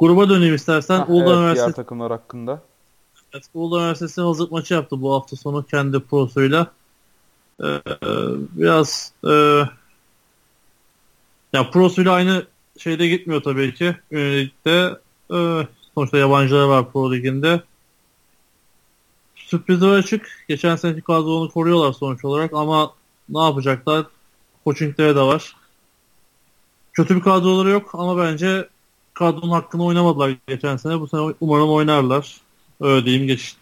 [0.00, 0.98] Gruba döneyim istersen.
[0.98, 2.62] Hah, Uludağ evet, diğer Üniversitesi takımlar hakkında.
[3.32, 6.77] Evet, Uludağ Üniversitesi hazırlık maçı yaptı bu hafta sonu kendi prosuyla.
[7.64, 7.80] Ee,
[8.56, 9.62] biraz e,
[11.52, 12.46] ya prosuyla aynı
[12.78, 13.96] şeyde gitmiyor tabii ki.
[14.10, 14.90] Ünilikte
[15.34, 17.62] e, sonuçta yabancılar var pro liginde.
[19.36, 20.44] Sürprizler açık.
[20.48, 22.92] Geçen seneki kadronu koruyorlar sonuç olarak ama
[23.28, 24.06] ne yapacaklar?
[24.64, 25.56] Coaching'leri de var.
[26.92, 28.68] Kötü bir kadroları yok ama bence
[29.14, 31.00] kadronun hakkını oynamadılar geçen sene.
[31.00, 32.40] Bu sene umarım oynarlar.
[32.80, 33.56] Öyle diyeyim geç.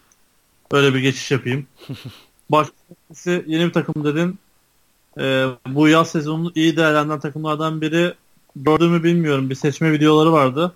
[0.71, 1.67] Öyle bir geçiş yapayım.
[2.51, 4.39] Başkası yeni bir takım dedin.
[5.19, 8.15] Ee, bu yaz sezonunu iyi değerlendiren takımlardan biri
[8.57, 9.51] gördüğümü bilmiyorum.
[9.51, 10.73] Bir seçme videoları vardı.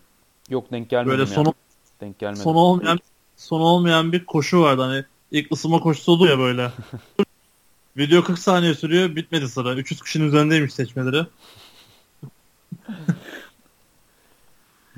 [0.51, 1.55] Yok denk gelmedim Böyle sonu
[2.01, 2.43] Denk gelmedim.
[2.43, 2.99] sonu olmayan
[3.37, 4.83] sonu olmayan bir koşu vardı.
[4.83, 6.73] Hani ilk ısınma koşusu oluyor ya böyle.
[7.97, 9.17] Video 40 saniye sürüyor.
[9.17, 9.75] Bitmedi sıra.
[9.75, 11.27] 300 kişinin üzerindeymiş seçmeleri.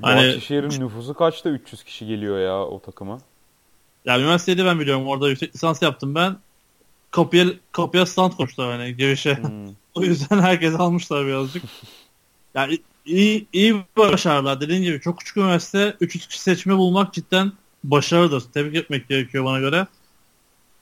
[0.01, 3.19] Hani- Bahçeşehir'in nüfusu kaçta 300 kişi geliyor ya o takıma.
[4.05, 5.07] Ya üniversitede ben biliyorum.
[5.07, 6.37] Orada yüksek lisans yaptım ben.
[7.13, 9.37] Kapıya, kapıya stand koştular hani girişe.
[9.37, 9.73] Hmm.
[9.95, 11.63] O yüzden herkes almışlar birazcık.
[12.55, 14.61] Yani iyi, iyi başarılar.
[14.61, 17.51] Dediğin gibi çok küçük üniversite 300 kişi seçme bulmak cidden
[17.83, 18.43] başarıdır.
[18.53, 19.87] Tebrik etmek gerekiyor bana göre.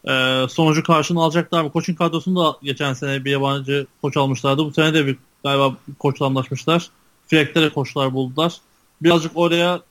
[0.09, 1.71] Ee, sonucu karşını alacaklar mı?
[1.71, 4.65] Koçun kadrosunu da geçen sene bir yabancı koç almışlardı.
[4.65, 6.89] Bu sene de bir galiba koçla anlaşmışlar.
[7.27, 8.57] Frek'te de koçlar buldular.
[9.01, 9.81] Birazcık oraya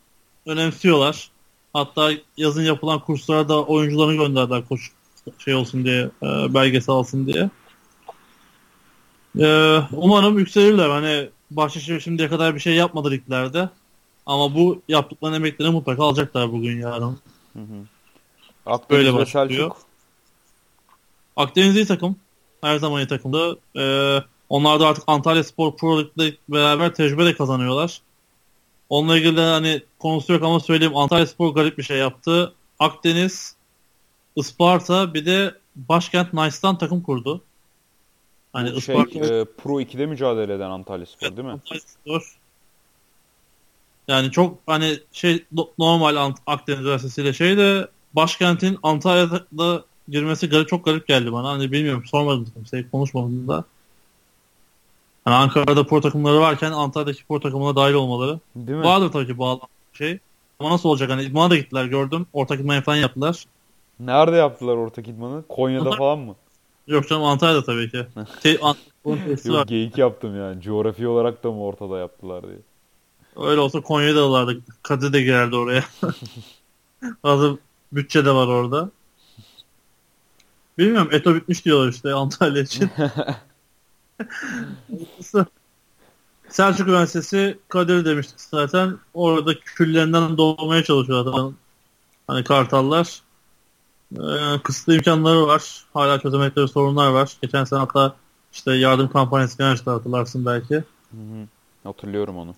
[0.46, 1.30] önemsiyorlar.
[1.72, 4.90] Hatta yazın yapılan kurslara da oyuncularını gönderdiler koç
[5.38, 7.50] şey olsun diye, e, belgesel alsın diye.
[9.38, 10.88] Ee, umarım yükselirler.
[10.88, 13.68] Hani Bahçeşehir şimdiye kadar bir şey yapmadı liglerde.
[14.26, 17.18] Ama bu yaptıkları emeklerini mutlaka alacaklar bugün yarın.
[17.52, 17.86] Hı hı.
[18.66, 19.48] Akdeniz Böyle başlıyor.
[19.48, 19.76] Selçuk.
[21.36, 22.16] Akdeniz iyi takım.
[22.60, 23.56] Her zaman iyi takımda.
[23.76, 28.00] Ee, onlar da artık Antalya Spor Pro Lig'le beraber tecrübe de kazanıyorlar.
[28.88, 30.96] Onunla ilgili de hani konusu yok ama söyleyeyim.
[30.96, 32.54] Antalya Spor garip bir şey yaptı.
[32.78, 33.56] Akdeniz,
[34.36, 37.42] Isparta bir de Başkent Nice'dan takım kurdu.
[38.52, 41.52] Hani Bu şey Isparta e, Pro 2'de mücadele eden Antalya Spor değil mi?
[41.52, 42.36] Antalya Spor.
[44.08, 50.84] Yani çok hani şey no- normal Akdeniz Üniversitesi'yle şey de başkentin Antalya'da girmesi garip, çok
[50.84, 51.48] garip geldi bana.
[51.48, 53.64] Hani bilmiyorum sormadım kimseye konuşmadım da.
[55.24, 58.40] Hani Ankara'da pro takımları varken Antalya'daki pro takımına dahil olmaları.
[58.56, 58.84] Değil mi?
[58.84, 59.60] Vardır tabii ki bağlı
[59.92, 60.18] şey.
[60.58, 61.10] Ama nasıl olacak?
[61.10, 62.26] Hani idmana da gittiler gördüm.
[62.32, 63.44] Ortak idman falan yaptılar.
[64.00, 65.44] Nerede yaptılar ortak idmanı?
[65.48, 66.34] Konya'da falan mı?
[66.86, 68.06] Yok canım Antalya'da tabii ki.
[68.42, 68.58] Te.
[69.44, 70.62] Yok geyik yaptım yani.
[70.62, 72.58] Coğrafi olarak da mı ortada yaptılar diye.
[73.36, 74.52] Öyle olsa Konya'da da.
[74.82, 75.84] Kadir de girerdi oraya.
[77.22, 77.58] Hazır
[77.92, 78.90] bütçe de var orada.
[80.78, 81.08] Bilmiyorum.
[81.12, 82.90] Eto bitmiş diyorlar işte Antalya için.
[86.48, 88.98] Selçuk Üniversitesi Kadir demiştik zaten.
[89.14, 91.32] Orada küllerinden doğmaya çalışıyorlar.
[91.32, 91.54] zaten.
[92.26, 93.22] Hani kartallar.
[94.16, 95.84] Ee, kısıtlı imkanları var.
[95.94, 97.36] Hala çözemedikleri sorunlar var.
[97.42, 98.14] Geçen sene hatta
[98.52, 100.74] işte yardım kampanyası açtı hatırlarsın belki.
[100.74, 101.46] Hı hı.
[101.84, 102.54] Hatırlıyorum onu.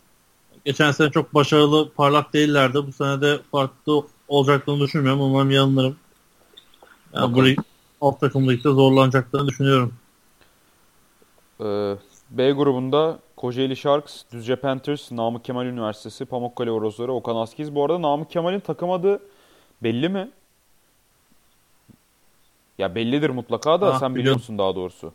[0.64, 2.86] Geçen sene çok başarılı, parlak değillerdi.
[2.86, 5.20] Bu sene de farklı olacaklarını düşünmüyorum.
[5.20, 5.96] Umarım yanılırım.
[7.14, 7.62] Yani bu
[8.00, 9.94] alt takım ligde zorlanacaklarını düşünüyorum.
[11.60, 11.96] Ee,
[12.30, 17.74] B grubunda Kocaeli Sharks, Düzce Panthers, Namık Kemal Üniversitesi, Pamukkale Orozları, Okan Askiz.
[17.74, 19.20] Bu arada Namık Kemal'in takım adı
[19.82, 20.30] belli mi?
[22.78, 25.12] Ya bellidir mutlaka da Ah, sen biliyor musun daha doğrusu?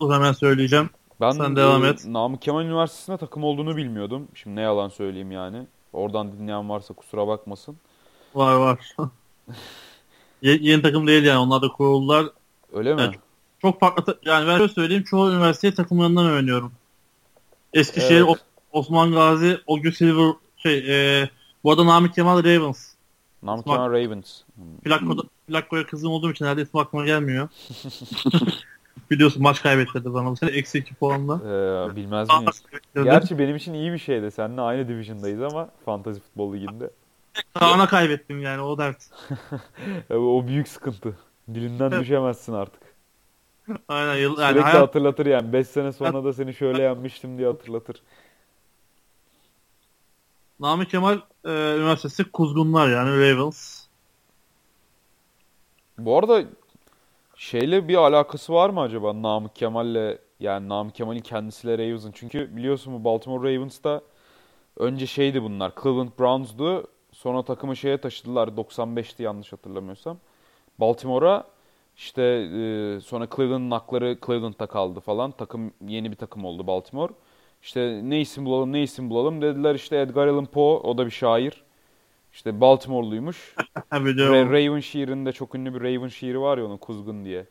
[0.00, 0.90] Dur hemen söyleyeceğim.
[1.20, 2.06] Ben Sen devam e, et.
[2.06, 4.28] Namık Kemal Üniversitesi'nde takım olduğunu bilmiyordum.
[4.34, 5.66] Şimdi ne yalan söyleyeyim yani.
[5.92, 7.76] Oradan dinleyen varsa kusura bakmasın.
[8.34, 8.78] Var var.
[10.42, 11.38] Ye- yeni takım değil yani.
[11.38, 12.26] Onlar da kuruldular.
[12.72, 13.00] Öyle mi?
[13.02, 13.14] Evet.
[13.62, 14.04] Çok farklı.
[14.04, 15.04] ta- Yani ben şöyle söyleyeyim.
[15.04, 16.72] Çoğu üniversite takımlarından öğreniyorum.
[17.74, 18.36] Eskişehir, Evet.
[18.72, 20.78] O- Osman Gazi, Ogü Silver, şey,
[21.22, 21.30] e,
[21.64, 22.94] bu arada Namık Kemal Ravens.
[23.42, 24.40] Namık Kemal Ravens.
[24.84, 27.48] Plakko'da, Plakko'ya kızım olduğum için herhalde isim aklıma gelmiyor.
[29.10, 30.50] Biliyorsun maç kaybettirdi bana bu sene.
[30.50, 31.34] Eksi 2 puanla.
[31.36, 32.62] Ee, bilmez miyiz?
[32.94, 34.30] Gerçi benim için iyi bir şeydi.
[34.30, 36.90] Seninle aynı division'dayız ama Fantasy Futbol Ligi'nde.
[37.54, 38.96] Kaan'a kaybettim yani o dert.
[40.10, 41.18] E, O büyük sıkıntı.
[41.54, 42.82] Dilinden düşemezsin artık.
[43.88, 44.16] Aynen.
[44.16, 45.52] Yıl, yani Sürekli hayat, hatırlatır yani.
[45.52, 48.02] 5 sene sonra da seni şöyle yenmiştim diye hatırlatır.
[50.60, 53.85] Namık Kemal e, Üniversitesi Kuzgunlar yani Ravens.
[55.98, 56.44] Bu arada
[57.36, 62.12] şeyle bir alakası var mı acaba Namık Kemal'le yani Namık Kemal'in kendisiyle Ravens'ın?
[62.12, 64.00] Çünkü biliyorsun bu Baltimore Ravens'ta
[64.76, 66.86] önce şeydi bunlar Cleveland Browns'du.
[67.12, 70.18] Sonra takımı şeye taşıdılar 95'ti yanlış hatırlamıyorsam.
[70.80, 71.44] Baltimore'a
[71.96, 75.30] işte e, sonra Cleveland'ın hakları Cleveland'da kaldı falan.
[75.30, 77.12] Takım yeni bir takım oldu Baltimore.
[77.62, 81.10] İşte ne isim bulalım ne isim bulalım dediler işte Edgar Allan Poe o da bir
[81.10, 81.65] şair.
[82.36, 83.54] İşte Baltimore'luymuş.
[83.92, 84.52] Biliyorum.
[84.52, 87.46] Raven şiirinde çok ünlü bir Raven şiiri var ya onun Kuzgun diye.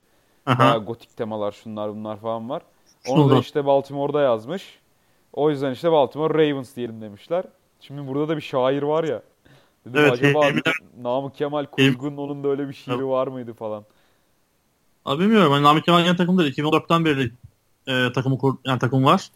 [0.46, 0.78] Aha.
[0.78, 2.62] Gotik temalar şunlar bunlar falan var.
[3.08, 4.80] Onu da işte Baltimore'da yazmış.
[5.34, 7.44] O yüzden işte Baltimore Ravens diyelim demişler.
[7.80, 9.22] Şimdi burada da bir şair var ya.
[9.86, 13.86] Dedim Evet, acaba Emine- Namık Kemal Kuzgun onun da öyle bir şiiri var mıydı falan.
[15.06, 15.52] Abi bilmiyorum.
[15.52, 16.54] Hani Namık Kemal yeni takım değil.
[16.54, 17.32] 2014'ten beri
[17.88, 19.30] e, takımı kur, yani takım var.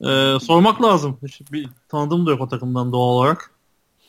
[0.00, 1.18] E, sormak lazım.
[1.22, 3.51] Hiç bir tanıdığım da yok o takımdan doğal olarak.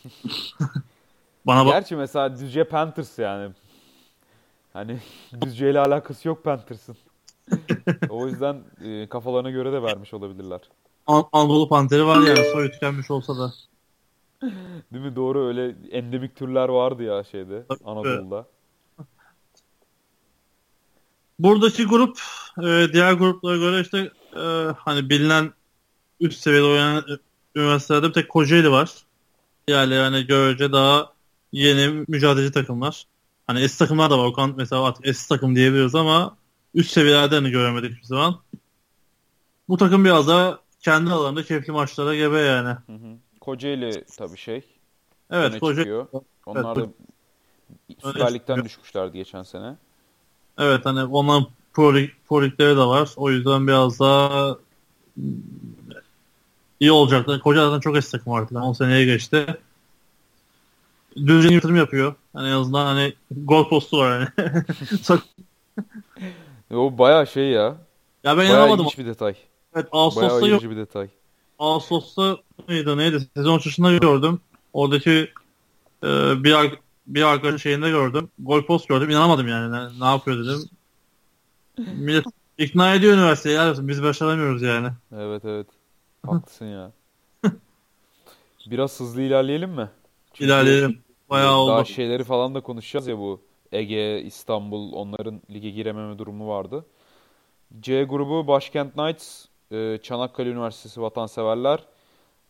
[1.45, 1.73] Bana bak.
[1.73, 3.53] Gerçi mesela Düzce Panthers yani.
[4.73, 4.99] Hani
[5.41, 6.95] Düzce ile alakası yok Panthers'ın.
[8.09, 10.61] o yüzden e, kafalarına göre de vermiş olabilirler.
[11.07, 13.53] An- Anadolu Panteri var yani soyu tükenmiş olsa da.
[14.93, 15.15] Değil mi?
[15.15, 17.79] Doğru öyle endemik türler vardı ya şeyde Tabii.
[17.85, 18.45] Anadolu'da.
[21.39, 22.17] Buradaki grup
[22.57, 25.53] e, diğer gruplara göre işte e, hani bilinen
[26.19, 27.17] üst seviyede oynayan e,
[27.59, 29.02] üniversitelerde bir tek Kocaeli var.
[29.67, 31.13] Yani yani görece daha
[31.51, 33.07] yeni mücadeleci takımlar.
[33.47, 34.25] Hani eski takımlar da var.
[34.25, 36.37] Okan mesela artık eski takım diyebiliyoruz ama
[36.73, 38.41] üst seviyelerde hani göremedik hiçbir zaman.
[39.69, 42.69] Bu takım biraz daha kendi alanında keyifli maçlara gebe yani.
[42.69, 43.17] Hı hı.
[43.41, 44.63] Kocaeli tabii şey.
[45.31, 46.05] Evet Kocaeli.
[46.45, 46.87] Onlar da
[47.87, 48.65] Evet, Süper Lig'den çıkıyor.
[48.65, 49.75] düşmüşlerdi geçen sene.
[50.57, 51.93] Evet hani onların pro,
[52.29, 53.09] pro ligleri de var.
[53.15, 54.57] O yüzden biraz daha
[56.83, 57.39] iyi olacaklar.
[57.39, 58.59] Kocaeli'den çok eski takım vardı.
[58.59, 59.45] 10 seneye geçti.
[61.15, 62.15] Düzgün yatırım yapıyor.
[62.33, 65.19] Hani en azından hani gol postu var yani.
[66.71, 67.63] O bayağı şey ya.
[67.63, 67.77] ya
[68.23, 68.85] ben Bayağı inanamadım.
[68.85, 69.35] ilginç bir detay.
[69.75, 70.63] Evet Bayağı Ağustos'ta yok.
[70.63, 71.07] bir detay.
[71.59, 72.37] Ağustos'ta
[72.69, 73.27] neydi neydi?
[73.35, 74.39] Sezon açılışında gördüm.
[74.73, 75.31] Oradaki
[76.03, 76.07] e,
[76.43, 76.55] bir
[77.07, 78.29] bir arkadaşın şeyinde gördüm.
[78.39, 79.09] Gol post gördüm.
[79.09, 79.71] İnanamadım yani.
[79.71, 80.69] Ne, ne yapıyor dedim.
[81.77, 82.25] Millet
[82.57, 83.87] ikna ediyor üniversiteyi.
[83.87, 84.87] Biz başaramıyoruz yani.
[85.17, 85.67] Evet evet.
[86.27, 86.91] Haklısın ya.
[88.71, 89.89] Biraz hızlı ilerleyelim mi?
[90.33, 91.03] Çünkü İlerleyelim.
[91.29, 91.85] Bayağı Daha oldu.
[91.85, 96.85] şeyleri falan da konuşacağız ya bu Ege, İstanbul onların lige girememe durumu vardı.
[97.79, 101.79] C grubu Başkent Knights, e, Çanakkale Üniversitesi Vatanseverler,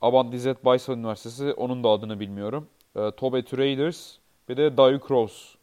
[0.01, 2.67] Abant İzzet Baysal Üniversitesi onun da adını bilmiyorum.
[2.95, 4.15] E, Tobet Raiders
[4.49, 5.55] bir de Dayu Crows.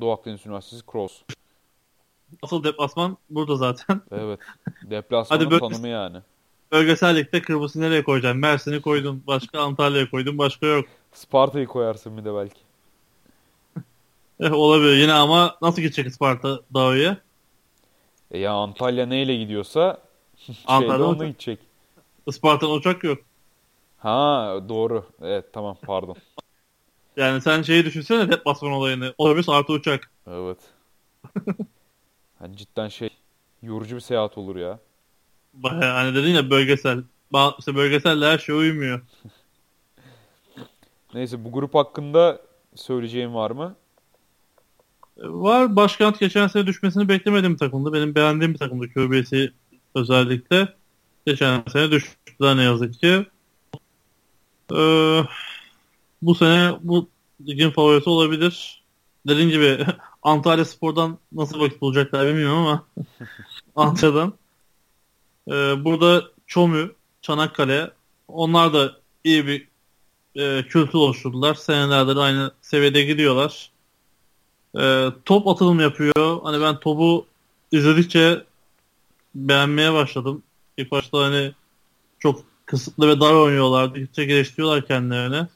[0.00, 1.22] Doğu Akdeniz Üniversitesi Crows.
[2.42, 4.00] Asıl deplasman burada zaten.
[4.10, 4.40] Evet.
[4.90, 6.18] Deplasmanın Hadi böyle- tanımı yani.
[6.72, 8.40] Bölgesel ligde Kıbrıs'ı nereye koyacaksın?
[8.40, 9.22] Mersin'i koydun.
[9.26, 10.38] Başka Antalya'ya koydun.
[10.38, 10.86] Başka yok.
[11.12, 12.60] Sparta'yı koyarsın bir de belki.
[14.40, 14.96] Eh, olabilir.
[14.96, 17.18] Yine ama nasıl gidecek Sparta Davu'ya?
[18.30, 19.98] E ya Antalya neyle gidiyorsa
[20.66, 21.58] Antalya onunla gidecek.
[22.26, 23.18] Isparta'nın uçak yok.
[23.98, 25.06] Ha doğru.
[25.22, 26.16] Evet tamam pardon.
[27.16, 29.14] Yani sen şeyi düşünsene deplasman olayını.
[29.18, 30.10] Otobüs artı uçak.
[30.30, 30.58] Evet.
[32.38, 33.08] Hani cidden şey
[33.62, 34.78] yorucu bir seyahat olur ya.
[35.62, 37.02] Hani dedin ya bölgesel.
[37.58, 39.00] İşte bölgeselle her şey uymuyor.
[41.14, 42.40] Neyse bu grup hakkında
[42.74, 43.76] söyleyeceğim var mı?
[45.18, 47.92] Var başkent geçen sene düşmesini beklemediğim bir takımdı.
[47.92, 49.52] Benim beğendiğim bir takımdı QB'si
[49.94, 50.68] özellikle.
[51.26, 53.26] Geçen sene düştüler ne yazık ki.
[54.72, 55.20] Ee,
[56.22, 57.08] bu sene bu
[57.46, 58.84] ligin favorisi olabilir.
[59.26, 59.86] Dediğim gibi
[60.22, 62.86] Antalya Spor'dan nasıl vakit bulacaklar bilmiyorum ama
[63.76, 64.32] Antalya'dan.
[65.48, 66.92] Ee, burada Çomü,
[67.22, 67.90] Çanakkale
[68.28, 68.92] onlar da
[69.24, 69.68] iyi bir
[70.36, 71.54] e, kültür oluşturdular.
[71.54, 73.70] Senelerdir aynı seviyede gidiyorlar.
[74.78, 76.40] E, top atılım yapıyor.
[76.42, 77.26] Hani ben topu
[77.72, 78.44] izledikçe
[79.34, 80.42] beğenmeye başladım.
[80.76, 81.52] İlk başta hani
[82.18, 83.98] çok kısıtlı ve dar oynuyorlardı.
[83.98, 85.46] Gittikçe geliştiriyorlar kendilerini.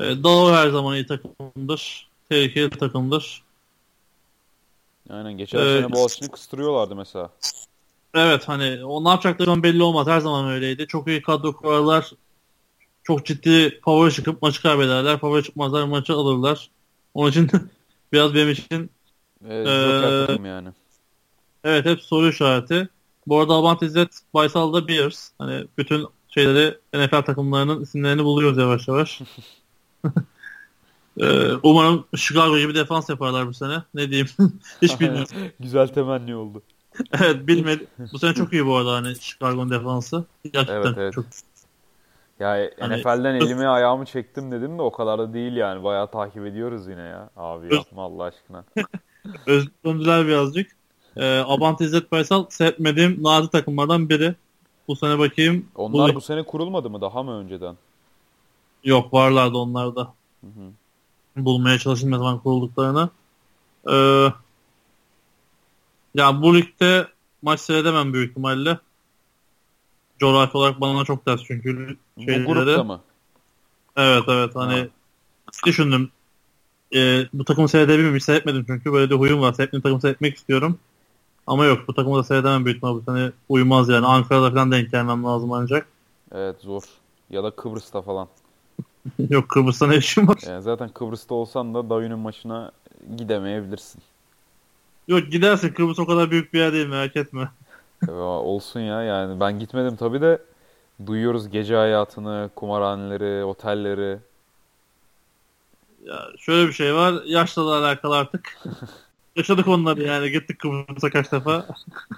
[0.00, 2.08] E, Dao her zaman iyi takımdır.
[2.28, 3.42] Tehlikeli takımdır.
[5.10, 7.30] Aynen geçen Ee, sene Boğaziçi'ni kıstırıyorlardı mesela.
[8.14, 10.06] Evet hani o ne yapacakları an belli olmaz.
[10.06, 10.86] Her zaman öyleydi.
[10.86, 12.10] Çok iyi kadro kurarlar.
[13.04, 15.18] Çok ciddi favori çıkıp maçı kaybederler.
[15.18, 16.70] Favori çıkmazlar maçı alırlar.
[17.14, 17.50] Onun için
[18.12, 18.90] biraz benim için
[19.48, 20.68] Evet, Ee, yani.
[21.64, 22.88] evet hep soru işareti.
[23.26, 25.30] Bu arada Avant İzzet Baysal'da Bears.
[25.38, 29.20] Hani bütün şeyleri NFL takımlarının isimlerini buluyoruz yavaş yavaş.
[31.20, 33.82] Ee, umarım Chicago gibi defans yaparlar bu sene.
[33.94, 34.28] Ne diyeyim?
[34.82, 35.28] Hiç bilmiyorum.
[35.60, 36.62] Güzel temenni oldu.
[37.20, 37.86] evet bilmedim.
[38.12, 40.24] Bu sene çok iyi bu arada hani Chicago'nun defansı.
[40.44, 41.14] Gerçekten Evet, evet.
[41.14, 41.24] çok
[42.40, 45.84] Ya Hani- NFL'den elimi ayağımı çektim dedim de o kadar da değil yani.
[45.84, 47.30] Bayağı takip ediyoruz yine ya.
[47.36, 48.64] Abi yapma Allah aşkına.
[49.46, 50.70] öz döndüler birazcık.
[51.16, 54.34] Ee, Abant İzzet Baysal seyretmediğim nadir takımlardan biri.
[54.88, 55.66] Bu sene bakayım.
[55.74, 57.76] Onlar Bu- bu sene kurulmadı mı daha mı önceden?
[58.84, 60.02] Yok varlardı onlarda.
[60.40, 61.44] Hı hı.
[61.44, 63.08] Bulmaya çalışın ne zaman kurulduklarını.
[63.90, 64.32] Ee,
[66.14, 67.08] ya bu ligde
[67.42, 68.78] maç seyredemem büyük ihtimalle.
[70.18, 72.46] Coğrafi olarak bana çok ters çünkü Bu şeyleri.
[72.46, 73.00] grupta mı?
[73.96, 74.86] Evet evet hani Ha.
[75.66, 76.10] düşündüm.
[76.94, 78.14] Ee, bu takımı seyredebilmem.
[78.16, 79.52] Hiç seyretmedim çünkü böyle bir huyum var.
[79.52, 80.78] Seyrettiğim takımı seyretmek istiyorum.
[81.46, 82.96] Ama yok bu takımı da seyredemem büyük ihtimalle.
[83.06, 84.06] Bu sene uyumaz yani.
[84.06, 85.86] Ankara'da falan denk gelmem lazım ancak.
[86.32, 86.82] Evet zor.
[87.30, 88.28] Ya da Kıbrıs'ta falan.
[89.30, 90.36] yok Kıbrıs'ta ne işim var?
[90.46, 92.72] Yani zaten Kıbrıs'ta olsan da Dayı'nın maçına
[93.16, 94.02] gidemeyebilirsin.
[95.08, 97.48] Yok gidersin Kıbrıs o kadar büyük bir yer değil merak etme.
[98.08, 100.42] Ya olsun ya yani ben gitmedim tabii de
[101.06, 104.18] duyuyoruz gece hayatını, kumarhaneleri, otelleri.
[106.04, 107.22] Ya şöyle bir şey var.
[107.26, 108.58] Yaşla da alakalı artık.
[109.36, 110.30] Yaşadık onları yani.
[110.30, 111.66] Gittik Kıbrıs'a kaç defa.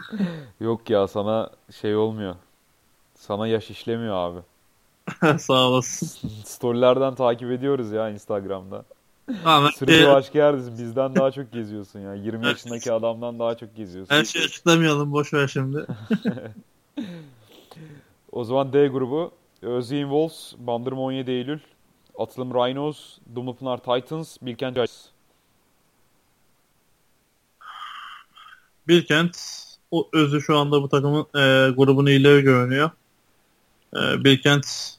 [0.61, 2.37] Yok ya sana şey olmuyor.
[3.15, 4.41] Sana yaş işlemiyor abi.
[5.39, 6.29] Sağ olasın.
[6.45, 8.85] Storylerden takip ediyoruz ya Instagram'da.
[9.45, 10.79] Ama Sürekli başka yerdesin.
[10.79, 12.15] Bizden daha çok geziyorsun ya.
[12.15, 14.15] 20 yaşındaki adamdan daha çok geziyorsun.
[14.15, 15.13] her şeyi açıklamayalım.
[15.13, 15.87] Boş ver şimdi.
[18.33, 19.33] O zaman D grubu.
[19.63, 21.59] Özyeğin Wolves, Bandırma 17 Eylül,
[22.19, 25.05] Atılım Rhinos, Dumlupınar Titans, Bilkent Giants.
[28.89, 29.37] Bilkent
[29.91, 32.91] o özü şu anda bu takımın e, grubunu ileri görünüyor.
[33.97, 34.97] E, Bilkent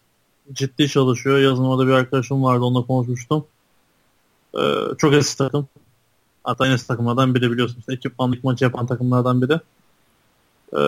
[0.53, 1.39] ciddi çalışıyor.
[1.39, 2.63] Yazın orada bir arkadaşım vardı.
[2.65, 3.45] Onunla konuşmuştum.
[4.55, 4.61] E,
[4.97, 5.67] çok eski takım.
[6.43, 7.85] Hatta en eski takımlardan biri biliyorsunuz.
[7.89, 9.59] Ekipmanlık maçı yapan takımlardan biri.
[10.73, 10.81] E,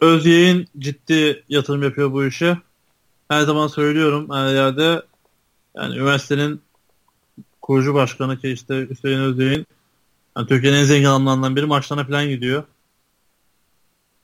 [0.00, 2.58] Özyeğin ciddi yatırım yapıyor bu işe.
[3.28, 5.02] Her zaman söylüyorum her yerde
[5.76, 6.62] yani üniversitenin
[7.62, 9.66] kurucu başkanı ki işte Hüseyin Özyeğin
[10.36, 12.64] yani Türkiye'nin en zengin adamlarından biri maçlarına falan gidiyor.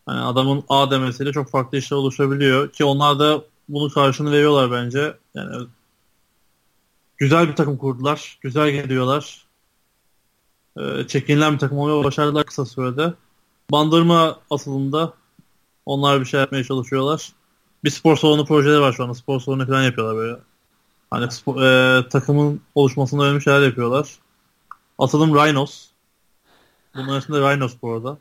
[0.06, 5.16] Hani adamın A demesiyle çok farklı işler oluşabiliyor ki onlar da bunun karşılığını veriyorlar bence.
[5.34, 5.66] Yani
[7.16, 8.38] güzel bir takım kurdular.
[8.40, 9.46] Güzel gidiyorlar.
[10.78, 13.14] Ee, çekinilen bir takım olmaya başardılar kısa sürede.
[13.70, 15.12] Bandırma asılında
[15.86, 17.32] onlar bir şey yapmaya çalışıyorlar.
[17.84, 19.14] Bir spor salonu projeleri var şu anda.
[19.14, 20.38] Spor salonu falan yapıyorlar böyle.
[21.10, 24.18] Hani spor, e, takımın oluşmasında önemli şeyler yapıyorlar.
[24.98, 25.86] Atılım Rhinos.
[26.94, 28.18] Bunun arasında Rhinos bu arada.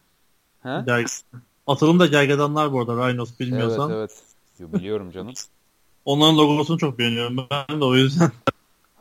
[0.63, 0.69] He?
[0.69, 1.23] Ger-
[1.67, 3.91] Atılım da gergedanlar bu arada Rhinos Evet bilmiyorsan.
[3.91, 4.23] evet.
[4.59, 5.34] Yo, biliyorum canım.
[6.05, 8.31] Onların logosunu çok beğeniyorum ben de o yüzden.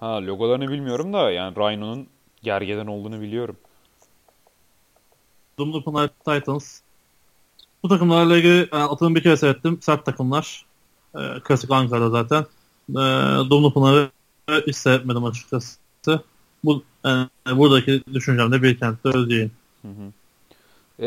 [0.05, 2.07] Ha logolarını bilmiyorum da yani Rhino'nun
[2.43, 3.57] gergeden olduğunu biliyorum.
[5.59, 6.81] Dumlu Pınar Titans.
[7.83, 9.83] Bu takımlarla ilgili yani atılım bir kere seyrettim.
[9.83, 10.67] Sert takımlar.
[11.17, 12.47] Ee, klasik Ankara zaten.
[12.91, 12.95] Ee,
[13.51, 14.11] Dumlu Pınar'ı
[14.67, 15.79] hiç seyretmedim açıkçası.
[16.65, 19.53] Bu yani buradaki düşüncem de Bilkent'te Özyeğin.
[19.83, 20.13] Hı hı.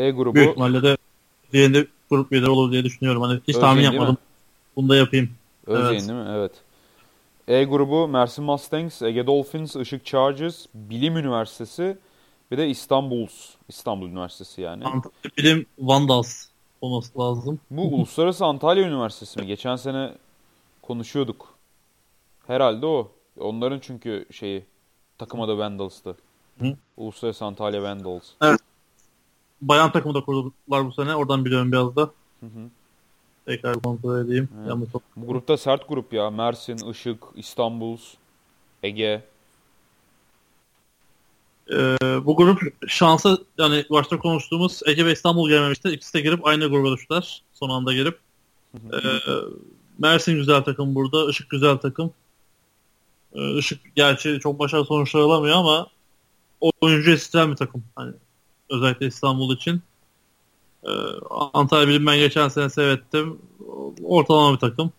[0.00, 3.22] E grubu Büyük ihtimalle de grup lideri olur diye düşünüyorum.
[3.22, 4.18] Hani hiç tahmin Özyeğin değil yapmadım.
[4.76, 5.30] Bunu da yapayım.
[5.66, 6.08] Özyeğin evet.
[6.08, 6.28] değil mi?
[6.30, 6.52] Evet.
[7.48, 11.98] E grubu Mersin Mustangs, Ege Dolphins, Işık Chargers, Bilim Üniversitesi
[12.50, 13.54] bir de İstanbul's.
[13.68, 14.84] İstanbul Üniversitesi yani.
[14.84, 16.46] Antalya Bilim Vandals
[16.80, 17.60] olması lazım.
[17.70, 19.46] Bu Uluslararası Antalya Üniversitesi mi?
[19.46, 20.14] Geçen sene
[20.82, 21.54] konuşuyorduk.
[22.46, 23.12] Herhalde o.
[23.40, 24.64] Onların çünkü şeyi
[25.18, 26.16] takım adı Vandals'tı.
[26.58, 26.76] Hı.
[26.96, 28.30] Uluslararası Antalya Vandals.
[29.60, 31.14] Bayan takımı da kurdular bu sene.
[31.14, 32.02] Oradan biliyorum biraz da.
[32.40, 32.70] Hı hı.
[33.48, 34.48] Tekrar kontrol edeyim.
[34.58, 34.68] Evet.
[34.68, 34.88] Yanlış.
[35.16, 36.30] Bu grupta sert grup ya.
[36.30, 37.98] Mersin, Işık, İstanbul,
[38.82, 39.24] Ege.
[41.72, 45.88] Ee, bu grup şansa yani başta konuştuğumuz Ege ve İstanbul gelmemişti.
[45.88, 47.42] İkisi de girip aynı gruba düştüler.
[47.54, 48.18] Son anda girip.
[48.74, 48.98] Ee,
[49.98, 51.30] Mersin güzel takım burada.
[51.30, 52.12] Işık güzel takım.
[53.32, 55.86] Ee, Işık gerçi çok başarılı sonuçlar alamıyor ama
[56.80, 57.84] oyuncu isteyen bir takım.
[57.96, 58.14] Hani
[58.70, 59.82] özellikle İstanbul için.
[60.84, 60.90] Ee,
[61.30, 63.38] Antalya Bilim ben geçen sene seyrettim.
[64.04, 64.92] Ortalama bir takım.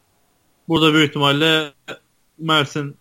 [0.68, 1.74] Burada büyük ihtimalle
[2.38, 2.96] Mersin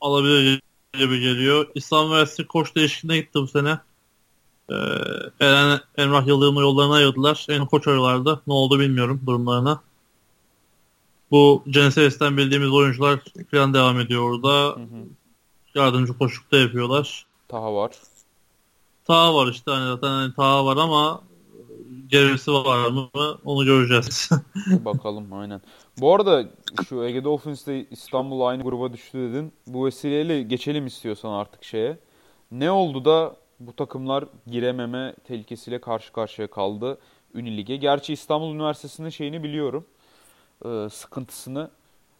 [0.00, 0.62] alabilir
[0.98, 1.66] gibi geliyor.
[1.74, 3.78] İslam Üniversitesi koç değişikliğine gitti bu sene.
[4.70, 4.74] Ee,
[5.40, 7.46] Eren, Emrah Yıldırım'la yollarına ayırdılar.
[7.48, 8.40] En koç arıyorlardı.
[8.46, 9.80] Ne oldu bilmiyorum durumlarına.
[11.30, 14.80] Bu Genesis'ten bildiğimiz oyuncular falan devam ediyor orada.
[14.80, 15.04] Hı hı.
[15.74, 17.26] Yardımcı koçlukta yapıyorlar.
[17.48, 17.92] Taha var.
[19.06, 21.22] Taha var işte hani zaten hani Taha var ama
[22.06, 23.08] gerisi var mı
[23.44, 24.30] onu göreceğiz.
[24.84, 25.60] Bakalım aynen.
[26.00, 26.44] Bu arada
[26.88, 29.52] şu Ege Dolphins ile İstanbul aynı gruba düştü dedin.
[29.66, 31.98] Bu vesileyle geçelim istiyorsan artık şeye.
[32.50, 36.98] Ne oldu da bu takımlar girememe tehlikesiyle karşı karşıya kaldı
[37.34, 39.86] Ünlü Gerçi İstanbul Üniversitesi'nin şeyini biliyorum.
[40.64, 41.70] E, sıkıntısını.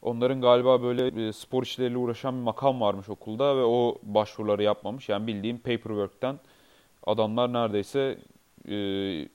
[0.03, 5.09] Onların galiba böyle e, spor işleriyle uğraşan bir makam varmış okulda ve o başvuruları yapmamış.
[5.09, 6.39] Yani bildiğim paperwork'ten
[7.07, 8.19] adamlar neredeyse
[8.69, 8.77] e,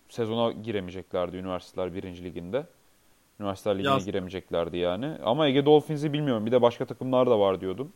[0.09, 2.67] sezona giremeyeceklerdi üniversiteler birinci liginde.
[3.39, 4.05] Üniversiteler ligine Yaz.
[4.05, 5.17] giremeyeceklerdi yani.
[5.23, 6.45] Ama Ege Dolphins'i bilmiyorum.
[6.45, 7.93] Bir de başka takımlar da var diyordun.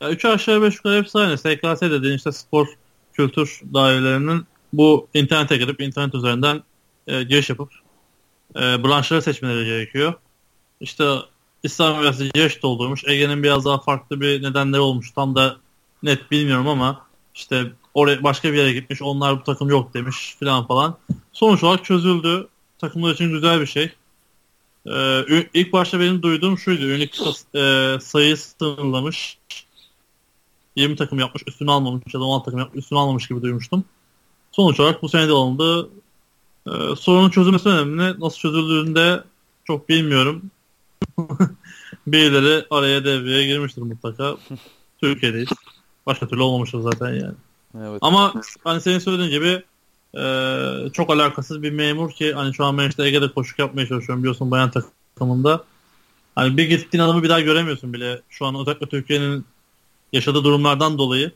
[0.00, 1.38] Ya üç aşağı beş yukarı hepsi aynı.
[1.38, 2.66] SKS dediğin işte spor
[3.12, 6.62] kültür dairelerinin bu internete girip internet üzerinden
[7.06, 7.72] e, giriş yapıp
[8.56, 10.14] e, branşları seçmeleri gerekiyor.
[10.80, 11.04] İşte
[11.62, 13.04] İslam Üniversitesi giriş doldurmuş.
[13.04, 15.10] Ege'nin biraz daha farklı bir nedenleri olmuş.
[15.10, 15.56] Tam da
[16.02, 17.03] net bilmiyorum ama
[17.34, 19.02] işte oraya başka bir yere gitmiş.
[19.02, 20.98] Onlar bu takım yok demiş falan falan.
[21.32, 22.48] Sonuç olarak çözüldü.
[22.78, 23.92] Takımlar için güzel bir şey.
[24.86, 26.82] Ee, ilk başta benim duyduğum şuydu.
[26.82, 27.14] Ünlük
[27.54, 29.38] e, sayı sınırlamış.
[30.76, 33.84] 20 takım yapmış üstünü almamış ya da 16 takım yapmış üstünü almamış gibi duymuştum.
[34.52, 35.90] Sonuç olarak bu sene de alındı.
[36.66, 38.20] Ee, sorunun çözülmesi önemli.
[38.20, 39.24] Nasıl çözüldüğünde
[39.64, 40.50] çok bilmiyorum.
[42.06, 44.36] Birileri araya devreye girmiştir mutlaka.
[45.00, 45.48] Türkiye'deyiz.
[46.06, 47.34] Başka türlü olmamıştır zaten yani.
[47.78, 47.98] Evet.
[48.00, 49.62] Ama hani senin söylediğin gibi
[50.18, 54.22] e, çok alakasız bir memur ki hani şu an ben işte Ege'de koşuk yapmaya çalışıyorum
[54.22, 55.64] biliyorsun bayan takımında.
[56.34, 58.20] Hani bir gittiğin adamı bir daha göremiyorsun bile.
[58.28, 59.44] Şu an özellikle Türkiye'nin
[60.12, 61.32] yaşadığı durumlardan dolayı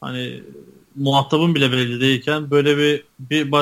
[0.00, 0.42] hani
[0.94, 3.52] muhatabın bile belli değilken böyle bir bir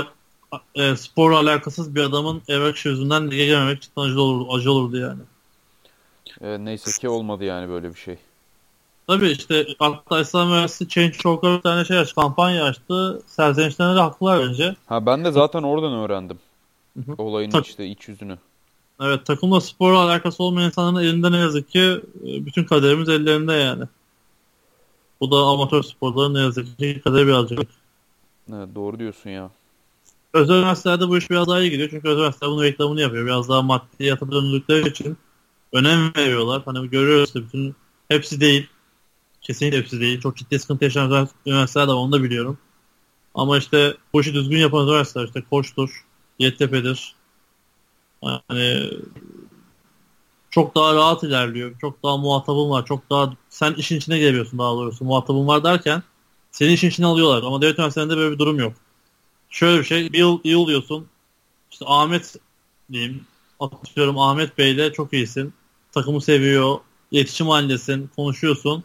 [0.75, 5.23] e, sporla alakasız bir adamın evrak yüzünden lige gelmemek cidden acı, olur, acı olurdu yani.
[6.41, 8.19] E, neyse ki olmadı yani böyle bir şey.
[9.11, 13.23] Tabii işte hatta İslam Üniversitesi Change.org'a bir tane şey açtı, kampanya açtı.
[13.27, 14.77] Serzenişlerine de haklılar bence.
[14.87, 16.39] Ha ben de zaten oradan öğrendim.
[16.97, 17.15] Hı-hı.
[17.19, 18.39] Olayın Ta- işte iç yüzünü.
[19.01, 23.85] Evet takımla sporla alakası olmayan insanların elinde ne yazık ki e, bütün kaderimiz ellerinde yani.
[25.20, 27.59] Bu da amatör sporların ne yazık ki kaderi birazcık.
[28.53, 29.51] Evet doğru diyorsun ya.
[30.32, 31.91] Özel üniversitelerde bu iş biraz daha iyi gidiyor.
[31.91, 33.27] Çünkü özel üniversiteler bunun reklamını yapıyor.
[33.27, 35.16] Biraz daha maddi yatırım döndükleri için
[35.73, 36.62] önem veriyorlar.
[36.65, 37.74] Hani görüyoruz işte bütün
[38.09, 38.69] hepsi değil.
[39.41, 40.21] Kesinlikle hepsi değil.
[40.21, 42.59] Çok ciddi sıkıntı yaşayan üniversiteler de var onu da biliyorum.
[43.35, 46.05] Ama işte bu işi düzgün yapan üniversiteler işte Koç'tur,
[46.39, 47.15] Yeditepe'dir.
[48.23, 48.91] Hani
[50.51, 51.79] çok daha rahat ilerliyor.
[51.81, 52.87] Çok daha muhatabın var.
[52.87, 55.05] Çok daha sen işin içine geliyorsun daha doğrusu.
[55.05, 56.03] Muhatabın var derken
[56.53, 57.43] senin işin içine alıyorlar.
[57.43, 58.73] Ama devlet üniversitelerinde böyle bir durum yok.
[59.51, 60.12] Şöyle bir şey.
[60.12, 61.07] Bir yıl iyi oluyorsun.
[61.73, 62.37] İşte Ahmet
[62.93, 63.27] diyeyim.
[63.61, 65.55] Atıyorum Ahmet Bey'le çok iyisin.
[65.93, 66.79] Takımı seviyor.
[67.11, 68.11] İletişim halindesin.
[68.17, 68.85] Konuşuyorsun.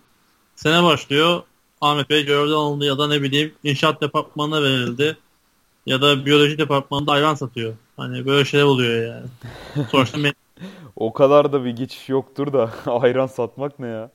[0.55, 1.43] Sene başlıyor.
[1.81, 5.17] Ahmet Bey görevden alındı ya da ne bileyim inşaat departmanına verildi.
[5.85, 7.73] Ya da biyoloji departmanında hayvan satıyor.
[7.97, 9.27] Hani böyle şeyler oluyor yani.
[9.91, 10.17] Sonuçta
[10.95, 14.11] o kadar da bir geçiş yoktur da ayran satmak ne ya?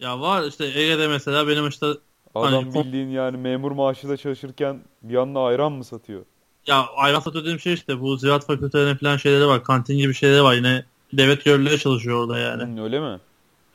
[0.00, 1.86] Ya var işte Ege'de mesela benim işte
[2.34, 6.24] Adam hani, bildiğin yani memur maaşıyla çalışırken bir anda ayran mı satıyor?
[6.66, 9.64] Ya ayran satıyor dediğim şey işte bu ziraat fakültelerinin falan şeyleri var.
[9.64, 10.54] Kantin gibi şeyleri var.
[10.54, 12.80] Yine devlet görevlileri çalışıyor orada yani.
[12.80, 13.20] Hı, öyle mi?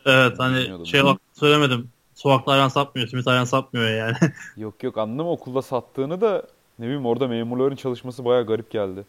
[0.06, 1.90] Evet hani şey bak söylemedim.
[2.16, 3.08] Sokakta ayran satmıyor.
[3.08, 4.16] Simit ayran satmıyor yani.
[4.58, 6.48] yok yok anladım okulda sattığını da
[6.80, 9.04] ne bileyim orada memurların çalışması baya garip geldi.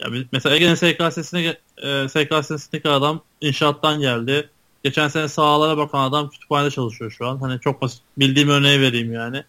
[0.00, 4.48] Ya mesela Ege'nin SKS'sine e, SKS'sindeki adam inşaattan geldi.
[4.84, 7.36] Geçen sene sahalara bakan adam kütüphanede çalışıyor şu an.
[7.36, 9.44] Hani çok basit bildiğim örneği vereyim yani.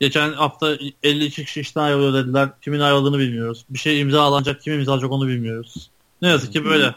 [0.00, 2.48] Geçen hafta 52 kişi işten ayrılıyor dediler.
[2.62, 3.64] Kimin ayrıldığını bilmiyoruz.
[3.70, 5.90] Bir şey imza alınacak, kim imza alacak onu bilmiyoruz.
[6.22, 6.94] Ne yazık ki böyle.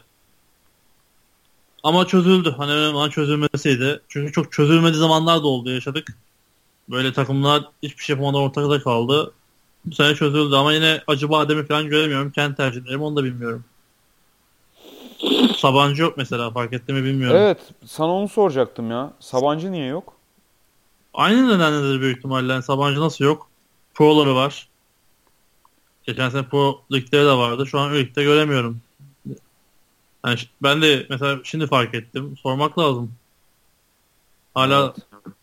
[1.86, 2.54] Ama çözüldü.
[2.58, 4.02] Hani önemli olan çözülmesiydi.
[4.08, 6.18] Çünkü çok çözülmediği zamanlar da oldu yaşadık.
[6.90, 9.34] Böyle takımlar hiçbir şey yapamadan ortada kaldı.
[9.86, 12.32] Bu sene çözüldü ama yine acı bademi falan göremiyorum.
[12.32, 13.64] Kendi tercihlerim onu da bilmiyorum.
[15.58, 17.38] Sabancı yok mesela fark etti mi bilmiyorum.
[17.38, 19.14] Evet sana onu soracaktım ya.
[19.20, 20.14] Sabancı niye yok?
[21.14, 22.54] Aynı nedenledir büyük ihtimalle.
[22.54, 23.48] Yani Sabancı nasıl yok?
[23.94, 24.68] Pro'ları var.
[26.04, 27.68] Geçen sene Pro ligleri de vardı.
[27.68, 28.82] Şu an ligde göremiyorum.
[30.26, 32.38] Yani ben de mesela şimdi fark ettim.
[32.44, 33.14] Sormak lazım.
[34.54, 34.96] Hala Evet.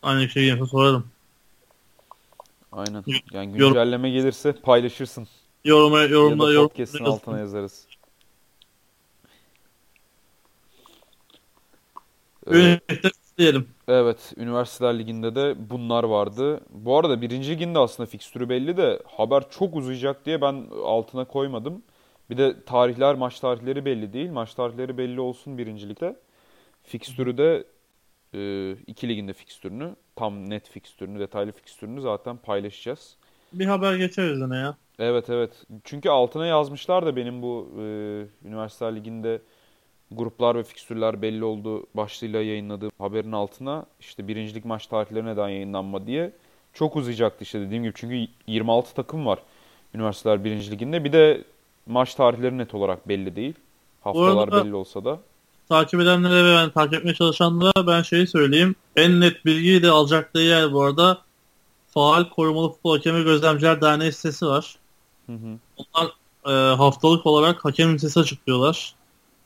[0.02, 1.06] aynı şeyi yapsa sorarım.
[2.72, 3.04] Aynen.
[3.32, 5.28] Yani Yorum- güncelleme gelirse paylaşırsın.
[5.64, 6.68] Yoruma Ya yorumla da yorum.
[6.68, 7.86] podcast'ın altına yazarız.
[12.46, 13.68] Ee, Ünite diyelim.
[13.88, 16.60] Evet, Üniversiteler Ligi'nde de bunlar vardı.
[16.70, 21.82] Bu arada birinci liginde aslında fikstürü belli de haber çok uzayacak diye ben altına koymadım.
[22.32, 24.30] Bir de tarihler, maç tarihleri belli değil.
[24.30, 26.16] Maç tarihleri belli olsun birinci ligde.
[26.82, 27.64] Fikstürü de
[28.34, 33.16] e, iki liginde fikstürünü, tam net fikstürünü, detaylı fikstürünü zaten paylaşacağız.
[33.52, 34.76] Bir haber geçeriz yine ya.
[34.98, 35.50] Evet evet.
[35.84, 37.82] Çünkü altına yazmışlar da benim bu e,
[38.48, 39.42] Üniversiteler Ligi'nde
[40.10, 46.06] gruplar ve fikstürler belli oldu başlığıyla yayınladığım haberin altına işte birincilik maç tarihleri neden yayınlanma
[46.06, 46.32] diye
[46.72, 49.38] çok uzayacaktı işte dediğim gibi çünkü 26 takım var
[49.94, 51.44] Üniversiteler birinci liginde bir de
[51.86, 53.54] maç tarihleri net olarak belli değil.
[54.00, 55.20] Haftalar arada- belli olsa da.
[55.68, 58.74] Takip edenlere ve yani takip etmeye çalışanlara ben şeyi söyleyeyim.
[58.96, 61.18] En net bilgiyi de alacakları yer bu arada
[61.88, 64.76] Faal Korumalı Futbol Hakemi Gözlemciler Derneği sitesi var.
[65.26, 65.58] Hı hı.
[65.76, 66.12] Onlar
[66.46, 68.94] e, haftalık olarak hakem listesi açıklıyorlar.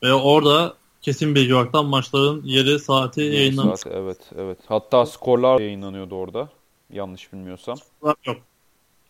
[0.03, 3.81] Ve orada kesin bilgi olaraktan maçların yeri, saati Yayın yayınlanmış.
[3.81, 4.59] saati, evet evet.
[4.69, 6.49] Hatta skorlar yayınlanıyordu orada.
[6.93, 7.79] Yanlış bilmiyorsam.
[8.05, 8.37] Yok.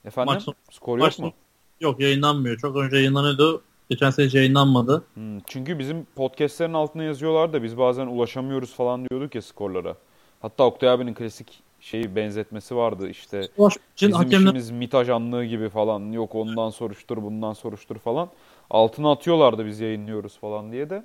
[0.05, 0.35] Efendim?
[0.35, 1.33] Maç Skor maç yok mu?
[1.81, 2.59] Yok yayınlanmıyor.
[2.59, 3.63] Çok önce yayınlanıyordu.
[3.91, 5.03] Geçen sene hiç yayınlanmadı.
[5.15, 9.97] Hmm, çünkü bizim podcastlerin altına yazıyorlar da biz bazen ulaşamıyoruz falan diyorduk ya skorlara.
[10.43, 15.69] Hatta Oktay abinin klasik şeyi benzetmesi vardı işte için bizim hakemler işimiz MİT ajanlığı gibi
[15.69, 18.29] falan yok ondan soruştur bundan soruştur falan.
[18.71, 21.05] Altına atıyorlardı biz yayınlıyoruz falan diye de.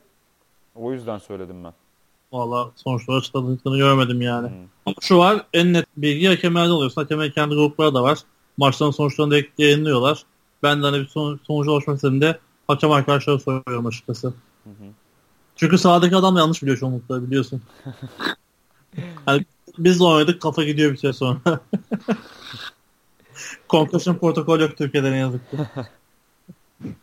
[0.75, 1.73] O yüzden söyledim ben.
[2.31, 4.47] valla sonuçları açıkladıklarını görmedim yani.
[4.47, 4.55] Hmm.
[4.85, 7.01] Ama şu var en net bilgi hakemlerden alıyorsun.
[7.01, 8.19] Hakemlerin kendi grupları da var.
[8.57, 10.25] Maçların sonuçlarını direkt yayınlıyorlar.
[10.63, 14.27] Ben de hani bir son, sonuca ulaşmak istediğimde hakem arkadaşlara soruyorum açıkçası.
[14.63, 14.91] Hı hı.
[15.55, 17.61] Çünkü sahadaki adam yanlış biliyor çoğunlukla biliyorsun.
[19.25, 19.45] hani
[19.77, 21.39] biz de oynadık kafa gidiyor bir süre sonra.
[23.69, 25.57] Concussion protokol yok Türkiye'de ne yazık ki.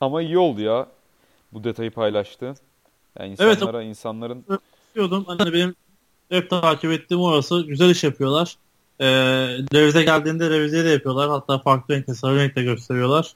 [0.00, 0.88] Ama iyi oldu ya
[1.52, 2.56] bu detayı paylaştığın.
[3.18, 4.44] Yani Evet, insanlara insanların
[4.94, 5.74] Diyordum hani benim
[6.28, 8.56] hep takip ettiğim orası güzel iş yapıyorlar.
[9.00, 9.06] Ee,
[9.74, 11.30] revize geldiğinde revize de yapıyorlar.
[11.30, 13.34] Hatta farklı renkte sarı renkte gösteriyorlar.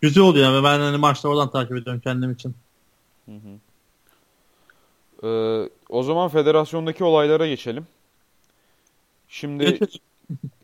[0.00, 2.54] Güzel oluyor yani ben hani maçları oradan takip ediyorum kendim için.
[3.26, 3.58] Hı hı.
[5.22, 7.86] Ee, o zaman federasyondaki olaylara geçelim.
[9.28, 9.78] Şimdi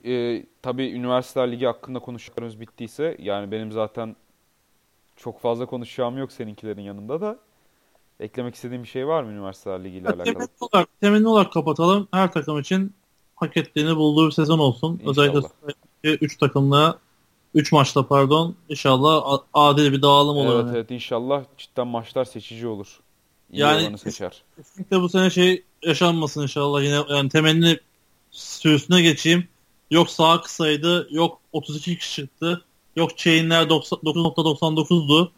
[0.04, 4.16] e, tabii Üniversiteler Ligi hakkında konuşacaklarımız bittiyse yani benim zaten
[5.16, 7.38] çok fazla konuşacağım yok seninkilerin yanında da.
[8.20, 10.24] Eklemek istediğim bir şey var mı Üniversiteler Ligi ile alakalı?
[10.24, 12.08] Temenni olarak, temenni olarak kapatalım.
[12.12, 12.94] Her takım için
[13.40, 15.00] hak ettiğini bulduğu bir sezon olsun.
[15.04, 15.10] İnşallah.
[15.10, 16.98] Özellikle 3 takımla
[17.54, 20.54] 3 maçta pardon inşallah adil bir dağılım olur.
[20.54, 20.76] Evet yani.
[20.76, 23.00] evet inşallah cidden maçlar seçici olur.
[23.52, 24.42] İyi Yani- seçer.
[24.56, 27.78] Kesinlikle bu sene şey yaşanmasın inşallah yine yani temenni
[28.30, 29.48] sürüsüne geçeyim.
[29.90, 32.64] Yok sağ kısaydı, yok 32 kişi çıktı,
[32.96, 35.30] yok chainler 90 9.99'du.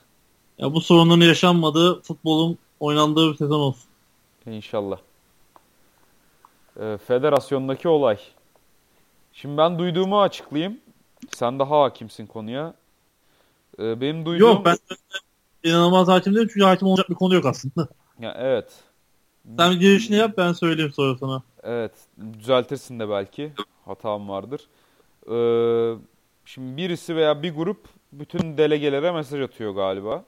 [0.58, 3.84] ya bu sorunların yaşanmadığı futbolun oynandığı bir sezon olsun.
[4.46, 4.98] İnşallah.
[6.80, 8.18] Ee, federasyondaki olay.
[9.32, 10.78] Şimdi ben duyduğumu açıklayayım.
[11.30, 12.74] Sen daha hakimsin konuya.
[13.78, 14.48] Ee, benim duyduğum...
[14.48, 14.76] Yok ben
[15.64, 17.88] inanılmaz hakim değilim çünkü hakim olacak bir konu yok aslında.
[18.20, 18.72] Ya, evet.
[19.56, 21.42] Sen girişini yap ben söyleyeyim sonra sana.
[21.62, 21.92] Evet.
[22.38, 23.52] Düzeltirsin de belki.
[23.84, 24.60] Hatam vardır.
[25.26, 25.98] Ee,
[26.44, 30.24] şimdi birisi veya bir grup bütün delegelere mesaj atıyor galiba.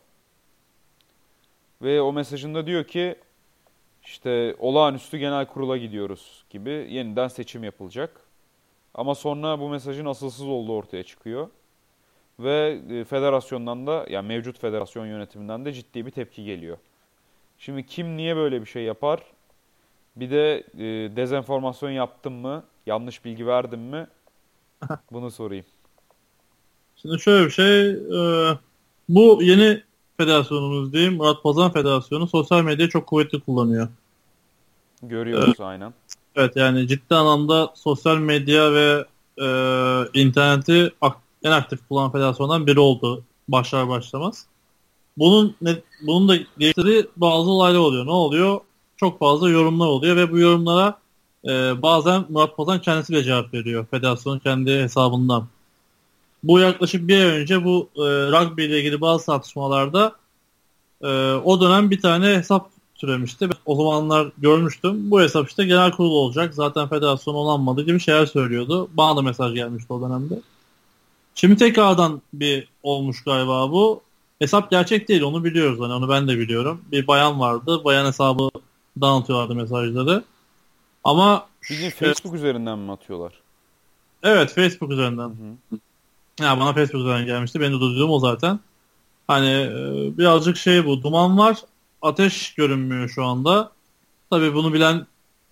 [1.83, 3.17] Ve o mesajında diyor ki
[4.05, 8.21] işte olağanüstü genel kurula gidiyoruz gibi yeniden seçim yapılacak.
[8.95, 11.49] Ama sonra bu mesajın asılsız olduğu ortaya çıkıyor.
[12.39, 16.79] Ve e, federasyondan da yani mevcut federasyon yönetiminden de ciddi bir tepki geliyor.
[17.59, 19.21] Şimdi kim niye böyle bir şey yapar?
[20.17, 22.65] Bir de e, dezenformasyon yaptım mı?
[22.87, 24.07] Yanlış bilgi verdim mi?
[25.13, 25.65] Bunu sorayım.
[26.97, 28.59] Şimdi şöyle bir şey e,
[29.09, 29.83] bu yeni
[30.17, 33.89] federasyonumuz diyeyim Murat Pazan Federasyonu sosyal medyayı çok kuvvetli kullanıyor.
[35.03, 35.95] Görüyoruz aynen.
[36.37, 39.05] Evet yani ciddi anlamda sosyal medya ve
[39.39, 39.47] e,
[40.21, 44.47] interneti ak- en aktif kullanan federasyondan biri oldu başlar başlamaz.
[45.19, 45.77] Bunun ne,
[46.07, 48.07] bunun da getirdiği bazı olaylar oluyor.
[48.07, 48.61] Ne oluyor?
[48.97, 50.99] Çok fazla yorumlar oluyor ve bu yorumlara
[51.45, 55.47] e, bazen Murat Pazan kendisi de cevap veriyor federasyonun kendi hesabından.
[56.45, 60.13] Bu yaklaşık bir ay önce bu e, rugby ile ilgili bazı tartışmalarda
[61.03, 63.49] e, o dönem bir tane hesap türemişti.
[63.67, 65.11] O zamanlar görmüştüm.
[65.11, 66.55] Bu hesap işte genel kurulu olacak.
[66.55, 68.89] Zaten federasyon olanmadı gibi şeyler söylüyordu.
[68.95, 70.41] Bana da mesaj gelmişti o dönemde.
[71.35, 74.01] Şimdi tekrardan bir olmuş galiba bu.
[74.39, 75.81] Hesap gerçek değil onu biliyoruz.
[75.81, 76.81] Hani onu ben de biliyorum.
[76.93, 77.85] Bir bayan vardı.
[77.85, 78.51] Bayan hesabı
[79.01, 80.25] dağıtıyorlardı mesajları.
[81.05, 83.33] Ama Bildiğin Facebook üzerinden mi atıyorlar?
[84.23, 85.29] evet Facebook üzerinden.
[85.29, 85.33] Hı
[85.73, 85.79] hı.
[86.41, 87.61] Ya bana üzerinden gelmişti.
[87.61, 88.61] Benim de duyduğum o zaten.
[89.27, 91.03] Hani e, birazcık şey bu.
[91.03, 91.57] Duman var.
[92.03, 93.73] Ateş görünmüyor şu anda.
[94.31, 95.07] Tabii bunu bilen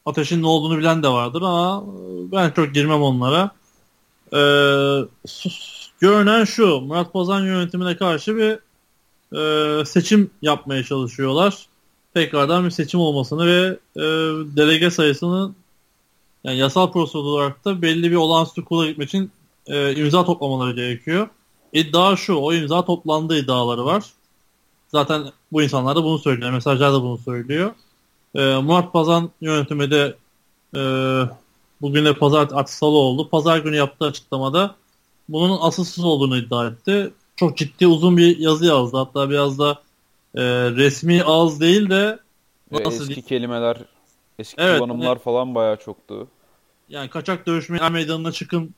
[0.07, 3.51] ateşin ne olduğunu bilen de vardır ama e, ben çok girmem onlara.
[4.33, 4.39] Ee,
[6.01, 6.81] görünen şu.
[6.81, 8.59] Murat Bozan yönetimine karşı bir
[9.39, 11.67] e, seçim yapmaya çalışıyorlar.
[12.15, 14.03] Tekrardan bir seçim olmasını ve e,
[14.57, 15.53] delege sayısını
[16.45, 19.31] yani yasal prosedür olarak da belli bir olağanüstü kurula gitmek için
[19.67, 21.29] e, imza toplamaları gerekiyor.
[21.73, 24.05] İddia şu, o imza toplandığı iddiaları var.
[24.89, 25.23] Zaten
[25.53, 27.73] bu insanlar da bunu söylüyor, mesajlar da bunu söylüyor.
[28.35, 30.15] E, Murat Pazan yönetimi de
[30.77, 30.81] e,
[31.83, 33.29] bugün de pazar artık salı oldu.
[33.29, 34.75] Pazar günü yaptığı açıklamada
[35.29, 37.13] bunun asılsız olduğunu iddia etti.
[37.37, 38.97] Çok ciddi uzun bir yazı yazdı.
[38.97, 39.83] Hatta biraz da
[40.35, 42.19] e, resmi ağız değil de
[42.71, 43.77] Nasıl eski kelimeler,
[44.39, 46.29] eski Evet, kullanımlar hani- falan bayağı çoktu.
[46.89, 48.75] yani kaçak dövüşmeye meydanına çıkın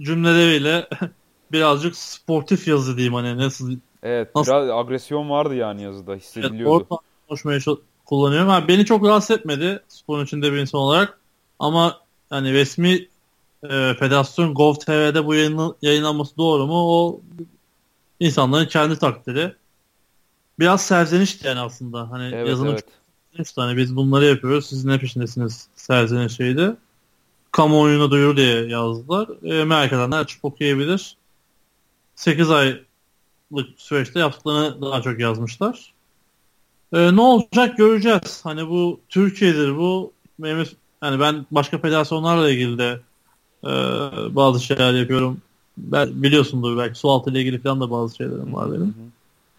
[0.00, 0.88] cümleleriyle
[1.52, 6.70] birazcık sportif yazı diyeyim hani nasıl Evet, Nasıl- biraz agresyon vardı yani yazıda evet, hissediliyordu.
[6.74, 6.96] orta
[7.28, 7.60] konuşmaya
[8.04, 8.48] kullanıyorum.
[8.48, 11.18] Ha, beni çok rahatsız etmedi sporun içinde bir insan olarak
[11.58, 12.00] ama
[12.30, 13.08] hani resmi
[13.62, 16.74] e, federasyon Gov.tr'de bu yayın, yayınlanması doğru mu?
[16.74, 17.20] O
[18.20, 19.54] insanların kendi takdiri.
[20.58, 22.10] Biraz serzenişti yani aslında.
[22.10, 22.84] Hani Evet, yazının evet.
[23.56, 24.66] Hani biz bunları yapıyoruz.
[24.66, 26.76] Siz ne peşindesiniz serzene şeydi.
[27.54, 29.28] Kamuoyuna duyur diye yazdılar.
[29.42, 31.16] E, merak edenler açıp okuyabilir.
[32.14, 32.84] 8 aylık
[33.76, 35.94] süreçte yaptıklarını daha çok yazmışlar.
[36.92, 38.40] E, ne olacak göreceğiz.
[38.44, 40.12] Hani bu Türkiye'dir bu.
[40.38, 40.66] Benim,
[41.00, 43.00] hani ben başka federasyonlarla ilgili de
[43.64, 43.70] e,
[44.36, 45.40] bazı şeyler yapıyorum.
[45.76, 48.94] Ben, biliyorsundur belki su altı ile ilgili falan da bazı şeylerim var benim.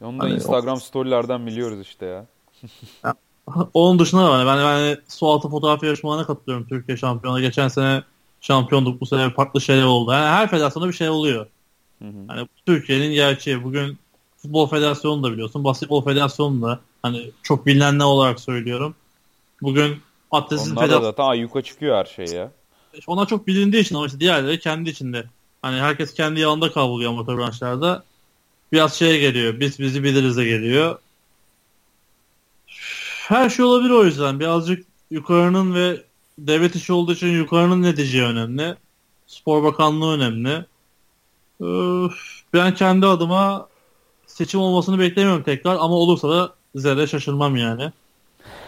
[0.01, 2.25] Onu da Hani Instagram storylerden biliyoruz işte ya.
[3.73, 4.45] Onun dışında da var.
[4.45, 7.41] Ben, ben su altı fotoğraf yarışmalarına katılıyorum Türkiye şampiyonu.
[7.41, 8.03] Geçen sene
[8.41, 9.01] şampiyonduk.
[9.01, 10.11] Bu sene farklı şeyler oldu.
[10.11, 11.47] Yani her federasyonda bir şey oluyor.
[12.01, 12.13] Hı hı.
[12.27, 13.63] Hani Türkiye'nin gerçeği.
[13.63, 13.97] Bugün
[14.37, 15.63] futbol federasyonu da biliyorsun.
[15.63, 18.95] Basketbol federasyonu da hani çok bilinen ne olarak söylüyorum.
[19.61, 19.97] Bugün
[20.31, 22.51] atletizm Onlar da federasyonu zaten ayyuka çıkıyor her şey ya.
[23.07, 25.25] ona çok bilindiği için ama işte diğerleri kendi içinde.
[25.61, 28.03] Hani herkes kendi yanında kavruluyor amatör branşlarda.
[28.71, 29.59] Biraz şeye geliyor.
[29.59, 30.99] Biz bizi biliriz de geliyor.
[33.27, 34.39] Her şey olabilir o yüzden.
[34.39, 36.03] Birazcık yukarının ve
[36.37, 38.75] devlet işi olduğu için yukarının ne diyeceği önemli.
[39.27, 40.65] Spor Bakanlığı önemli.
[42.53, 43.67] Ben kendi adıma
[44.27, 47.91] seçim olmasını beklemiyorum tekrar ama olursa da zerre şaşırmam yani.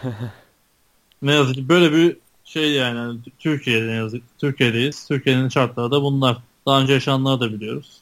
[1.22, 5.06] ne yazık ki böyle bir şey yani Türkiye'de ne yazık Türkiye'deyiz.
[5.08, 6.36] Türkiye'nin şartları da bunlar.
[6.66, 8.00] Daha önce yaşananları da biliyoruz.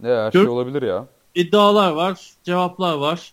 [0.00, 1.06] Ne her şey olabilir ya.
[1.34, 3.32] İddialar var, cevaplar var.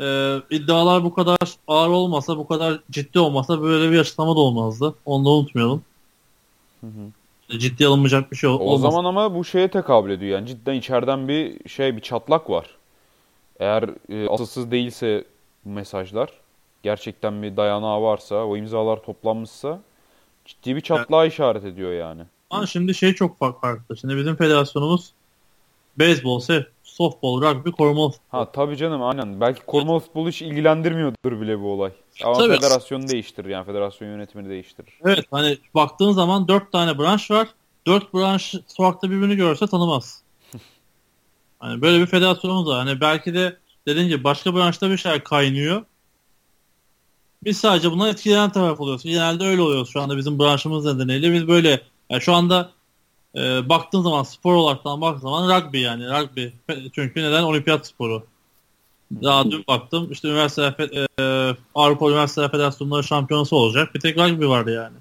[0.00, 4.94] Ee, iddialar bu kadar ağır olmasa, bu kadar ciddi olmasa böyle bir açıklama da olmazdı.
[5.06, 5.82] Onu da unutmayalım.
[6.80, 7.58] Hı hı.
[7.58, 8.80] Ciddi alınmayacak bir şey ol- O olmaz.
[8.92, 12.66] zaman ama bu şeye tekabül ediyor yani cidden içeriden bir şey bir çatlak var.
[13.60, 15.24] Eğer e, asılsız değilse
[15.64, 16.30] bu mesajlar
[16.82, 19.80] gerçekten bir dayanağı varsa o imzalar toplanmışsa
[20.44, 22.22] ciddi bir çatlağa işaret ediyor yani.
[22.50, 23.96] Ama şimdi şey çok fark- farklı.
[23.96, 25.12] Şimdi bizim federasyonumuz
[25.98, 26.40] beyzbol,
[27.00, 28.38] softball, rugby, korumalı futbol.
[28.38, 29.40] Ha tabii canım aynen.
[29.40, 31.92] Belki korumalı futbolu hiç ilgilendirmiyordur bile bu olay.
[32.24, 32.54] Ama Tabii.
[32.54, 34.98] federasyonu değiştirir yani federasyon yönetimini değiştirir.
[35.04, 37.48] Evet hani baktığın zaman dört tane branş var.
[37.86, 40.22] Dört branş sokakta birbirini görse tanımaz.
[41.58, 42.78] Hani böyle bir federasyonumuz var.
[42.86, 43.56] Hani belki de
[43.86, 45.84] dediğim gibi başka branşta bir şeyler kaynıyor.
[47.44, 49.02] Biz sadece bundan etkilenen taraf oluyoruz.
[49.02, 51.32] Genelde öyle oluyoruz şu anda bizim branşımız nedeniyle.
[51.32, 52.70] Biz böyle yani şu anda
[53.36, 56.46] e, baktığın zaman spor olaraktan baktığın zaman rugby yani rugby.
[56.94, 57.42] Çünkü neden?
[57.42, 58.22] Olimpiyat sporu.
[59.22, 60.74] Daha dün baktım işte üniversite
[61.20, 61.26] e,
[61.74, 63.94] Avrupa Üniversiteler Federasyonları şampiyonası olacak.
[63.94, 64.96] Bir tek rugby vardı yani.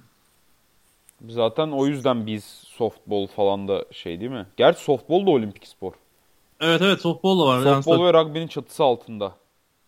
[1.28, 4.46] Zaten o yüzden biz softball falan da şey değil mi?
[4.58, 5.94] Gerçi softball da olimpik spor.
[6.60, 7.66] Evet evet softball da var.
[7.66, 9.36] Yani Softball ve rugby'nin çatısı altında.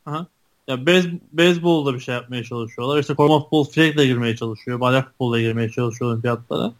[0.05, 0.25] Aha.
[0.67, 2.99] Ya bez, beyzbolda bir şey yapmaya çalışıyorlar.
[2.99, 4.79] İşte koruma futbol flag'le girmeye çalışıyor.
[4.79, 6.71] Bayrak futbolla girmeye çalışıyor olimpiyatlara.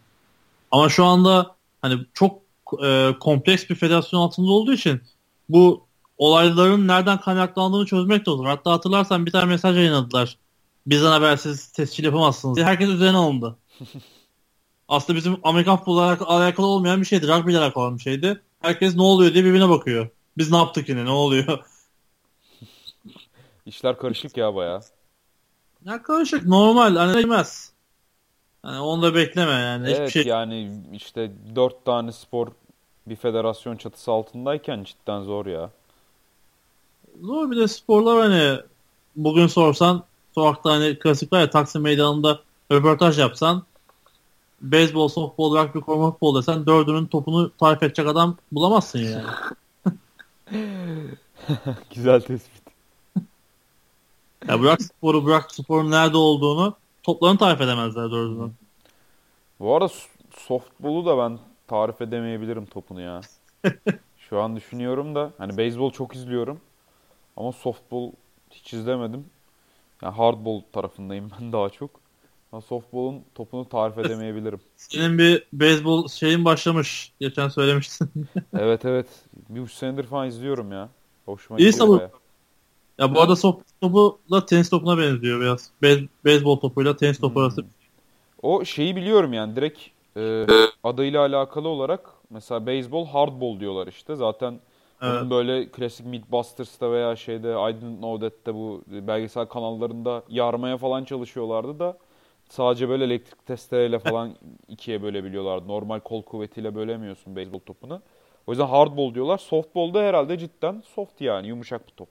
[0.72, 2.42] Ama şu anda hani çok
[2.84, 5.00] e, kompleks bir federasyon altında olduğu için
[5.48, 5.86] bu
[6.18, 8.46] olayların nereden kaynaklandığını çözmek de zor.
[8.46, 10.38] Hatta hatırlarsan bir tane mesaj yayınladılar.
[10.86, 12.58] Bizden habersiz tescil yapamazsınız.
[12.58, 13.56] Herkes üzerine alındı.
[14.88, 17.28] Aslında bizim Amerikan futbolla alakalı olmayan bir şeydi.
[17.28, 18.42] Rugby ile alakalı bir şeydi.
[18.60, 20.08] Herkes ne oluyor diye birbirine bakıyor.
[20.38, 21.58] Biz ne yaptık yine ne oluyor?
[23.66, 24.80] İşler karışık ya baya.
[25.84, 27.71] Ya karışık normal hani değmez.
[28.62, 29.86] Hani onu da bekleme yani.
[29.86, 32.48] Hiçbir Evet şey yani işte dört tane spor
[33.06, 35.70] bir federasyon çatısı altındayken cidden zor ya.
[37.22, 38.60] zor bir de sporlar hani
[39.16, 42.40] bugün sorsan sokakta hani klasik var ya Taksim Meydanı'nda
[42.72, 43.62] röportaj yapsan
[44.60, 49.26] beyzbol, softball, rugby, koruma futbol desen dördünün topunu tarif edecek adam bulamazsın yani.
[51.94, 52.62] Güzel tespit.
[54.48, 58.54] Ya bırak sporu bırak sporun nerede olduğunu toplarını tarif edemezler dördünün.
[59.60, 63.20] Bu arada s- softball'u da ben tarif edemeyebilirim topunu ya.
[64.18, 66.60] Şu an düşünüyorum da hani beyzbol çok izliyorum
[67.36, 68.12] ama softball
[68.50, 69.26] hiç izlemedim.
[70.02, 71.90] Yani hardball tarafındayım ben daha çok.
[72.52, 74.60] Ama softball'un topunu tarif edemeyebilirim.
[74.76, 77.12] Senin bir beyzbol şeyin başlamış.
[77.20, 78.10] Geçen söylemiştin.
[78.56, 79.06] Evet evet.
[79.48, 80.88] Bir üç senedir falan izliyorum ya.
[81.26, 82.10] Hoşuma İyi gidiyor baya.
[82.98, 85.70] Ya bu arada soft topuyla tenis topuna benziyor biraz.
[85.82, 87.42] Beyz, beyzbol topuyla tenis topu Hmm.
[87.42, 87.66] arası.
[88.42, 89.80] O şeyi biliyorum yani direkt
[90.16, 90.46] e,
[90.84, 94.16] adıyla alakalı olarak mesela beyzbol hardball diyorlar işte.
[94.16, 94.60] Zaten
[95.02, 95.14] Evet.
[95.14, 101.04] Bunun böyle klasik Mythbusters'ta veya şeyde I Didn't Know That'te bu belgesel kanallarında yarmaya falan
[101.04, 101.98] çalışıyorlardı da
[102.48, 104.36] sadece böyle elektrik testereyle falan
[104.68, 105.68] ikiye bölebiliyorlardı.
[105.68, 108.02] Normal kol kuvvetiyle bölemiyorsun beyzbol topunu.
[108.46, 109.38] O yüzden hardball diyorlar.
[109.38, 112.08] Softball da herhalde cidden soft yani yumuşak bir top.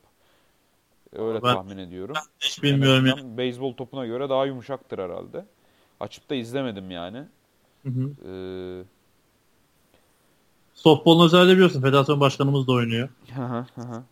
[1.14, 2.16] Öyle Ben- tahmin ediyorum.
[2.40, 3.14] Hiç bilmiyorum ya.
[3.14, 5.46] azından Beyzbol topuna göre daha yumuşaktır herhalde.
[6.00, 7.24] Açıp da izlemedim yani.
[7.84, 8.12] Hı hı.
[8.26, 8.84] Ee,
[10.74, 11.82] Softball'un özelliği biliyorsun.
[11.82, 13.10] Federasyon başkanımız da oynuyor.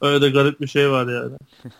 [0.00, 1.36] Öyle de garip bir şey var yani.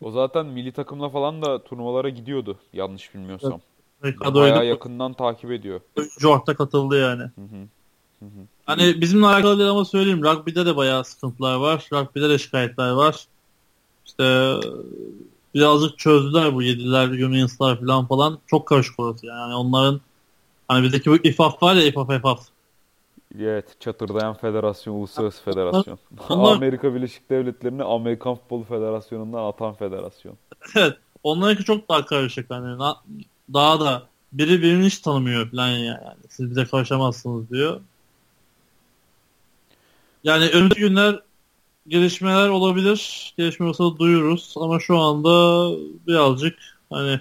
[0.00, 3.60] O zaten milli takımla falan da turnuvalara gidiyordu yanlış bilmiyorsam.
[4.02, 5.80] Kadroyla Bayağı yakından takip ediyor.
[6.20, 7.22] Jort'ta katıldı yani.
[7.22, 7.68] Hı hı.
[8.18, 8.46] Hı hı.
[8.66, 10.22] Hani bizimle alakalı değil ama söyleyeyim.
[10.24, 11.88] Rugby'de de bayağı sıkıntılar var.
[11.92, 13.24] Rugby'de de şikayetler var.
[14.06, 14.54] İşte
[15.54, 18.38] birazcık çözdüler bu yediler, Unions'lar falan falan.
[18.46, 19.38] Çok karışık orası yani.
[19.38, 20.00] Yani onların
[20.68, 22.40] hani bizdeki bu İFAF var ya İFAF İFAF.
[23.38, 25.98] Evet, çatırdayan federasyon, uluslararası federasyon.
[26.28, 30.34] onlar- Amerika Birleşik Devletleri'ni Amerikan Futbol Federasyonu'ndan atan federasyon.
[30.76, 30.96] Evet.
[31.22, 32.78] Onlarınki çok daha karışık hani.
[33.52, 35.98] Daha da biri birini hiç tanımıyor falan yani.
[36.28, 37.80] Siz bize karışamazsınız diyor.
[40.24, 41.20] Yani önümüzdeki günler
[41.88, 43.32] gelişmeler olabilir.
[43.38, 44.54] Gelişme olsa duyururuz.
[44.56, 45.70] Ama şu anda
[46.06, 46.58] birazcık
[46.90, 47.20] hani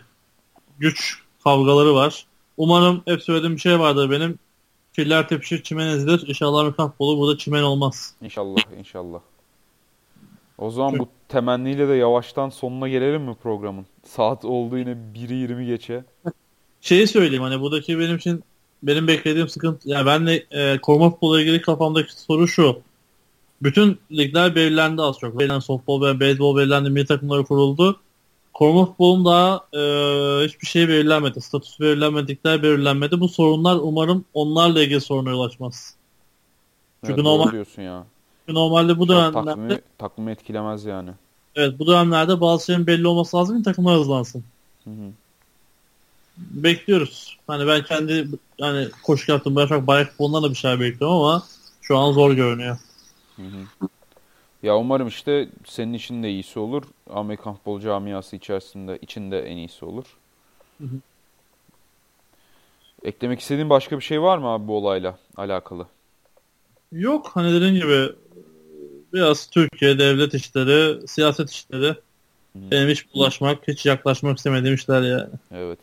[0.80, 2.26] güç kavgaları var.
[2.58, 4.40] Umarım hep söylediğim bir şey vardır benim.
[4.92, 6.28] Filler tepişir çimen ezilir.
[6.28, 8.16] İnşallah Amerikan futbolu burada çimen olmaz.
[8.22, 9.20] İnşallah, inşallah.
[10.58, 13.86] O zaman bu temenniyle de yavaştan sonuna gelelim mi programın?
[14.04, 16.04] Saat oldu yine 1'i 20 geçe.
[16.82, 18.44] şeyi söyleyeyim hani buradaki benim için
[18.84, 22.82] benim beklediğim sıkıntı yani benle e, koruma futbolu ilgili kafamdaki soru şu.
[23.64, 25.40] Bütün ligler belirlendi az çok.
[25.40, 26.90] Belirlendi softball ve beyzbol belirlendi.
[26.90, 28.00] Milli takımları kuruldu.
[28.54, 29.80] Koruma futbolun daha e,
[30.48, 31.42] hiçbir şey belirlenmedi.
[31.42, 33.20] Statüsü belirlenmedikler belirlenmedi.
[33.20, 35.96] Bu sorunlar umarım onlarla ilgili soruna yol açmaz.
[37.02, 38.06] Çünkü Evet, normal- diyorsun ya.
[38.46, 41.10] Çünkü normalde bu dönemlerde takvimi, takvimi etkilemez yani.
[41.56, 44.44] evet bu dönemlerde bazı şeylerin belli olması lazım ki takımlar hızlansın.
[44.84, 45.12] Hı hı.
[46.38, 47.38] bekliyoruz.
[47.48, 48.28] Hani ben kendi
[48.62, 49.56] hani koşu yaptım.
[49.56, 51.44] Ben çok bayak futbolundan da bir şeyler bekliyorum ama
[51.82, 52.78] şu an zor görünüyor.
[53.36, 53.88] Hı hı.
[54.64, 56.84] Ya umarım işte senin için de iyisi olur.
[57.10, 60.06] Amerikan futbol camiası içerisinde içinde en iyisi olur.
[60.78, 61.00] Hı hı.
[63.04, 65.88] Eklemek istediğin başka bir şey var mı abi bu olayla alakalı?
[66.92, 68.10] Yok hani dediğin gibi
[69.14, 71.96] biraz Türkiye devlet işleri, siyaset işleri
[72.56, 75.30] benim hiç bulaşmak, hiç yaklaşmak istemediğim işler yani.
[75.52, 75.80] Evet.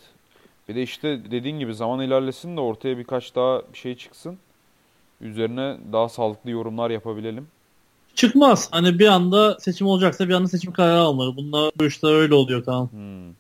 [0.69, 4.39] Bir de işte dediğin gibi zaman ilerlesin de ortaya birkaç daha bir şey çıksın.
[5.21, 7.47] Üzerine daha sağlıklı yorumlar yapabilelim.
[8.15, 8.69] Çıkmaz.
[8.71, 11.37] Hani bir anda seçim olacaksa bir anda seçim kararı almalı.
[11.37, 12.91] Bunlar bu işler öyle oluyor tamam.
[12.93, 13.33] Hmm.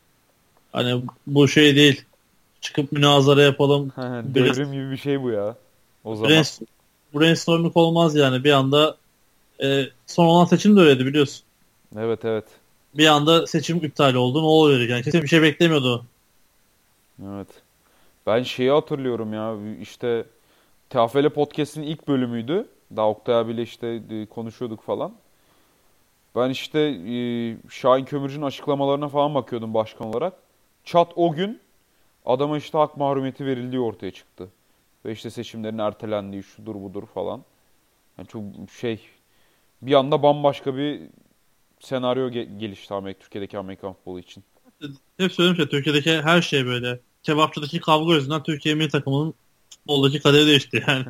[0.72, 2.04] Hani bu şey değil.
[2.60, 3.92] Çıkıp münazara yapalım.
[4.34, 5.56] Devrim gibi bir şey bu ya.
[6.04, 6.30] O zaman.
[6.30, 6.60] Brains,
[7.14, 8.44] brainstorming olmaz yani.
[8.44, 8.96] Bir anda
[9.62, 11.44] e, son olan seçim de öyleydi biliyorsun.
[11.96, 12.44] Evet evet.
[12.94, 14.42] bir anda seçim iptal oldu.
[14.42, 15.02] Ne oluyor yani?
[15.02, 16.04] Kesin bir şey beklemiyordu.
[17.26, 17.48] Evet.
[18.26, 20.24] Ben şeyi hatırlıyorum ya işte
[20.90, 22.68] TFL Podcast'in ilk bölümüydü.
[22.96, 25.14] Daha Oktay abiyle işte e, konuşuyorduk falan.
[26.36, 30.32] Ben işte e, Şahin Kömürcü'nün açıklamalarına falan bakıyordum başkan olarak.
[30.84, 31.60] Çat o gün
[32.26, 34.48] adama işte hak mahrumiyeti verildiği ortaya çıktı.
[35.04, 37.44] Ve işte seçimlerin ertelendiği şudur budur falan.
[38.18, 38.42] Yani çok
[38.80, 39.00] şey
[39.82, 41.00] bir anda bambaşka bir
[41.80, 44.44] senaryo ge- gelişti Amerika, Türkiye'deki Amerikan futbolu için.
[45.16, 47.00] Hep söylemiştim Türkiye'deki her şey böyle.
[47.22, 49.34] Kebapçıdaki kavga yüzünden Türkiye milli takımının
[49.80, 51.04] futboldaki kaderi değişti yani.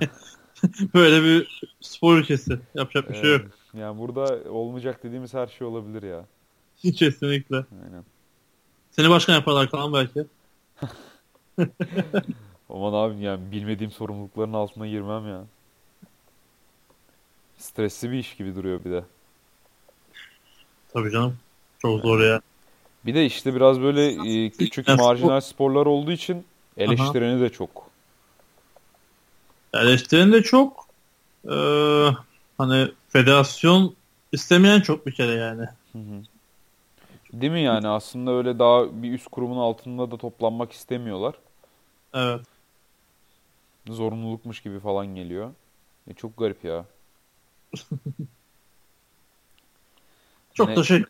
[0.94, 2.58] böyle bir spor ülkesi.
[2.74, 3.46] Yapacak bir şey yok.
[3.74, 6.24] Ee, Yani burada olmayacak dediğimiz her şey olabilir ya.
[6.92, 7.56] Kesinlikle.
[7.56, 8.04] Aynen.
[8.90, 10.24] Seni başkan yaparlar kalan belki.
[12.70, 15.44] Aman abi yani bilmediğim sorumlulukların altına girmem ya.
[17.58, 19.04] Stresli bir iş gibi duruyor bir de.
[20.92, 21.36] Tabii canım.
[21.78, 22.40] Çok zor ya.
[23.06, 24.06] Bir de işte biraz böyle
[24.44, 26.44] e, küçük Yani marjinal sporlar olduğu için
[26.76, 27.89] eleştireni de çok.
[29.74, 30.86] Eleştiren de çok.
[31.50, 32.10] Ee,
[32.58, 33.96] hani federasyon
[34.32, 35.66] istemeyen çok bir kere yani.
[35.92, 36.22] Hı hı.
[37.32, 41.34] Değil mi yani aslında öyle daha bir üst kurumun altında da toplanmak istemiyorlar.
[42.14, 42.46] Evet.
[43.88, 45.50] Zorunlulukmuş gibi falan geliyor.
[46.10, 46.84] E, çok garip ya.
[50.54, 51.04] Çok Ne- da şey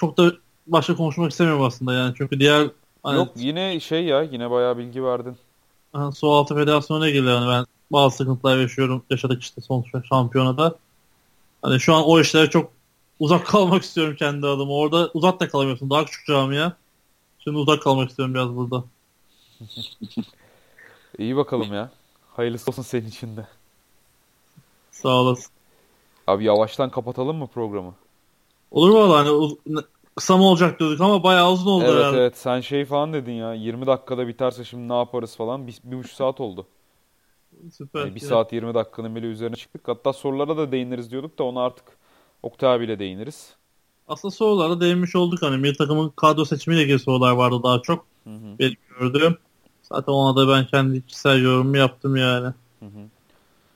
[0.00, 0.32] çok da
[0.66, 2.14] başka konuşmak istemiyorum aslında yani.
[2.18, 2.70] Çünkü diğer
[3.02, 5.36] hani Yok yine şey ya yine bayağı bilgi verdin.
[5.92, 7.38] hani su altı federasyonuna geliyor.
[7.38, 9.02] Hani ben bazı sıkıntılar yaşıyorum.
[9.10, 10.76] Yaşadık işte son şampiyonada.
[11.62, 12.72] Hani şu an o işlere çok
[13.20, 14.72] uzak kalmak istiyorum kendi adıma.
[14.74, 15.90] Orada uzak da kalamıyorsun.
[15.90, 16.72] Daha küçük camia.
[17.38, 18.84] Şimdi uzak kalmak istiyorum biraz burada.
[21.18, 21.90] İyi bakalım ya.
[22.36, 23.46] Hayırlısı olsun senin için de.
[24.90, 25.52] Sağ olasın.
[26.26, 27.94] Abi yavaştan kapatalım mı programı?
[28.70, 29.58] Olur valla hani uz-
[30.16, 32.16] kısa mı olacak diyorduk ama bayağı uzun oldu Evet herhalde.
[32.18, 35.96] evet sen şey falan dedin ya 20 dakikada biterse şimdi ne yaparız falan bir, bir
[35.98, 36.66] buçuk saat oldu.
[37.72, 38.00] Süper.
[38.00, 39.88] Yani bir Yine- saat 20 dakikanın bile üzerine çıktık.
[39.88, 41.84] Hatta sorulara da değiniriz diyorduk da ona artık
[42.42, 43.56] Oktay abiyle değiniriz.
[44.08, 45.42] Aslında sorulara değinmiş olduk.
[45.42, 48.06] Hani milli takımın kadro seçimiyle ilgili sorular vardı daha çok.
[48.24, 49.38] Hı hı, Benim gördüğüm.
[49.82, 52.54] Zaten ona da ben kendi kişisel yorumumu yaptım yani.
[52.80, 53.08] hı hı.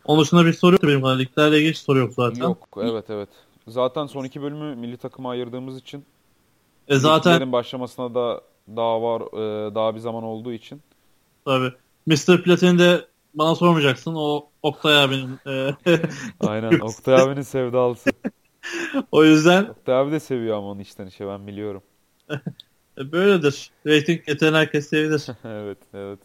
[0.05, 1.19] Onun dışında bir soru yok benim kadar.
[1.19, 2.41] Liglerle ilgili soru yok zaten.
[2.41, 3.29] Yok evet evet.
[3.69, 6.05] Zaten son iki bölümü milli takıma ayırdığımız için
[6.89, 8.41] E zaten başlamasına da
[8.77, 10.81] daha var e, daha bir zaman olduğu için.
[11.45, 11.73] tabii.
[12.07, 12.43] Mr.
[12.43, 13.05] Platin'i de
[13.39, 14.15] bana sormayacaksın.
[14.17, 15.41] O Oktay abinin.
[15.47, 15.77] e,
[16.41, 18.13] Aynen Oktay abinin sevdalısı.
[19.13, 21.83] o yüzden Oktay abi de seviyor ama onu içten içe ben biliyorum.
[22.99, 23.71] e, böyledir.
[23.87, 25.27] Rating getiren herkes sevilir.
[25.45, 26.19] Evet evet.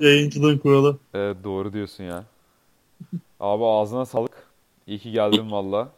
[0.00, 0.98] Yayıncılığın kuralı.
[1.14, 2.24] Evet doğru diyorsun ya.
[3.40, 4.46] Abi ağzına sağlık.
[4.86, 5.88] İyi ki geldin valla.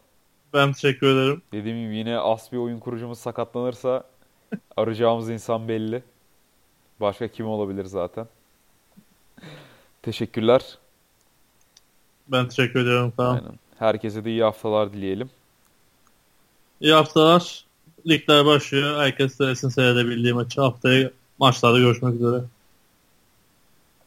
[0.54, 1.42] Ben teşekkür ederim.
[1.52, 4.04] Dediğim gibi yine as bir oyun kurucumuz sakatlanırsa
[4.76, 6.02] arayacağımız insan belli.
[7.00, 8.26] Başka kim olabilir zaten.
[10.02, 10.78] Teşekkürler.
[12.28, 13.12] Ben teşekkür ediyorum.
[13.16, 13.34] Tamam.
[13.34, 13.58] Aynen.
[13.78, 15.30] Herkese de iyi haftalar dileyelim.
[16.80, 17.64] İyi haftalar.
[18.08, 19.00] Ligler başlıyor.
[19.00, 20.60] Herkes seversin seyredebildiği maçı.
[20.60, 22.42] Haftaya maçlarda görüşmek üzere.